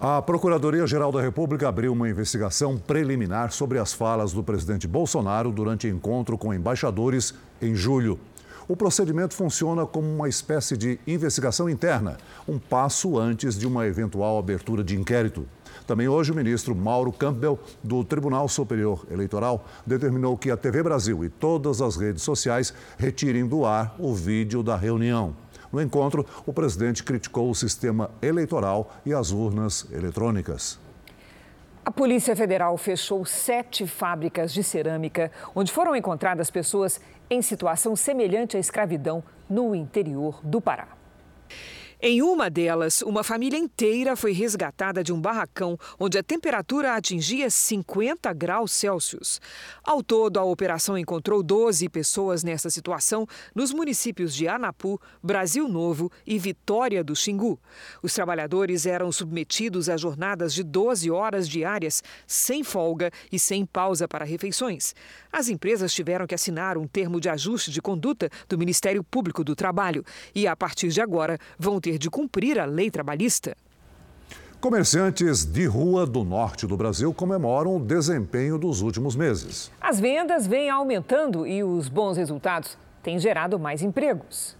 A 0.00 0.20
Procuradoria-Geral 0.20 1.12
da 1.12 1.22
República 1.22 1.68
abriu 1.68 1.92
uma 1.92 2.08
investigação 2.08 2.76
preliminar 2.76 3.52
sobre 3.52 3.78
as 3.78 3.92
falas 3.92 4.32
do 4.32 4.42
presidente 4.42 4.88
Bolsonaro 4.88 5.52
durante 5.52 5.86
encontro 5.86 6.36
com 6.36 6.52
embaixadores 6.52 7.34
em 7.62 7.74
julho. 7.74 8.18
O 8.66 8.74
procedimento 8.74 9.34
funciona 9.34 9.86
como 9.86 10.08
uma 10.08 10.28
espécie 10.28 10.76
de 10.76 10.98
investigação 11.06 11.68
interna, 11.68 12.16
um 12.48 12.58
passo 12.58 13.18
antes 13.18 13.58
de 13.58 13.66
uma 13.66 13.86
eventual 13.86 14.38
abertura 14.38 14.82
de 14.82 14.98
inquérito. 14.98 15.46
Também 15.86 16.08
hoje, 16.08 16.32
o 16.32 16.34
ministro 16.34 16.74
Mauro 16.74 17.12
Campbell, 17.12 17.58
do 17.82 18.02
Tribunal 18.02 18.48
Superior 18.48 19.06
Eleitoral, 19.10 19.66
determinou 19.86 20.36
que 20.36 20.50
a 20.50 20.56
TV 20.56 20.82
Brasil 20.82 21.22
e 21.24 21.28
todas 21.28 21.82
as 21.82 21.96
redes 21.96 22.22
sociais 22.22 22.72
retirem 22.96 23.46
do 23.46 23.66
ar 23.66 23.94
o 23.98 24.14
vídeo 24.14 24.62
da 24.62 24.76
reunião. 24.76 25.36
No 25.70 25.82
encontro, 25.82 26.24
o 26.46 26.52
presidente 26.52 27.02
criticou 27.02 27.50
o 27.50 27.54
sistema 27.54 28.10
eleitoral 28.22 28.94
e 29.04 29.12
as 29.12 29.30
urnas 29.30 29.86
eletrônicas. 29.92 30.78
A 31.84 31.90
Polícia 31.90 32.34
Federal 32.34 32.78
fechou 32.78 33.26
sete 33.26 33.86
fábricas 33.86 34.54
de 34.54 34.62
cerâmica, 34.64 35.30
onde 35.54 35.70
foram 35.70 35.94
encontradas 35.94 36.50
pessoas 36.50 36.98
em 37.28 37.42
situação 37.42 37.94
semelhante 37.94 38.56
à 38.56 38.60
escravidão 38.60 39.22
no 39.50 39.74
interior 39.74 40.40
do 40.42 40.62
Pará. 40.62 40.88
Em 42.06 42.20
uma 42.20 42.50
delas, 42.50 43.00
uma 43.00 43.24
família 43.24 43.56
inteira 43.56 44.14
foi 44.14 44.32
resgatada 44.32 45.02
de 45.02 45.10
um 45.10 45.18
barracão 45.18 45.78
onde 45.98 46.18
a 46.18 46.22
temperatura 46.22 46.94
atingia 46.94 47.48
50 47.48 48.30
graus 48.34 48.72
Celsius. 48.72 49.40
Ao 49.82 50.02
todo, 50.02 50.38
a 50.38 50.44
operação 50.44 50.98
encontrou 50.98 51.42
12 51.42 51.88
pessoas 51.88 52.44
nessa 52.44 52.68
situação 52.68 53.26
nos 53.54 53.72
municípios 53.72 54.34
de 54.34 54.46
Anapu, 54.46 55.00
Brasil 55.22 55.66
Novo 55.66 56.12
e 56.26 56.38
Vitória 56.38 57.02
do 57.02 57.16
Xingu. 57.16 57.58
Os 58.02 58.12
trabalhadores 58.12 58.84
eram 58.84 59.10
submetidos 59.10 59.88
a 59.88 59.96
jornadas 59.96 60.52
de 60.52 60.62
12 60.62 61.10
horas 61.10 61.48
diárias, 61.48 62.02
sem 62.26 62.62
folga 62.62 63.10
e 63.32 63.38
sem 63.38 63.64
pausa 63.64 64.06
para 64.06 64.26
refeições. 64.26 64.94
As 65.32 65.48
empresas 65.48 65.94
tiveram 65.94 66.26
que 66.26 66.34
assinar 66.34 66.76
um 66.76 66.86
termo 66.86 67.18
de 67.18 67.30
ajuste 67.30 67.70
de 67.70 67.80
conduta 67.80 68.28
do 68.46 68.58
Ministério 68.58 69.02
Público 69.02 69.42
do 69.42 69.56
Trabalho 69.56 70.04
e, 70.34 70.46
a 70.46 70.54
partir 70.54 70.88
de 70.88 71.00
agora, 71.00 71.38
vão 71.58 71.80
ter 71.80 71.93
de 71.98 72.10
cumprir 72.10 72.58
a 72.58 72.64
lei 72.64 72.90
trabalhista. 72.90 73.56
Comerciantes 74.60 75.44
de 75.44 75.66
rua 75.66 76.06
do 76.06 76.24
norte 76.24 76.66
do 76.66 76.76
Brasil 76.76 77.12
comemoram 77.12 77.76
o 77.76 77.80
desempenho 77.80 78.56
dos 78.56 78.80
últimos 78.80 79.14
meses. 79.14 79.70
As 79.80 80.00
vendas 80.00 80.46
vêm 80.46 80.70
aumentando 80.70 81.46
e 81.46 81.62
os 81.62 81.88
bons 81.88 82.16
resultados 82.16 82.78
têm 83.02 83.18
gerado 83.18 83.58
mais 83.58 83.82
empregos. 83.82 84.56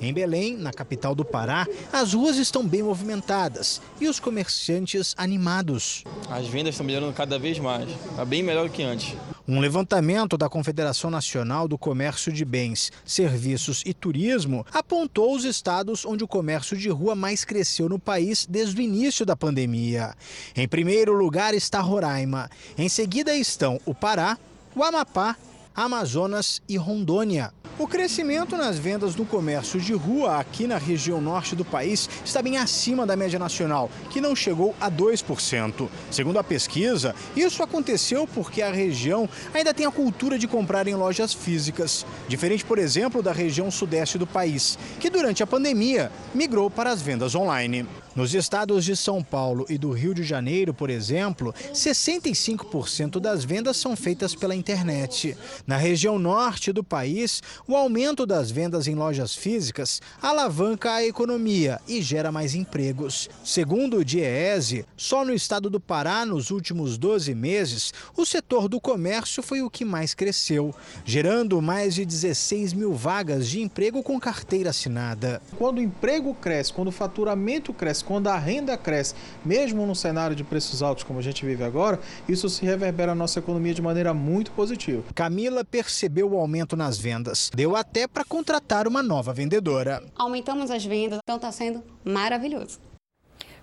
Em 0.00 0.12
Belém, 0.12 0.56
na 0.56 0.72
capital 0.72 1.14
do 1.14 1.24
Pará, 1.24 1.66
as 1.92 2.14
ruas 2.14 2.36
estão 2.36 2.66
bem 2.66 2.82
movimentadas 2.82 3.80
e 4.00 4.08
os 4.08 4.20
comerciantes 4.20 5.14
animados. 5.16 6.04
As 6.30 6.46
vendas 6.46 6.74
estão 6.74 6.86
melhorando 6.86 7.12
cada 7.12 7.38
vez 7.38 7.58
mais, 7.58 7.88
está 7.90 8.24
bem 8.24 8.42
melhor 8.42 8.68
do 8.68 8.72
que 8.72 8.82
antes. 8.82 9.16
Um 9.46 9.60
levantamento 9.60 10.36
da 10.36 10.48
Confederação 10.48 11.10
Nacional 11.10 11.66
do 11.66 11.78
Comércio 11.78 12.30
de 12.30 12.44
Bens, 12.44 12.92
Serviços 13.04 13.82
e 13.86 13.94
Turismo 13.94 14.64
apontou 14.72 15.34
os 15.34 15.44
estados 15.44 16.04
onde 16.04 16.22
o 16.22 16.28
comércio 16.28 16.76
de 16.76 16.90
rua 16.90 17.14
mais 17.14 17.46
cresceu 17.46 17.88
no 17.88 17.98
país 17.98 18.46
desde 18.46 18.78
o 18.78 18.82
início 18.82 19.24
da 19.24 19.34
pandemia. 19.34 20.14
Em 20.54 20.68
primeiro 20.68 21.14
lugar 21.14 21.54
está 21.54 21.80
Roraima. 21.80 22.50
Em 22.76 22.90
seguida 22.90 23.34
estão 23.34 23.80
o 23.86 23.94
Pará, 23.94 24.38
o 24.76 24.84
Amapá, 24.84 25.34
Amazonas 25.78 26.60
e 26.68 26.76
Rondônia. 26.76 27.52
O 27.78 27.86
crescimento 27.86 28.56
nas 28.56 28.76
vendas 28.76 29.14
no 29.14 29.24
comércio 29.24 29.80
de 29.80 29.92
rua 29.92 30.40
aqui 30.40 30.66
na 30.66 30.76
região 30.76 31.20
norte 31.20 31.54
do 31.54 31.64
país 31.64 32.10
está 32.24 32.42
bem 32.42 32.56
acima 32.58 33.06
da 33.06 33.14
média 33.14 33.38
nacional, 33.38 33.88
que 34.10 34.20
não 34.20 34.34
chegou 34.34 34.74
a 34.80 34.90
2%. 34.90 35.88
Segundo 36.10 36.36
a 36.36 36.42
pesquisa, 36.42 37.14
isso 37.36 37.62
aconteceu 37.62 38.26
porque 38.26 38.60
a 38.60 38.72
região 38.72 39.28
ainda 39.54 39.72
tem 39.72 39.86
a 39.86 39.92
cultura 39.92 40.36
de 40.36 40.48
comprar 40.48 40.88
em 40.88 40.96
lojas 40.96 41.32
físicas, 41.32 42.04
diferente, 42.26 42.64
por 42.64 42.80
exemplo, 42.80 43.22
da 43.22 43.30
região 43.30 43.70
sudeste 43.70 44.18
do 44.18 44.26
país, 44.26 44.76
que 44.98 45.08
durante 45.08 45.44
a 45.44 45.46
pandemia 45.46 46.10
migrou 46.34 46.68
para 46.68 46.90
as 46.90 47.00
vendas 47.00 47.36
online. 47.36 47.86
Nos 48.18 48.34
estados 48.34 48.84
de 48.84 48.96
São 48.96 49.22
Paulo 49.22 49.64
e 49.68 49.78
do 49.78 49.92
Rio 49.92 50.12
de 50.12 50.24
Janeiro, 50.24 50.74
por 50.74 50.90
exemplo, 50.90 51.54
65% 51.72 53.20
das 53.20 53.44
vendas 53.44 53.76
são 53.76 53.94
feitas 53.94 54.34
pela 54.34 54.56
internet. 54.56 55.36
Na 55.64 55.76
região 55.76 56.18
norte 56.18 56.72
do 56.72 56.82
país, 56.82 57.40
o 57.64 57.76
aumento 57.76 58.26
das 58.26 58.50
vendas 58.50 58.88
em 58.88 58.96
lojas 58.96 59.36
físicas 59.36 60.02
alavanca 60.20 60.94
a 60.94 61.04
economia 61.04 61.80
e 61.86 62.02
gera 62.02 62.32
mais 62.32 62.56
empregos. 62.56 63.30
Segundo 63.44 63.98
o 63.98 64.04
DIEESE, 64.04 64.84
só 64.96 65.24
no 65.24 65.32
estado 65.32 65.70
do 65.70 65.78
Pará, 65.78 66.26
nos 66.26 66.50
últimos 66.50 66.98
12 66.98 67.32
meses, 67.36 67.94
o 68.16 68.26
setor 68.26 68.68
do 68.68 68.80
comércio 68.80 69.44
foi 69.44 69.62
o 69.62 69.70
que 69.70 69.84
mais 69.84 70.12
cresceu, 70.12 70.74
gerando 71.04 71.62
mais 71.62 71.94
de 71.94 72.04
16 72.04 72.72
mil 72.72 72.94
vagas 72.94 73.46
de 73.46 73.60
emprego 73.60 74.02
com 74.02 74.18
carteira 74.18 74.70
assinada. 74.70 75.40
Quando 75.56 75.78
o 75.78 75.82
emprego 75.82 76.34
cresce, 76.34 76.72
quando 76.72 76.88
o 76.88 76.90
faturamento 76.90 77.72
cresce, 77.72 78.07
quando 78.08 78.28
a 78.28 78.38
renda 78.38 78.74
cresce, 78.78 79.14
mesmo 79.44 79.84
num 79.84 79.94
cenário 79.94 80.34
de 80.34 80.42
preços 80.42 80.82
altos 80.82 81.04
como 81.04 81.18
a 81.18 81.22
gente 81.22 81.44
vive 81.44 81.62
agora, 81.62 82.00
isso 82.26 82.48
se 82.48 82.64
reverbera 82.64 83.14
na 83.14 83.16
nossa 83.16 83.38
economia 83.38 83.74
de 83.74 83.82
maneira 83.82 84.14
muito 84.14 84.50
positiva. 84.52 85.02
Camila 85.14 85.62
percebeu 85.62 86.32
o 86.32 86.38
aumento 86.38 86.74
nas 86.74 86.98
vendas. 86.98 87.50
Deu 87.54 87.76
até 87.76 88.08
para 88.08 88.24
contratar 88.24 88.88
uma 88.88 89.02
nova 89.02 89.34
vendedora. 89.34 90.02
Aumentamos 90.16 90.70
as 90.70 90.86
vendas, 90.86 91.18
então 91.22 91.36
está 91.36 91.52
sendo 91.52 91.84
maravilhoso. 92.02 92.80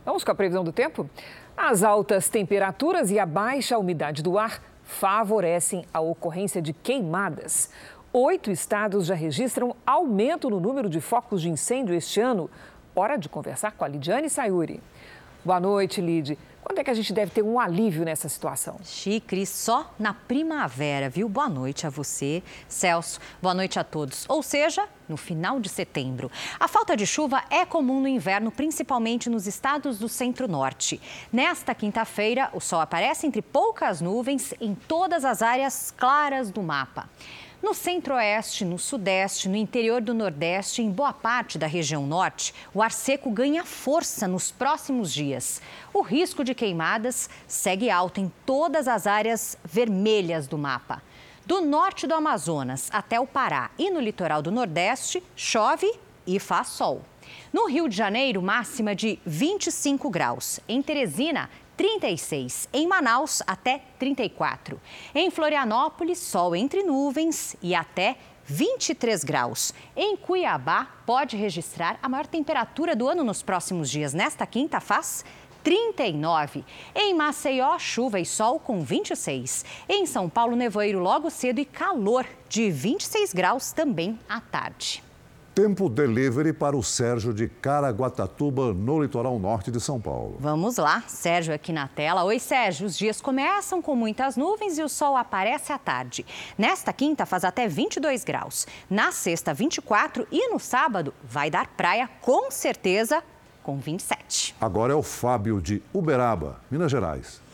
Vamos 0.05 0.23
com 0.23 0.29
a 0.29 0.35
previsão 0.35 0.63
do 0.63 0.71
tempo? 0.71 1.09
As 1.57 1.81
altas 1.81 2.29
temperaturas 2.29 3.09
e 3.09 3.17
a 3.17 3.25
baixa 3.25 3.79
umidade 3.79 4.21
do 4.21 4.37
ar 4.37 4.61
favorecem 4.83 5.87
a 5.91 5.99
ocorrência 5.99 6.61
de 6.61 6.71
queimadas. 6.71 7.71
Oito 8.17 8.49
estados 8.49 9.07
já 9.07 9.13
registram 9.13 9.75
aumento 9.85 10.49
no 10.49 10.57
número 10.59 10.87
de 10.87 11.01
focos 11.01 11.41
de 11.41 11.49
incêndio 11.49 11.93
este 11.93 12.21
ano. 12.21 12.49
Hora 12.97 13.17
de 13.17 13.27
conversar 13.27 13.73
com 13.73 13.83
a 13.83 13.89
Lidiane 13.89 14.29
Sayuri. 14.29 14.81
Boa 15.43 15.59
noite, 15.59 15.99
Lid. 15.99 16.39
Quando 16.63 16.79
é 16.79 16.83
que 16.83 16.89
a 16.89 16.93
gente 16.93 17.11
deve 17.11 17.29
ter 17.29 17.43
um 17.43 17.59
alívio 17.59 18.05
nessa 18.05 18.29
situação? 18.29 18.79
Chicre, 18.85 19.45
só 19.45 19.93
na 19.99 20.13
primavera, 20.13 21.09
viu? 21.09 21.27
Boa 21.27 21.49
noite 21.49 21.85
a 21.85 21.89
você, 21.89 22.41
Celso. 22.69 23.19
Boa 23.41 23.53
noite 23.53 23.77
a 23.77 23.83
todos. 23.83 24.25
Ou 24.29 24.41
seja, 24.41 24.87
no 25.09 25.17
final 25.17 25.59
de 25.59 25.67
setembro. 25.67 26.31
A 26.57 26.69
falta 26.69 26.95
de 26.95 27.05
chuva 27.05 27.43
é 27.49 27.65
comum 27.65 27.99
no 27.99 28.07
inverno, 28.07 28.49
principalmente 28.49 29.29
nos 29.29 29.45
estados 29.45 29.99
do 29.99 30.07
centro-norte. 30.07 31.01
Nesta 31.33 31.75
quinta-feira, 31.75 32.49
o 32.53 32.61
sol 32.61 32.79
aparece 32.79 33.27
entre 33.27 33.41
poucas 33.41 33.99
nuvens 33.99 34.53
em 34.61 34.73
todas 34.73 35.25
as 35.25 35.41
áreas 35.41 35.93
claras 35.95 36.49
do 36.49 36.63
mapa. 36.63 37.09
No 37.65 37.73
centro-oeste, 37.73 38.63
no 38.63 38.77
sudeste, 38.77 39.49
no 39.49 39.55
interior 39.55 39.99
do 39.99 40.13
nordeste 40.13 40.83
e 40.83 40.85
em 40.85 40.91
boa 40.91 41.11
parte 41.11 41.57
da 41.57 41.65
região 41.65 42.05
norte, 42.05 42.53
o 42.71 42.79
ar 42.79 42.91
seco 42.91 43.31
ganha 43.31 43.65
força 43.65 44.27
nos 44.27 44.51
próximos 44.51 45.11
dias. 45.11 45.63
O 45.91 46.03
risco 46.03 46.43
de 46.43 46.53
queimadas 46.53 47.27
segue 47.47 47.89
alto 47.89 48.19
em 48.21 48.31
todas 48.45 48.87
as 48.87 49.07
áreas 49.07 49.57
vermelhas 49.63 50.45
do 50.45 50.59
mapa. 50.59 51.01
Do 51.43 51.59
norte 51.59 52.05
do 52.05 52.13
Amazonas 52.13 52.87
até 52.93 53.19
o 53.19 53.25
Pará 53.25 53.71
e 53.79 53.89
no 53.89 53.99
litoral 53.99 54.43
do 54.43 54.51
Nordeste, 54.51 55.23
chove 55.35 55.91
e 56.27 56.39
faz 56.39 56.67
sol. 56.67 57.01
No 57.51 57.67
Rio 57.67 57.89
de 57.89 57.95
Janeiro, 57.95 58.43
máxima 58.43 58.93
de 58.93 59.17
25 59.25 60.07
graus. 60.11 60.59
Em 60.67 60.83
Teresina, 60.83 61.49
36. 61.75 62.69
Em 62.73 62.87
Manaus, 62.87 63.41
até 63.45 63.81
34. 63.99 64.79
Em 65.13 65.29
Florianópolis, 65.29 66.19
sol 66.19 66.55
entre 66.55 66.83
nuvens 66.83 67.55
e 67.61 67.75
até 67.75 68.17
23 68.45 69.23
graus. 69.23 69.73
Em 69.95 70.15
Cuiabá, 70.15 70.87
pode 71.05 71.35
registrar 71.35 71.97
a 72.01 72.07
maior 72.07 72.27
temperatura 72.27 72.95
do 72.95 73.07
ano 73.07 73.23
nos 73.23 73.41
próximos 73.41 73.89
dias. 73.89 74.13
Nesta 74.13 74.45
quinta, 74.45 74.79
faz 74.79 75.25
39. 75.63 76.63
Em 76.93 77.13
Maceió, 77.15 77.79
chuva 77.79 78.19
e 78.19 78.25
sol 78.25 78.59
com 78.59 78.81
26. 78.81 79.65
Em 79.89 80.05
São 80.05 80.29
Paulo, 80.29 80.55
nevoeiro 80.55 80.99
logo 80.99 81.29
cedo 81.31 81.59
e 81.59 81.65
calor 81.65 82.25
de 82.47 82.69
26 82.69 83.33
graus 83.33 83.71
também 83.71 84.19
à 84.29 84.39
tarde. 84.39 85.03
Tempo 85.55 85.87
delivery 85.87 86.51
para 86.51 86.75
o 86.75 86.83
Sérgio 86.83 87.33
de 87.33 87.47
Caraguatatuba, 87.47 88.73
no 88.73 89.01
litoral 89.01 89.39
norte 89.39 89.71
de 89.71 89.79
São 89.79 90.01
Paulo. 90.01 90.35
Vamos 90.37 90.75
lá, 90.75 91.01
Sérgio 91.07 91.53
aqui 91.53 91.71
na 91.71 91.87
tela. 91.87 92.25
Oi, 92.25 92.39
Sérgio. 92.39 92.85
Os 92.85 92.97
dias 92.97 93.21
começam 93.21 93.81
com 93.81 93.95
muitas 93.95 94.35
nuvens 94.35 94.77
e 94.77 94.83
o 94.83 94.89
sol 94.89 95.15
aparece 95.15 95.71
à 95.71 95.77
tarde. 95.77 96.25
Nesta 96.57 96.91
quinta 96.91 97.25
faz 97.25 97.45
até 97.45 97.69
22 97.69 98.25
graus. 98.25 98.67
Na 98.89 99.13
sexta, 99.13 99.53
24 99.53 100.27
e 100.29 100.49
no 100.49 100.59
sábado 100.59 101.13
vai 101.23 101.49
dar 101.49 101.67
praia 101.67 102.09
com 102.19 102.51
certeza 102.51 103.23
com 103.63 103.77
27. 103.77 104.57
Agora 104.59 104.91
é 104.91 104.95
o 104.95 105.01
Fábio 105.01 105.61
de 105.61 105.81
Uberaba, 105.93 106.59
Minas 106.69 106.91
Gerais. 106.91 107.44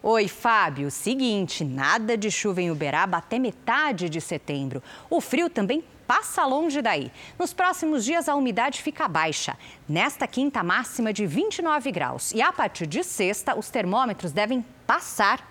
Oi, 0.00 0.28
Fábio. 0.28 0.92
Seguinte, 0.92 1.64
nada 1.64 2.16
de 2.16 2.30
chuva 2.30 2.62
em 2.62 2.70
Uberaba 2.70 3.16
até 3.16 3.36
metade 3.36 4.08
de 4.08 4.20
setembro. 4.20 4.80
O 5.10 5.20
frio 5.20 5.50
também 5.50 5.82
passa 6.06 6.46
longe 6.46 6.80
daí. 6.80 7.10
Nos 7.36 7.52
próximos 7.52 8.04
dias, 8.04 8.28
a 8.28 8.36
umidade 8.36 8.80
fica 8.80 9.08
baixa. 9.08 9.58
Nesta 9.88 10.26
quinta, 10.26 10.62
máxima 10.62 11.12
de 11.12 11.26
29 11.26 11.90
graus. 11.90 12.32
E 12.32 12.40
a 12.40 12.52
partir 12.52 12.86
de 12.86 13.02
sexta, 13.02 13.58
os 13.58 13.70
termômetros 13.70 14.30
devem 14.30 14.64
passar 14.86 15.44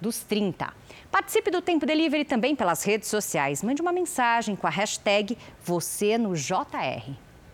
dos 0.00 0.18
30. 0.18 0.72
Participe 1.10 1.50
do 1.52 1.62
Tempo 1.62 1.86
Delivery 1.86 2.24
também 2.24 2.56
pelas 2.56 2.82
redes 2.82 3.08
sociais. 3.08 3.62
Mande 3.62 3.80
uma 3.80 3.92
mensagem 3.92 4.56
com 4.56 4.66
a 4.66 4.70
hashtag 4.70 5.38
você 5.64 6.18
no 6.18 6.34
JR. 6.34 7.12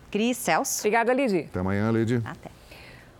Cris 0.09 0.35
Celso. 0.37 0.79
Obrigada, 0.79 1.13
Lidy. 1.13 1.41
Até 1.41 1.59
amanhã, 1.59 1.91
Lidy. 1.91 2.23
Até. 2.25 2.58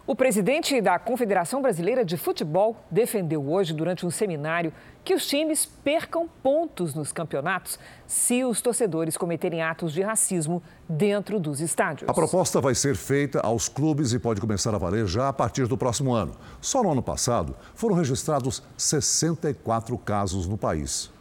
O 0.10 0.16
presidente 0.16 0.82
da 0.82 0.97
Confederação 0.97 1.62
Brasileira 1.62 2.03
de 2.03 2.18
Futebol 2.18 2.76
defendeu 2.89 3.47
hoje, 3.47 3.76
durante 3.76 4.07
um 4.07 4.10
seminário, 4.10 4.74
que 5.03 5.14
os 5.14 5.28
times 5.28 5.68
percam 5.68 6.28
pontos 6.41 6.95
nos 6.95 7.12
campeonatos 7.12 7.78
se 8.07 8.43
os 8.43 8.60
torcedores 8.60 9.16
cometerem 9.16 9.62
atos 9.62 9.93
de 9.93 10.01
racismo 10.01 10.64
dentro 10.89 11.39
dos 11.39 11.62
estádios. 11.62 12.10
A 12.10 12.14
proposta 12.16 12.60
vai 12.60 12.74
ser 12.74 12.95
feita 12.95 13.39
aos 13.41 13.70
clubes 13.70 14.12
e 14.12 14.18
pode 14.18 14.41
começar 14.41 14.74
a 14.74 14.80
valer 14.80 15.05
já 15.05 15.28
a 15.28 15.34
partir 15.34 15.68
do 15.68 15.78
próximo 15.78 16.12
ano. 16.12 16.34
Só 16.60 16.82
no 16.82 16.91
ano 16.91 17.03
passado 17.03 17.55
foram 17.76 17.93
registrados 17.93 18.64
64 18.76 19.95
casos 19.99 20.47
no 20.47 20.57
país. 20.57 21.12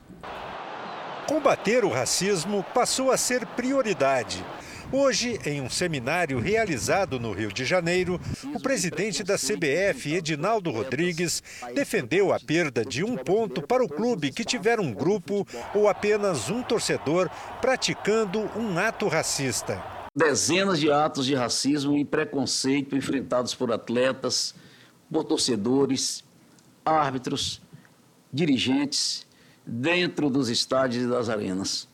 Combater 1.28 1.84
o 1.84 1.90
racismo 1.90 2.64
passou 2.72 3.10
a 3.10 3.18
ser 3.18 3.44
prioridade. 3.48 4.42
Hoje, 4.90 5.38
em 5.44 5.60
um 5.60 5.68
seminário 5.68 6.40
realizado 6.40 7.20
no 7.20 7.32
Rio 7.32 7.52
de 7.52 7.62
Janeiro, 7.62 8.18
o 8.54 8.58
presidente 8.58 9.22
da 9.22 9.36
CBF, 9.36 10.14
Edinaldo 10.14 10.70
Rodrigues, 10.70 11.42
defendeu 11.74 12.32
a 12.32 12.40
perda 12.40 12.82
de 12.86 13.04
um 13.04 13.14
ponto 13.14 13.60
para 13.60 13.84
o 13.84 13.88
clube 13.88 14.32
que 14.32 14.46
tiver 14.46 14.80
um 14.80 14.90
grupo 14.90 15.46
ou 15.74 15.88
apenas 15.88 16.48
um 16.48 16.62
torcedor 16.62 17.28
praticando 17.60 18.40
um 18.56 18.78
ato 18.78 19.08
racista. 19.08 19.82
Dezenas 20.16 20.80
de 20.80 20.90
atos 20.90 21.26
de 21.26 21.34
racismo 21.34 21.94
e 21.98 22.02
preconceito 22.02 22.96
enfrentados 22.96 23.54
por 23.54 23.70
atletas, 23.70 24.54
por 25.12 25.22
torcedores, 25.22 26.24
árbitros, 26.82 27.60
dirigentes, 28.32 29.26
dentro 29.66 30.30
dos 30.30 30.48
estádios 30.48 31.04
e 31.04 31.06
das 31.06 31.28
arenas. 31.28 31.86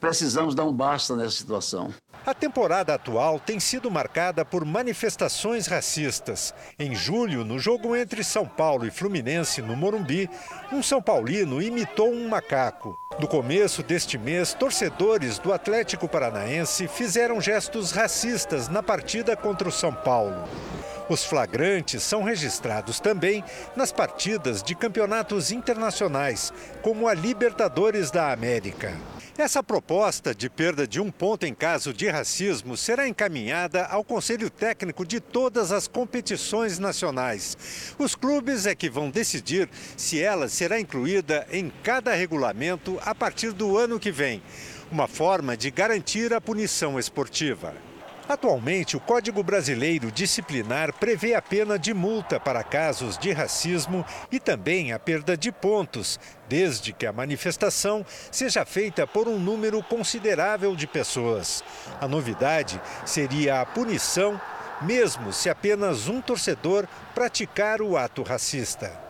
Precisamos 0.00 0.54
dar 0.54 0.64
um 0.64 0.72
basta 0.72 1.16
nessa 1.16 1.36
situação. 1.36 1.92
A 2.24 2.34
temporada 2.34 2.94
atual 2.94 3.40
tem 3.40 3.58
sido 3.58 3.90
marcada 3.90 4.44
por 4.44 4.64
manifestações 4.64 5.66
racistas. 5.66 6.54
Em 6.78 6.94
julho, 6.94 7.44
no 7.44 7.58
jogo 7.58 7.96
entre 7.96 8.22
São 8.22 8.46
Paulo 8.46 8.86
e 8.86 8.90
Fluminense, 8.90 9.62
no 9.62 9.74
Morumbi, 9.74 10.28
um 10.70 10.82
São 10.82 11.00
Paulino 11.00 11.62
imitou 11.62 12.12
um 12.12 12.28
macaco. 12.28 12.98
No 13.18 13.26
começo 13.26 13.82
deste 13.82 14.18
mês, 14.18 14.52
torcedores 14.52 15.38
do 15.38 15.52
Atlético 15.52 16.06
Paranaense 16.06 16.86
fizeram 16.86 17.40
gestos 17.40 17.90
racistas 17.90 18.68
na 18.68 18.82
partida 18.82 19.36
contra 19.36 19.68
o 19.68 19.72
São 19.72 19.92
Paulo. 19.92 20.44
Os 21.08 21.24
flagrantes 21.24 22.02
são 22.02 22.22
registrados 22.22 23.00
também 23.00 23.42
nas 23.74 23.90
partidas 23.90 24.62
de 24.62 24.74
campeonatos 24.74 25.50
internacionais, 25.50 26.52
como 26.82 27.08
a 27.08 27.14
Libertadores 27.14 28.10
da 28.10 28.30
América. 28.30 28.94
Essa 29.38 29.62
proposta 29.62 30.34
de 30.34 30.50
perda 30.50 30.84
de 30.84 31.00
um 31.00 31.12
ponto 31.12 31.46
em 31.46 31.54
caso 31.54 31.94
de 31.94 32.08
racismo 32.08 32.76
será 32.76 33.06
encaminhada 33.06 33.86
ao 33.86 34.02
Conselho 34.02 34.50
Técnico 34.50 35.06
de 35.06 35.20
todas 35.20 35.70
as 35.70 35.86
competições 35.86 36.80
nacionais. 36.80 37.56
Os 37.96 38.16
clubes 38.16 38.66
é 38.66 38.74
que 38.74 38.90
vão 38.90 39.08
decidir 39.08 39.70
se 39.96 40.20
ela 40.20 40.48
será 40.58 40.80
incluída 40.80 41.46
em 41.52 41.70
cada 41.84 42.12
regulamento 42.14 42.98
a 43.04 43.14
partir 43.14 43.52
do 43.52 43.78
ano 43.78 44.00
que 44.00 44.10
vem. 44.10 44.42
Uma 44.90 45.06
forma 45.06 45.56
de 45.56 45.70
garantir 45.70 46.34
a 46.34 46.40
punição 46.40 46.98
esportiva. 46.98 47.72
Atualmente, 48.28 48.96
o 48.96 49.00
Código 49.00 49.40
Brasileiro 49.40 50.10
Disciplinar 50.10 50.92
prevê 50.94 51.34
a 51.34 51.40
pena 51.40 51.78
de 51.78 51.94
multa 51.94 52.40
para 52.40 52.64
casos 52.64 53.16
de 53.16 53.30
racismo 53.30 54.04
e 54.32 54.40
também 54.40 54.92
a 54.92 54.98
perda 54.98 55.36
de 55.36 55.52
pontos, 55.52 56.18
desde 56.48 56.92
que 56.92 57.06
a 57.06 57.12
manifestação 57.12 58.04
seja 58.28 58.66
feita 58.66 59.06
por 59.06 59.28
um 59.28 59.38
número 59.38 59.80
considerável 59.80 60.74
de 60.74 60.88
pessoas. 60.88 61.62
A 62.00 62.08
novidade 62.08 62.80
seria 63.06 63.60
a 63.60 63.64
punição, 63.64 64.40
mesmo 64.82 65.32
se 65.32 65.48
apenas 65.48 66.08
um 66.08 66.20
torcedor 66.20 66.88
praticar 67.14 67.80
o 67.80 67.96
ato 67.96 68.24
racista. 68.24 69.07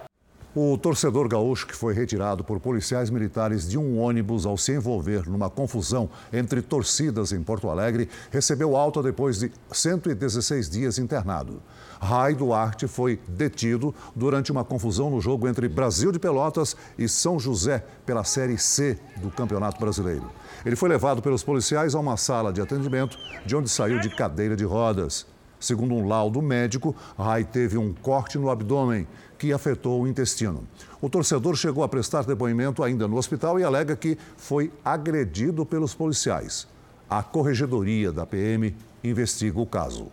O 0.60 0.76
torcedor 0.76 1.28
gaúcho 1.28 1.68
que 1.68 1.76
foi 1.76 1.94
retirado 1.94 2.42
por 2.42 2.58
policiais 2.58 3.10
militares 3.10 3.68
de 3.68 3.78
um 3.78 3.96
ônibus 4.00 4.44
ao 4.44 4.58
se 4.58 4.72
envolver 4.72 5.24
numa 5.30 5.48
confusão 5.48 6.10
entre 6.32 6.60
torcidas 6.60 7.30
em 7.30 7.40
Porto 7.44 7.70
Alegre 7.70 8.08
recebeu 8.28 8.76
alta 8.76 9.00
depois 9.00 9.38
de 9.38 9.52
116 9.70 10.68
dias 10.68 10.98
internado. 10.98 11.62
Rai 12.00 12.34
Duarte 12.34 12.88
foi 12.88 13.20
detido 13.28 13.94
durante 14.16 14.50
uma 14.50 14.64
confusão 14.64 15.08
no 15.08 15.20
jogo 15.20 15.46
entre 15.46 15.68
Brasil 15.68 16.10
de 16.10 16.18
Pelotas 16.18 16.76
e 16.98 17.08
São 17.08 17.38
José 17.38 17.84
pela 18.04 18.24
Série 18.24 18.58
C 18.58 18.98
do 19.18 19.30
Campeonato 19.30 19.78
Brasileiro. 19.78 20.28
Ele 20.66 20.74
foi 20.74 20.88
levado 20.88 21.22
pelos 21.22 21.44
policiais 21.44 21.94
a 21.94 22.00
uma 22.00 22.16
sala 22.16 22.52
de 22.52 22.60
atendimento, 22.60 23.16
de 23.46 23.54
onde 23.54 23.68
saiu 23.68 24.00
de 24.00 24.10
cadeira 24.10 24.56
de 24.56 24.64
rodas. 24.64 25.37
Segundo 25.60 25.94
um 25.94 26.06
laudo 26.06 26.40
médico, 26.40 26.94
Rai 27.18 27.44
teve 27.44 27.76
um 27.76 27.92
corte 27.92 28.38
no 28.38 28.50
abdômen 28.50 29.06
que 29.38 29.52
afetou 29.52 30.02
o 30.02 30.08
intestino. 30.08 30.64
O 31.00 31.08
torcedor 31.08 31.56
chegou 31.56 31.82
a 31.82 31.88
prestar 31.88 32.24
depoimento 32.24 32.82
ainda 32.82 33.08
no 33.08 33.16
hospital 33.16 33.58
e 33.58 33.64
alega 33.64 33.96
que 33.96 34.18
foi 34.36 34.72
agredido 34.84 35.64
pelos 35.64 35.94
policiais. 35.94 36.66
A 37.08 37.22
corregedoria 37.22 38.12
da 38.12 38.26
PM 38.26 38.74
investiga 39.02 39.60
o 39.60 39.66
caso. 39.66 40.08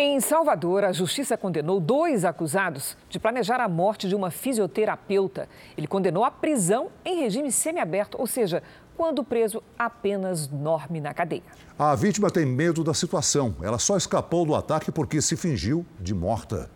Em 0.00 0.20
Salvador, 0.20 0.84
a 0.84 0.92
justiça 0.92 1.36
condenou 1.36 1.80
dois 1.80 2.24
acusados 2.24 2.96
de 3.08 3.18
planejar 3.18 3.60
a 3.60 3.68
morte 3.68 4.08
de 4.08 4.14
uma 4.14 4.30
fisioterapeuta. 4.30 5.48
Ele 5.76 5.88
condenou 5.88 6.24
a 6.24 6.30
prisão 6.30 6.88
em 7.04 7.20
regime 7.20 7.50
semiaberto, 7.50 8.16
ou 8.16 8.26
seja, 8.26 8.62
quando 8.98 9.20
o 9.20 9.24
preso 9.24 9.62
apenas 9.78 10.48
dorme 10.48 11.00
na 11.00 11.14
cadeia. 11.14 11.44
A 11.78 11.94
vítima 11.94 12.32
tem 12.32 12.44
medo 12.44 12.82
da 12.82 12.92
situação. 12.92 13.54
Ela 13.62 13.78
só 13.78 13.96
escapou 13.96 14.44
do 14.44 14.56
ataque 14.56 14.90
porque 14.90 15.22
se 15.22 15.36
fingiu 15.36 15.86
de 16.00 16.12
morta. 16.12 16.68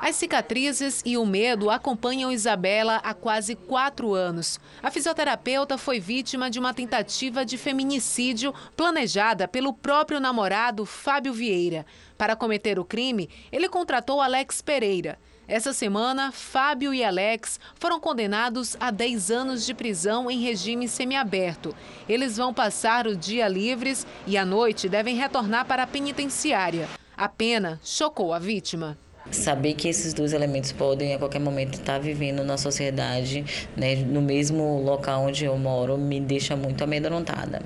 As 0.00 0.16
cicatrizes 0.16 1.02
e 1.04 1.18
o 1.18 1.26
medo 1.26 1.70
acompanham 1.70 2.32
Isabela 2.32 2.96
há 3.04 3.12
quase 3.12 3.54
quatro 3.54 4.14
anos. 4.14 4.58
A 4.82 4.90
fisioterapeuta 4.90 5.76
foi 5.76 6.00
vítima 6.00 6.50
de 6.50 6.58
uma 6.58 6.72
tentativa 6.72 7.44
de 7.44 7.58
feminicídio 7.58 8.54
planejada 8.74 9.46
pelo 9.46 9.74
próprio 9.74 10.18
namorado 10.18 10.86
Fábio 10.86 11.34
Vieira. 11.34 11.84
Para 12.16 12.34
cometer 12.34 12.78
o 12.78 12.84
crime, 12.86 13.28
ele 13.52 13.68
contratou 13.68 14.20
Alex 14.20 14.62
Pereira. 14.62 15.18
Essa 15.52 15.74
semana, 15.74 16.32
Fábio 16.32 16.94
e 16.94 17.04
Alex 17.04 17.60
foram 17.74 18.00
condenados 18.00 18.74
a 18.80 18.90
10 18.90 19.30
anos 19.30 19.66
de 19.66 19.74
prisão 19.74 20.30
em 20.30 20.40
regime 20.40 20.88
semiaberto. 20.88 21.76
Eles 22.08 22.38
vão 22.38 22.54
passar 22.54 23.06
o 23.06 23.14
dia 23.14 23.46
livres 23.48 24.06
e 24.26 24.38
à 24.38 24.46
noite 24.46 24.88
devem 24.88 25.14
retornar 25.14 25.66
para 25.66 25.82
a 25.82 25.86
penitenciária. 25.86 26.88
A 27.14 27.28
pena 27.28 27.78
chocou 27.84 28.32
a 28.32 28.38
vítima 28.38 28.96
saber 29.30 29.74
que 29.74 29.88
esses 29.88 30.12
dois 30.12 30.32
elementos 30.32 30.72
podem 30.72 31.14
a 31.14 31.18
qualquer 31.18 31.38
momento 31.38 31.74
estar 31.74 31.98
vivendo 32.00 32.42
na 32.42 32.56
sociedade, 32.56 33.44
né, 33.76 33.94
no 33.94 34.20
mesmo 34.20 34.82
local 34.82 35.22
onde 35.26 35.44
eu 35.44 35.56
moro, 35.56 35.96
me 35.96 36.20
deixa 36.20 36.56
muito 36.56 36.82
amedrontada. 36.82 37.62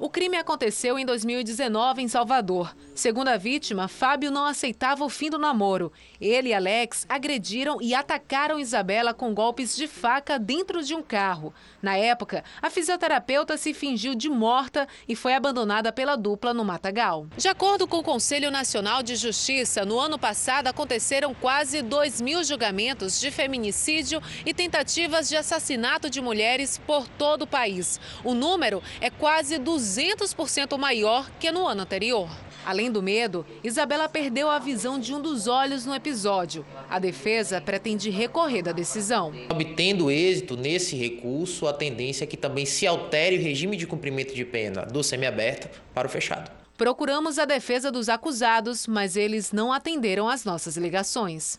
O 0.00 0.08
crime 0.08 0.36
aconteceu 0.36 0.96
em 0.96 1.04
2019 1.04 2.02
em 2.02 2.06
Salvador. 2.06 2.72
Segundo 2.94 3.28
a 3.28 3.36
vítima, 3.36 3.88
Fábio 3.88 4.30
não 4.30 4.44
aceitava 4.44 5.04
o 5.04 5.08
fim 5.08 5.28
do 5.28 5.40
namoro. 5.40 5.92
Ele 6.20 6.50
e 6.50 6.54
Alex 6.54 7.04
agrediram 7.08 7.78
e 7.82 7.92
atacaram 7.92 8.60
Isabela 8.60 9.12
com 9.12 9.34
golpes 9.34 9.74
de 9.74 9.88
faca 9.88 10.38
dentro 10.38 10.84
de 10.84 10.94
um 10.94 11.02
carro. 11.02 11.52
Na 11.82 11.96
época, 11.96 12.44
a 12.62 12.70
fisioterapeuta 12.70 13.56
se 13.56 13.74
fingiu 13.74 14.14
de 14.14 14.28
morta 14.28 14.86
e 15.08 15.16
foi 15.16 15.34
abandonada 15.34 15.92
pela 15.92 16.14
dupla 16.14 16.54
no 16.54 16.64
Matagal. 16.64 17.26
De 17.36 17.48
acordo 17.48 17.88
com 17.88 17.98
o 17.98 18.04
Conselho 18.04 18.52
Nacional 18.52 19.02
de 19.02 19.16
Justiça, 19.16 19.84
no 19.84 19.98
ano 19.98 20.16
passado 20.16 20.68
aconteceram 20.68 21.34
quase 21.34 21.82
2 21.82 22.20
mil 22.20 22.44
julgamentos 22.44 23.18
de 23.18 23.32
feminicídio 23.32 24.22
e 24.46 24.54
tentativas 24.54 25.28
de 25.28 25.34
assassinato 25.34 26.08
de 26.08 26.20
mulheres 26.20 26.78
por 26.86 27.08
todo 27.08 27.42
o 27.42 27.48
país. 27.48 27.98
O 28.22 28.32
número 28.32 28.80
é 29.00 29.10
quase 29.10 29.58
200 29.58 29.87
200% 29.88 30.76
maior 30.76 31.30
que 31.40 31.50
no 31.50 31.66
ano 31.66 31.82
anterior. 31.82 32.28
Além 32.66 32.92
do 32.92 33.02
medo, 33.02 33.46
Isabela 33.64 34.08
perdeu 34.08 34.50
a 34.50 34.58
visão 34.58 34.98
de 34.98 35.14
um 35.14 35.20
dos 35.22 35.46
olhos 35.46 35.86
no 35.86 35.94
episódio. 35.94 36.66
A 36.90 36.98
defesa 36.98 37.60
pretende 37.60 38.10
recorrer 38.10 38.62
da 38.62 38.72
decisão. 38.72 39.32
Obtendo 39.50 40.10
êxito 40.10 40.56
nesse 40.56 40.94
recurso, 40.94 41.66
a 41.66 41.72
tendência 41.72 42.24
é 42.24 42.26
que 42.26 42.36
também 42.36 42.66
se 42.66 42.86
altere 42.86 43.38
o 43.38 43.42
regime 43.42 43.76
de 43.76 43.86
cumprimento 43.86 44.34
de 44.34 44.44
pena 44.44 44.82
do 44.84 45.02
semiaberto 45.02 45.68
para 45.94 46.06
o 46.06 46.10
fechado. 46.10 46.50
Procuramos 46.76 47.38
a 47.38 47.46
defesa 47.46 47.90
dos 47.90 48.08
acusados, 48.08 48.86
mas 48.86 49.16
eles 49.16 49.50
não 49.50 49.72
atenderam 49.72 50.28
às 50.28 50.44
nossas 50.44 50.76
ligações. 50.76 51.58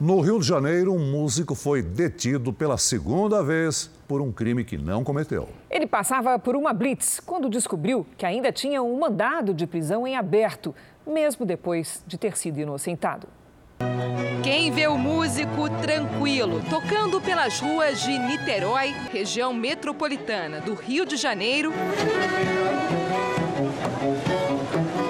No 0.00 0.20
Rio 0.20 0.40
de 0.40 0.46
Janeiro, 0.48 0.92
um 0.92 1.12
músico 1.12 1.54
foi 1.54 1.80
detido 1.80 2.52
pela 2.52 2.76
segunda 2.76 3.40
vez 3.40 3.88
por 4.12 4.20
um 4.20 4.30
crime 4.30 4.62
que 4.62 4.76
não 4.76 5.02
cometeu. 5.02 5.48
Ele 5.70 5.86
passava 5.86 6.38
por 6.38 6.54
uma 6.54 6.74
blitz 6.74 7.18
quando 7.18 7.48
descobriu 7.48 8.06
que 8.18 8.26
ainda 8.26 8.52
tinha 8.52 8.82
um 8.82 9.00
mandado 9.00 9.54
de 9.54 9.66
prisão 9.66 10.06
em 10.06 10.18
aberto, 10.18 10.74
mesmo 11.06 11.46
depois 11.46 12.04
de 12.06 12.18
ter 12.18 12.36
sido 12.36 12.60
inocentado. 12.60 13.26
Quem 14.42 14.70
vê 14.70 14.86
o 14.86 14.98
músico 14.98 15.70
tranquilo, 15.80 16.60
tocando 16.68 17.22
pelas 17.22 17.58
ruas 17.58 18.02
de 18.02 18.18
Niterói, 18.18 18.94
região 19.10 19.54
metropolitana 19.54 20.60
do 20.60 20.74
Rio 20.74 21.06
de 21.06 21.16
Janeiro, 21.16 21.72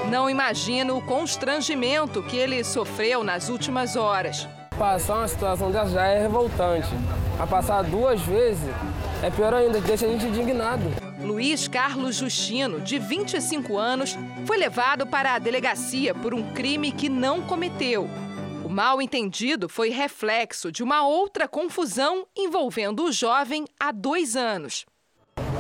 não 0.09 0.31
imagina 0.31 0.95
o 0.95 1.03
constrangimento 1.03 2.23
que 2.23 2.37
ele 2.37 2.63
sofreu 2.63 3.25
nas 3.25 3.49
últimas 3.49 3.97
horas. 3.97 4.47
Passar 4.79 5.19
uma 5.19 5.29
situação 5.29 5.71
dessa 5.71 5.91
já 5.91 6.07
é 6.07 6.23
revoltante. 6.23 6.89
A 7.39 7.47
passar 7.47 7.83
duas 7.83 8.21
vezes 8.21 8.63
é 9.23 9.31
pior 9.31 9.55
ainda, 9.55 9.81
deixa 9.81 10.05
a 10.05 10.09
gente 10.09 10.27
indignado. 10.27 10.83
Luiz 11.21 11.69
Carlos 11.69 12.17
Justino, 12.17 12.81
de 12.81 12.99
25 12.99 13.79
anos, 13.79 14.17
foi 14.45 14.59
levado 14.59 15.07
para 15.07 15.35
a 15.35 15.39
delegacia 15.39 16.13
por 16.13 16.35
um 16.35 16.53
crime 16.53 16.91
que 16.91 17.09
não 17.09 17.41
cometeu. 17.43 18.09
O 18.65 18.69
mal 18.69 19.01
entendido 19.01 19.69
foi 19.69 19.91
reflexo 19.91 20.73
de 20.73 20.83
uma 20.83 21.07
outra 21.07 21.47
confusão 21.47 22.27
envolvendo 22.37 23.05
o 23.05 23.13
jovem 23.13 23.65
há 23.79 23.93
dois 23.93 24.35
anos. 24.35 24.85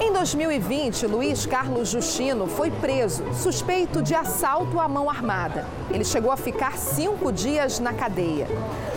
Em 0.05 0.13
2020, 0.13 1.07
Luiz 1.07 1.47
Carlos 1.47 1.89
Justino 1.91 2.49
foi 2.49 2.73
preso, 2.73 3.23
suspeito 3.35 4.03
de 4.03 4.17
assalto 4.17 4.81
à 4.81 4.89
mão 4.89 5.09
armada. 5.09 5.65
Ele 5.93 6.05
chegou 6.05 6.33
a 6.33 6.37
ficar 6.37 6.77
cinco 6.77 7.31
dias 7.31 7.79
na 7.79 7.93
cadeia. 7.93 8.49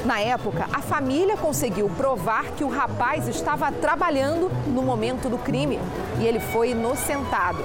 Na 0.04 0.20
época, 0.20 0.68
a 0.74 0.82
família 0.82 1.38
conseguiu 1.38 1.92
provar 1.96 2.46
que 2.58 2.64
o 2.64 2.70
rapaz 2.70 3.28
estava 3.28 3.72
trabalhando 3.72 4.50
no 4.66 4.82
momento 4.82 5.30
do 5.30 5.38
crime 5.38 5.80
e 6.20 6.26
ele 6.26 6.40
foi 6.40 6.72
inocentado. 6.72 7.64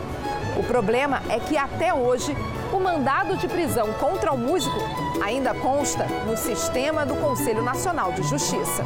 O 0.58 0.62
problema 0.62 1.22
é 1.30 1.40
que 1.40 1.56
até 1.56 1.94
hoje 1.94 2.36
o 2.74 2.78
mandado 2.78 3.38
de 3.38 3.48
prisão 3.48 3.90
contra 3.94 4.32
o 4.32 4.38
músico 4.38 4.76
ainda 5.24 5.54
consta 5.54 6.04
no 6.26 6.36
sistema 6.36 7.06
do 7.06 7.16
Conselho 7.16 7.62
Nacional 7.62 8.12
de 8.12 8.22
Justiça. 8.22 8.84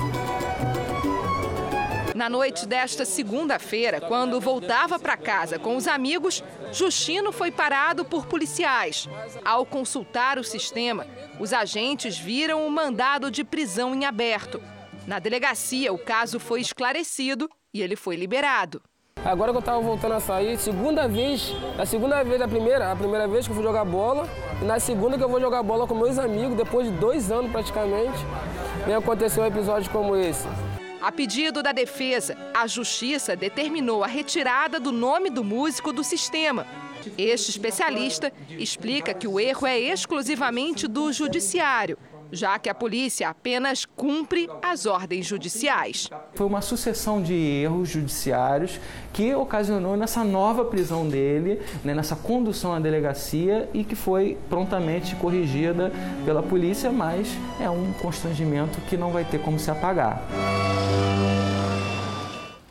Na 2.14 2.30
noite 2.30 2.64
desta 2.64 3.04
segunda-feira, 3.04 4.00
quando 4.00 4.40
voltava 4.40 5.00
para 5.00 5.16
casa 5.16 5.58
com 5.58 5.76
os 5.76 5.88
amigos, 5.88 6.44
Justino 6.72 7.32
foi 7.32 7.50
parado 7.50 8.04
por 8.04 8.26
policiais. 8.26 9.08
Ao 9.44 9.66
consultar 9.66 10.38
o 10.38 10.44
sistema, 10.44 11.08
os 11.40 11.52
agentes 11.52 12.16
viram 12.16 12.64
o 12.64 12.70
mandado 12.70 13.32
de 13.32 13.42
prisão 13.42 13.92
em 13.92 14.04
aberto. 14.04 14.62
Na 15.08 15.18
delegacia, 15.18 15.92
o 15.92 15.98
caso 15.98 16.38
foi 16.38 16.60
esclarecido 16.60 17.50
e 17.72 17.82
ele 17.82 17.96
foi 17.96 18.14
liberado. 18.14 18.80
Agora 19.24 19.50
que 19.50 19.58
eu 19.58 19.62
tava 19.62 19.80
voltando 19.80 20.12
a 20.12 20.20
sair, 20.20 20.56
segunda 20.56 21.08
vez, 21.08 21.52
a 21.76 21.84
segunda 21.84 22.22
vez, 22.22 22.40
a 22.40 22.46
primeira, 22.46 22.92
a 22.92 22.96
primeira 22.96 23.26
vez 23.26 23.46
que 23.46 23.50
eu 23.50 23.56
fui 23.56 23.64
jogar 23.64 23.84
bola, 23.84 24.28
e 24.62 24.64
na 24.64 24.78
segunda 24.78 25.18
que 25.18 25.24
eu 25.24 25.28
vou 25.28 25.40
jogar 25.40 25.64
bola 25.64 25.86
com 25.86 25.94
meus 25.94 26.18
amigos, 26.18 26.56
depois 26.56 26.86
de 26.86 26.92
dois 26.98 27.32
anos 27.32 27.50
praticamente, 27.50 28.18
vem 28.86 28.94
acontecer 28.94 29.40
um 29.40 29.46
episódio 29.46 29.90
como 29.90 30.14
esse. 30.14 30.46
A 31.04 31.12
pedido 31.12 31.62
da 31.62 31.70
defesa, 31.70 32.34
a 32.54 32.66
justiça 32.66 33.36
determinou 33.36 34.02
a 34.02 34.06
retirada 34.06 34.80
do 34.80 34.90
nome 34.90 35.28
do 35.28 35.44
músico 35.44 35.92
do 35.92 36.02
sistema. 36.02 36.66
Este 37.18 37.50
especialista 37.50 38.32
explica 38.48 39.12
que 39.12 39.28
o 39.28 39.38
erro 39.38 39.66
é 39.66 39.78
exclusivamente 39.78 40.88
do 40.88 41.12
judiciário 41.12 41.98
já 42.34 42.58
que 42.58 42.68
a 42.68 42.74
polícia 42.74 43.28
apenas 43.28 43.84
cumpre 43.84 44.48
as 44.62 44.86
ordens 44.86 45.26
judiciais. 45.26 46.08
Foi 46.34 46.46
uma 46.46 46.60
sucessão 46.60 47.22
de 47.22 47.34
erros 47.34 47.88
judiciários 47.88 48.78
que 49.12 49.34
ocasionou 49.34 49.96
nessa 49.96 50.24
nova 50.24 50.64
prisão 50.64 51.08
dele, 51.08 51.60
né, 51.84 51.94
nessa 51.94 52.16
condução 52.16 52.74
à 52.74 52.80
delegacia 52.80 53.68
e 53.72 53.84
que 53.84 53.94
foi 53.94 54.36
prontamente 54.48 55.14
corrigida 55.16 55.92
pela 56.24 56.42
polícia, 56.42 56.90
mas 56.90 57.28
é 57.60 57.70
um 57.70 57.92
constrangimento 57.94 58.80
que 58.82 58.96
não 58.96 59.10
vai 59.10 59.24
ter 59.24 59.40
como 59.40 59.58
se 59.58 59.70
apagar. 59.70 60.22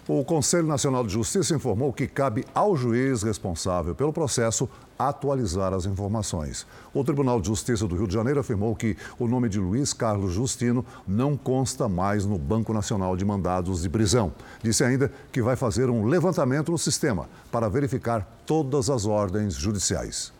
O 0.06 0.22
Conselho 0.26 0.68
Nacional 0.68 1.06
de 1.06 1.14
Justiça 1.14 1.56
informou 1.56 1.94
que 1.94 2.08
cabe 2.08 2.44
ao 2.54 2.76
juiz 2.76 3.24
responsável 3.24 3.96
pelo 3.96 4.12
processo 4.12 4.70
atualizar 4.98 5.74
as 5.74 5.86
informações. 5.86 6.66
O 6.94 7.04
Tribunal 7.04 7.42
de 7.42 7.48
Justiça 7.48 7.88
do 7.88 7.96
Rio 7.96 8.08
de 8.08 8.14
Janeiro 8.14 8.40
afirmou 8.40 8.76
que 8.76 8.96
o 9.20 9.28
nome 9.28 9.50
de 9.50 9.60
Luiz 9.60 9.94
Carlos 9.94 10.34
Justino 10.34 10.86
não 11.08 11.36
consta 11.36 11.88
mais 11.90 12.26
no 12.26 12.38
Banco 12.38 12.74
Nacional 12.74 13.16
de 13.16 13.26
Mandados 13.26 13.82
de 13.82 13.90
Prisão. 13.90 14.34
Disse 14.62 14.84
ainda 14.84 15.12
que 15.32 15.42
vai 15.42 15.56
fazer 15.56 15.90
um 15.90 16.06
levantamento 16.06 16.72
no 16.72 16.78
sistema 16.78 17.30
para 17.52 17.70
verificar 17.70 18.28
todas 18.46 18.90
as 18.90 19.06
ordens 19.06 19.56
judiciais. 19.56 20.32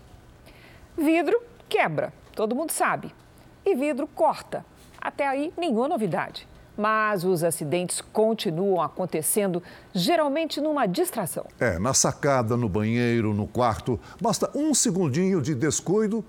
Vidro 0.98 1.42
quebra, 1.68 2.14
todo 2.36 2.56
mundo 2.56 2.72
sabe. 2.72 3.14
E 3.66 3.76
vidro 3.76 4.08
corta. 4.08 4.66
Até 5.02 5.28
aí, 5.28 5.54
nenhuma 5.58 5.88
novidade. 5.88 6.48
Mas 6.76 7.24
os 7.24 7.44
acidentes 7.44 8.02
continuam 8.02 8.82
acontecendo, 8.82 9.62
geralmente 9.94 10.60
numa 10.60 10.88
distração. 10.88 11.46
É, 11.60 11.78
na 11.78 11.94
sacada, 11.94 12.58
no 12.58 12.68
banheiro, 12.68 13.34
no 13.34 13.48
quarto. 13.48 14.00
Basta 14.20 14.50
um 14.56 14.74
segundinho 14.74 15.42
de 15.42 15.54
descuido. 15.54 16.26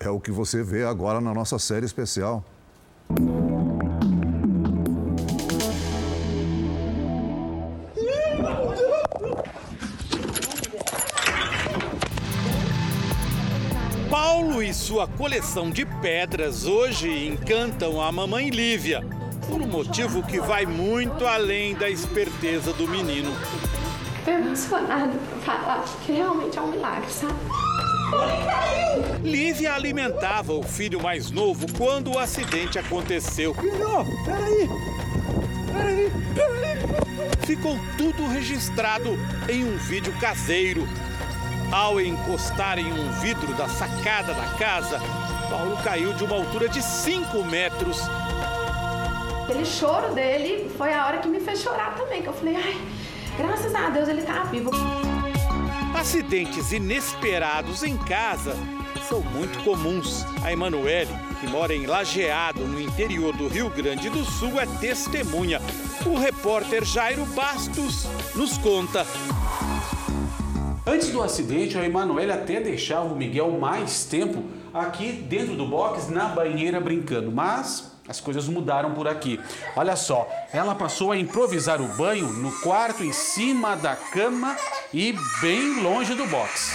É 0.00 0.08
o 0.08 0.18
que 0.18 0.30
você 0.30 0.62
vê 0.62 0.84
agora 0.84 1.20
na 1.20 1.34
nossa 1.34 1.58
série 1.58 1.84
especial. 1.84 2.42
Paulo 14.10 14.62
e 14.62 14.72
sua 14.72 15.06
coleção 15.06 15.70
de 15.70 15.84
pedras 15.84 16.64
hoje 16.64 17.26
encantam 17.26 18.00
a 18.00 18.10
mamãe 18.10 18.48
Lívia 18.48 19.04
por 19.46 19.62
um 19.62 19.66
motivo 19.66 20.22
que 20.22 20.40
vai 20.40 20.66
muito 20.66 21.26
além 21.26 21.74
da 21.74 21.88
esperteza 21.88 22.72
do 22.72 22.86
menino. 22.88 23.30
Estou 24.18 24.34
emocionada 24.34 25.12
para 25.30 25.38
falar 25.40 25.84
que 26.04 26.12
realmente 26.12 26.58
é 26.58 26.62
um 26.62 26.70
milagre, 26.70 27.10
sabe? 27.10 27.34
Lívia 29.22 29.72
alimentava 29.74 30.52
o 30.52 30.62
filho 30.62 31.02
mais 31.02 31.30
novo 31.30 31.66
quando 31.76 32.12
o 32.12 32.18
acidente 32.18 32.78
aconteceu. 32.78 33.54
Filho, 33.54 34.04
peraí! 34.24 34.68
Peraí, 35.72 36.12
peraí! 36.34 37.46
Ficou 37.46 37.78
tudo 37.96 38.26
registrado 38.26 39.16
em 39.48 39.64
um 39.64 39.76
vídeo 39.76 40.12
caseiro. 40.20 40.86
Ao 41.70 42.00
encostar 42.00 42.78
em 42.78 42.92
um 42.92 43.10
vidro 43.20 43.52
da 43.54 43.68
sacada 43.68 44.32
da 44.34 44.46
casa, 44.58 45.00
Paulo 45.50 45.76
caiu 45.82 46.12
de 46.12 46.24
uma 46.24 46.36
altura 46.36 46.68
de 46.68 46.82
5 46.82 47.44
metros 47.44 48.00
Aquele 49.46 49.64
choro 49.64 50.12
dele 50.12 50.68
foi 50.76 50.92
a 50.92 51.06
hora 51.06 51.18
que 51.18 51.28
me 51.28 51.38
fez 51.38 51.60
chorar 51.60 51.94
também, 51.94 52.20
que 52.20 52.26
eu 52.26 52.32
falei, 52.32 52.56
ai, 52.56 52.76
graças 53.38 53.72
a 53.76 53.90
Deus 53.90 54.08
ele 54.08 54.22
tá 54.22 54.42
vivo. 54.42 54.72
Acidentes 55.96 56.72
inesperados 56.72 57.84
em 57.84 57.96
casa 57.96 58.56
são 59.08 59.20
muito 59.20 59.62
comuns. 59.62 60.26
A 60.42 60.52
Emanuele, 60.52 61.12
que 61.40 61.46
mora 61.46 61.72
em 61.72 61.86
Lajeado, 61.86 62.64
no 62.64 62.80
interior 62.80 63.36
do 63.36 63.46
Rio 63.46 63.70
Grande 63.70 64.10
do 64.10 64.24
Sul, 64.24 64.60
é 64.60 64.66
testemunha. 64.80 65.60
O 66.04 66.18
repórter 66.18 66.84
Jairo 66.84 67.24
Bastos 67.26 68.04
nos 68.34 68.58
conta. 68.58 69.06
Antes 70.84 71.10
do 71.10 71.22
acidente, 71.22 71.78
a 71.78 71.84
Emanuele 71.84 72.32
até 72.32 72.60
deixava 72.60 73.06
o 73.06 73.16
Miguel 73.16 73.52
mais 73.52 74.02
tempo 74.06 74.42
aqui 74.74 75.12
dentro 75.12 75.54
do 75.54 75.68
box, 75.68 76.08
na 76.08 76.24
banheira, 76.24 76.80
brincando. 76.80 77.30
Mas 77.30 77.95
as 78.08 78.20
coisas 78.20 78.48
mudaram 78.48 78.92
por 78.92 79.08
aqui. 79.08 79.40
Olha 79.74 79.96
só, 79.96 80.28
ela 80.52 80.74
passou 80.74 81.12
a 81.12 81.16
improvisar 81.16 81.80
o 81.80 81.88
banho 81.88 82.28
no 82.28 82.52
quarto 82.60 83.02
em 83.02 83.12
cima 83.12 83.76
da 83.76 83.96
cama 83.96 84.56
e 84.92 85.14
bem 85.40 85.82
longe 85.82 86.14
do 86.14 86.26
box. 86.26 86.74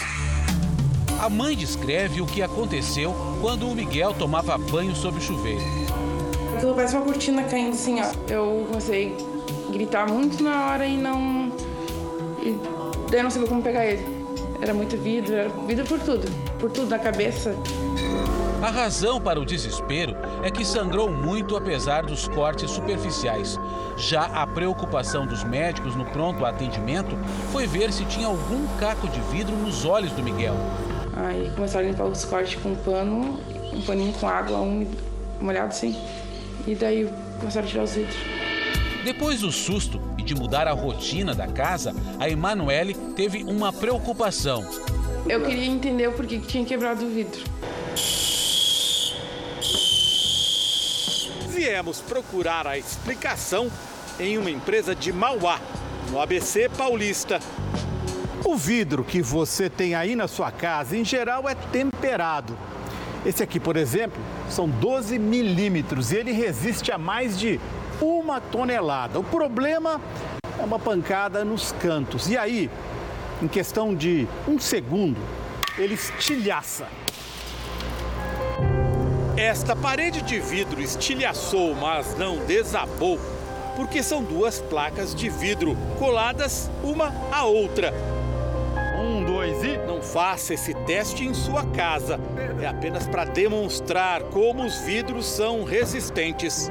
A 1.21 1.29
mãe 1.29 1.55
descreve 1.55 2.19
o 2.19 2.25
que 2.25 2.41
aconteceu 2.41 3.13
quando 3.41 3.69
o 3.69 3.75
Miguel 3.75 4.13
tomava 4.13 4.57
banho 4.57 4.95
sob 4.95 5.19
o 5.19 5.21
chuveiro. 5.21 5.61
Aquilo 6.55 6.73
parece 6.73 6.95
uma 6.95 7.05
cortina 7.05 7.43
caindo 7.43 7.73
assim, 7.73 8.01
ó. 8.01 8.11
Eu 8.27 8.65
comecei 8.67 9.15
a 9.67 9.71
gritar 9.71 10.07
muito 10.07 10.43
na 10.43 10.67
hora 10.67 10.86
e 10.86 10.97
não. 10.97 11.51
E 12.41 12.57
daí 13.09 13.19
eu 13.19 13.23
não 13.23 13.29
sabia 13.29 13.47
como 13.47 13.61
pegar 13.61 13.86
ele. 13.86 14.03
Era 14.61 14.73
muito 14.73 14.97
vidro, 14.97 15.34
era 15.34 15.49
vidro 15.67 15.86
por 15.86 15.99
tudo, 15.99 16.27
por 16.59 16.71
tudo 16.71 16.89
na 16.89 16.99
cabeça. 16.99 17.55
A 18.62 18.70
razão 18.70 19.20
para 19.20 19.39
o 19.39 19.45
desespero 19.45 20.16
é 20.43 20.51
que 20.51 20.64
sangrou 20.64 21.12
muito 21.12 21.55
apesar 21.57 22.03
dos 22.03 22.28
cortes 22.28 22.70
superficiais. 22.70 23.59
Já 23.97 24.26
a 24.26 24.45
preocupação 24.45 25.26
dos 25.26 25.43
médicos 25.43 25.95
no 25.95 26.05
pronto 26.05 26.45
atendimento 26.45 27.18
foi 27.51 27.66
ver 27.66 27.91
se 27.91 28.05
tinha 28.05 28.28
algum 28.28 28.68
caco 28.78 29.07
de 29.07 29.20
vidro 29.32 29.55
nos 29.55 29.84
olhos 29.84 30.12
do 30.12 30.22
Miguel. 30.22 30.53
Aí 31.16 31.51
começaram 31.55 31.88
a 31.88 31.89
limpar 31.89 32.05
os 32.05 32.24
cortes 32.24 32.62
com 32.62 32.70
um 32.70 32.76
pano, 32.76 33.39
um 33.74 33.82
paninho 33.82 34.14
com 34.14 34.28
água 34.28 34.59
úmida, 34.59 34.95
molhado 35.39 35.70
assim. 35.70 35.99
E 36.68 36.76
daí 36.76 37.09
começaram 37.39 37.66
a 37.66 37.70
tirar 37.70 37.84
os 37.84 37.95
vidros. 37.95 38.18
Depois 39.03 39.41
do 39.41 39.51
susto 39.51 39.99
e 40.20 40.22
de 40.22 40.36
mudar 40.36 40.68
a 40.68 40.72
rotina 40.72 41.34
da 41.34 41.47
casa, 41.47 41.95
a 42.20 42.30
Emanuele 42.30 42.93
teve 43.16 43.43
uma 43.43 43.74
preocupação. 43.74 44.64
Eu 45.28 45.41
queria 45.41 45.66
entender 45.66 46.07
o 46.07 46.14
porquê 46.14 46.38
que 46.38 46.45
tinha 46.45 46.64
quebrado 46.64 47.03
o 47.03 47.09
vidro. 47.09 47.41
Viemos 51.64 52.01
procurar 52.01 52.66
a 52.66 52.76
explicação 52.76 53.70
em 54.20 54.36
uma 54.36 54.49
empresa 54.49 54.95
de 54.95 55.14
Mauá, 55.14 55.59
no 56.09 56.20
ABC 56.20 56.68
Paulista. 56.70 57.39
O 58.43 58.55
vidro 58.57 59.03
que 59.03 59.22
você 59.22 59.70
tem 59.70 59.93
aí 59.93 60.16
na 60.16 60.28
sua 60.28 60.51
casa, 60.51 60.97
em 60.97 61.05
geral, 61.05 61.47
é 61.47 61.53
temperado. 61.53 62.57
Esse 63.24 63.43
aqui, 63.43 63.59
por 63.59 63.78
exemplo, 63.78 64.20
são 64.49 64.68
12 64.68 65.20
milímetros 65.20 66.12
e 66.12 66.16
ele 66.16 66.32
resiste 66.32 66.91
a 66.91 66.97
mais 66.97 67.38
de 67.38 67.59
uma 68.01 68.41
tonelada. 68.41 69.20
O 69.20 69.24
problema 69.24 70.01
é 70.57 70.64
uma 70.64 70.80
pancada 70.80 71.45
nos 71.45 71.74
cantos. 71.74 72.28
E 72.28 72.36
aí, 72.36 72.72
em 73.39 73.47
questão 73.47 73.93
de 73.93 74.28
um 74.47 74.57
segundo, 74.57 75.22
ele 75.78 75.93
estilhaça. 75.93 76.88
Esta 79.42 79.76
parede 79.76 80.22
de 80.22 80.39
vidro 80.39 80.80
estilhaçou, 80.80 81.74
mas 81.74 82.16
não 82.16 82.46
desabou, 82.46 83.20
porque 83.76 84.04
são 84.04 84.24
duas 84.24 84.62
placas 84.62 85.16
de 85.16 85.30
vidro 85.30 85.76
coladas 85.98 86.70
uma 86.84 87.12
à 87.32 87.44
outra. 87.44 87.92
Um, 89.00 89.26
dois 89.26 89.64
e. 89.64 89.80
Não 89.80 90.00
faça 90.00 90.54
esse 90.54 90.76
teste 90.86 91.26
em 91.26 91.34
sua 91.34 91.66
casa. 91.66 92.20
É 92.62 92.68
apenas 92.68 93.08
para 93.08 93.26
demonstrar 93.26 94.22
como 94.26 94.64
os 94.64 94.78
vidros 94.82 95.26
são 95.26 95.64
resistentes. 95.64 96.70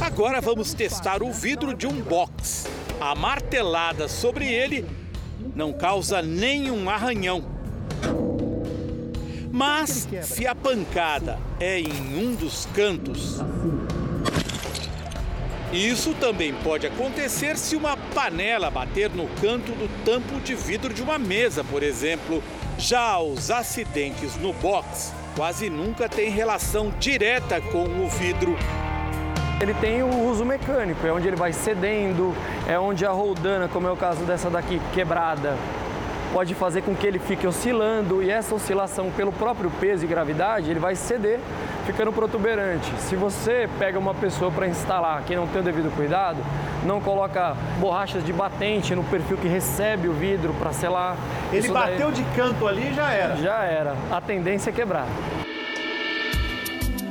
Agora 0.00 0.40
vamos 0.40 0.72
testar 0.72 1.22
o 1.22 1.30
vidro 1.30 1.74
de 1.74 1.86
um 1.86 2.00
box. 2.00 2.66
A 2.98 3.14
martelada 3.14 4.08
sobre 4.08 4.50
ele 4.50 4.86
não 5.54 5.74
causa 5.74 6.22
nenhum 6.22 6.88
arranhão. 6.88 7.57
Mas 9.58 10.06
se 10.22 10.46
a 10.46 10.54
pancada 10.54 11.36
é 11.58 11.80
em 11.80 12.16
um 12.16 12.32
dos 12.32 12.66
cantos, 12.66 13.40
isso 15.72 16.14
também 16.14 16.54
pode 16.54 16.86
acontecer 16.86 17.58
se 17.58 17.74
uma 17.74 17.96
panela 17.96 18.70
bater 18.70 19.10
no 19.10 19.26
canto 19.40 19.72
do 19.72 20.04
tampo 20.04 20.38
de 20.42 20.54
vidro 20.54 20.94
de 20.94 21.02
uma 21.02 21.18
mesa, 21.18 21.64
por 21.64 21.82
exemplo. 21.82 22.40
Já 22.78 23.18
os 23.18 23.50
acidentes 23.50 24.36
no 24.36 24.52
box 24.52 25.12
quase 25.34 25.68
nunca 25.68 26.08
têm 26.08 26.30
relação 26.30 26.92
direta 27.00 27.60
com 27.60 27.82
o 27.82 28.08
vidro. 28.08 28.56
Ele 29.60 29.74
tem 29.74 30.04
o 30.04 30.30
uso 30.30 30.44
mecânico, 30.44 31.04
é 31.04 31.12
onde 31.12 31.26
ele 31.26 31.34
vai 31.34 31.52
cedendo, 31.52 32.32
é 32.68 32.78
onde 32.78 33.04
a 33.04 33.10
roldana, 33.10 33.66
como 33.66 33.88
é 33.88 33.90
o 33.90 33.96
caso 33.96 34.24
dessa 34.24 34.48
daqui, 34.48 34.80
quebrada, 34.94 35.56
pode 36.32 36.54
fazer 36.54 36.82
com 36.82 36.94
que 36.94 37.06
ele 37.06 37.18
fique 37.18 37.46
oscilando 37.46 38.22
e 38.22 38.30
essa 38.30 38.54
oscilação 38.54 39.10
pelo 39.10 39.32
próprio 39.32 39.70
peso 39.80 40.04
e 40.04 40.08
gravidade, 40.08 40.70
ele 40.70 40.80
vai 40.80 40.94
ceder, 40.94 41.40
ficando 41.86 42.12
protuberante. 42.12 42.90
Se 43.00 43.16
você 43.16 43.68
pega 43.78 43.98
uma 43.98 44.14
pessoa 44.14 44.50
para 44.50 44.66
instalar 44.66 45.22
que 45.22 45.34
não 45.34 45.46
tem 45.46 45.60
o 45.60 45.64
devido 45.64 45.94
cuidado, 45.94 46.38
não 46.84 47.00
coloca 47.00 47.56
borrachas 47.78 48.24
de 48.24 48.32
batente 48.32 48.94
no 48.94 49.04
perfil 49.04 49.36
que 49.36 49.48
recebe 49.48 50.08
o 50.08 50.12
vidro 50.12 50.54
para 50.54 50.72
selar. 50.72 51.16
Ele 51.52 51.68
bateu 51.68 52.10
daí... 52.10 52.22
de 52.22 52.36
canto 52.36 52.66
ali 52.66 52.90
e 52.90 52.94
já 52.94 53.10
era. 53.10 53.36
Já 53.36 53.64
era. 53.64 53.96
A 54.10 54.20
tendência 54.20 54.70
é 54.70 54.72
quebrar. 54.72 55.06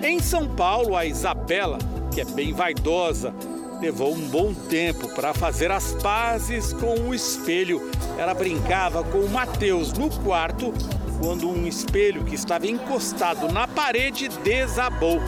Em 0.03 0.19
São 0.19 0.47
Paulo, 0.47 0.95
a 0.95 1.05
Isabela, 1.05 1.79
que 2.13 2.21
é 2.21 2.25
bem 2.25 2.53
vaidosa, 2.53 3.33
levou 3.81 4.13
um 4.13 4.27
bom 4.27 4.53
tempo 4.53 5.07
para 5.09 5.33
fazer 5.33 5.71
as 5.71 5.93
pazes 6.01 6.73
com 6.73 6.95
o 7.01 7.13
espelho. 7.13 7.89
Ela 8.17 8.33
brincava 8.33 9.03
com 9.03 9.19
o 9.19 9.29
Matheus 9.29 9.93
no 9.93 10.09
quarto 10.23 10.73
quando 11.19 11.49
um 11.49 11.65
espelho 11.65 12.23
que 12.23 12.35
estava 12.35 12.67
encostado 12.67 13.51
na 13.51 13.67
parede 13.67 14.29
desabou. 14.43 15.19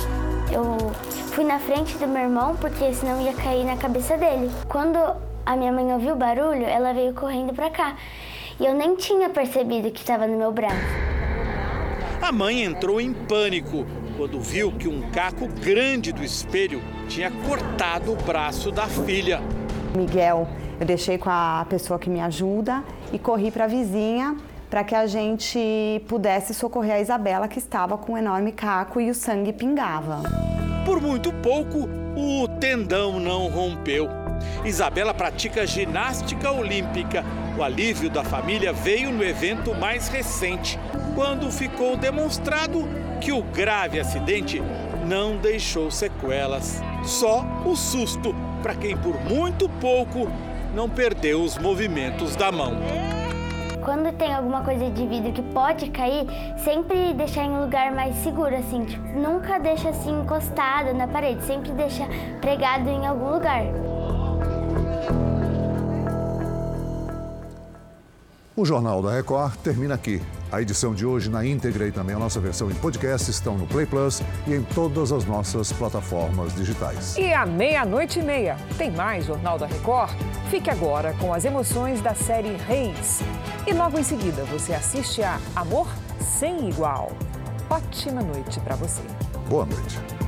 Eu 0.52 0.78
fui 1.32 1.43
na 1.43 1.60
frente 1.60 1.95
do 1.97 2.08
meu 2.08 2.24
irmão 2.24 2.56
porque 2.58 2.93
senão 2.93 3.22
ia 3.22 3.34
cair 3.34 3.66
na 3.66 3.78
cabeça 3.78 4.18
dele. 4.18 4.50
Quando 4.68 4.97
a 5.45 5.56
minha 5.56 5.72
mãe 5.72 5.93
ouviu 5.93 6.14
o 6.14 6.18
barulho, 6.18 6.66
ela 6.66 6.93
veio 6.93 7.14
correndo 7.14 7.54
para 7.54 7.70
cá. 7.70 7.97
E 8.60 8.66
eu 8.66 8.74
nem 8.74 8.95
tinha 8.95 9.30
percebido 9.30 9.91
que 9.91 10.02
estava 10.02 10.28
no 10.28 10.38
meu 10.38 10.52
braço. 10.52 10.76
A 12.22 12.32
mãe 12.32 12.64
entrou 12.64 13.00
em 13.00 13.14
pânico 13.14 13.86
quando 14.18 14.41
viu 14.41 14.72
que 14.72 14.88
um 14.88 15.10
caco 15.12 15.47
grande 15.47 16.12
do 16.12 16.24
espelho 16.24 16.82
tinha 17.10 17.32
cortado 17.32 18.14
o 18.14 18.16
braço 18.16 18.72
da 18.72 18.86
filha. 18.86 19.41
Miguel, 19.97 20.47
eu 20.80 20.86
deixei 20.86 21.18
com 21.18 21.30
a 21.30 21.66
pessoa 21.68 21.97
que 21.97 22.10
me 22.10 22.22
ajuda 22.22 22.84
e 23.12 23.18
corri 23.18 23.49
para 23.49 23.66
a 23.66 23.68
vizinha 23.68 24.38
para 24.70 24.84
que 24.84 24.93
a 24.93 25.07
gente 25.07 26.03
pudesse 26.07 26.53
socorrer 26.53 26.93
a 26.93 27.01
Isabela, 27.01 27.47
que 27.47 27.57
estava 27.57 27.97
com 27.97 28.14
um 28.14 28.18
enorme 28.18 28.51
caco 28.51 29.01
e 29.01 29.10
o 29.10 29.16
sangue 29.16 29.51
pingava. 29.51 30.22
Por 30.86 31.01
muito 31.01 31.34
pouco, 31.34 31.89
o 32.16 32.47
tendão 32.60 33.20
não 33.20 33.47
rompeu. 33.47 34.07
Isabela 34.64 35.12
pratica 35.12 35.66
ginástica 35.66 36.51
olímpica. 36.51 37.26
O 37.57 37.64
alívio 37.64 38.12
da 38.12 38.24
família 38.24 38.72
veio 38.72 39.12
no 39.12 39.24
evento 39.24 39.74
mais 39.74 40.07
recente, 40.07 40.80
quando 41.16 41.51
ficou 41.51 41.97
demonstrado 41.97 42.88
que 43.20 43.32
o 43.32 43.41
grave 43.41 43.99
acidente 43.99 44.62
não 45.10 45.38
deixou 45.38 45.89
sequelas. 45.89 46.82
Só 47.03 47.43
o 47.66 47.76
susto 47.76 48.36
para 48.62 48.76
quem 48.76 48.95
por 48.95 49.20
muito 49.22 49.68
pouco 49.82 50.28
não 50.76 50.88
perdeu 50.88 51.41
os 51.41 51.57
movimentos 51.57 52.36
da 52.36 52.51
mão. 52.51 52.74
Quando 53.84 54.14
tem 54.16 54.32
alguma 54.32 54.62
coisa 54.62 54.88
de 54.91 55.07
vidro 55.07 55.32
que 55.32 55.41
pode 55.41 55.89
cair, 55.89 56.28
sempre 56.64 57.12
deixar 57.16 57.45
em 57.45 57.49
um 57.49 57.62
lugar 57.62 57.91
mais 57.91 58.16
seguro, 58.18 58.55
assim. 58.55 58.86
Tipo, 58.86 59.03
nunca 59.18 59.57
deixa 59.57 59.89
assim 59.89 60.12
encostado 60.22 60.93
na 60.93 61.07
parede, 61.07 61.43
sempre 61.43 61.72
deixa 61.72 62.05
pregado 62.39 62.88
em 62.88 63.07
algum 63.07 63.32
lugar. 63.32 63.64
O 68.60 68.66
Jornal 68.66 69.01
da 69.01 69.14
Record 69.14 69.55
termina 69.64 69.95
aqui. 69.95 70.22
A 70.51 70.62
edição 70.62 70.93
de 70.93 71.05
hoje 71.05 71.30
na 71.30 71.45
íntegra 71.45 71.88
e 71.88 71.93
também 71.93 72.14
a 72.14 72.20
nossa 72.20 72.41
versão 72.41 72.70
em 72.70 72.74
podcast 72.74 73.32
estão 73.32 73.57
no 73.57 73.66
Play 73.66 73.86
Plus 73.86 74.22
e 74.45 74.53
em 74.53 74.62
todas 74.62 75.14
as 75.14 75.24
nossas 75.24 75.72
plataformas 75.72 76.53
digitais. 76.53 77.16
E 77.16 77.32
à 77.32 77.45
meia-noite 77.45 78.20
e 78.20 78.22
meia 78.22 78.57
tem 78.78 78.91
mais 78.91 79.28
Jornal 79.28 79.57
da 79.57 79.66
Record? 79.66 80.12
Fique 80.49 80.70
agora 80.70 81.14
com 81.22 81.34
as 81.34 81.45
emoções 81.45 82.01
da 82.01 82.14
série 82.14 82.57
Reis. 82.68 83.22
E 83.66 83.72
logo 83.72 83.97
em 83.97 84.03
seguida 84.03 84.43
você 84.51 84.74
assiste 84.74 85.24
a 85.24 85.39
Amor 85.55 85.88
Sem 86.20 86.68
Igual. 86.68 87.14
Ótima 87.70 88.22
noite 88.22 88.60
para 88.60 88.76
você. 88.76 89.03
Boa 89.47 89.66
noite. 89.66 90.18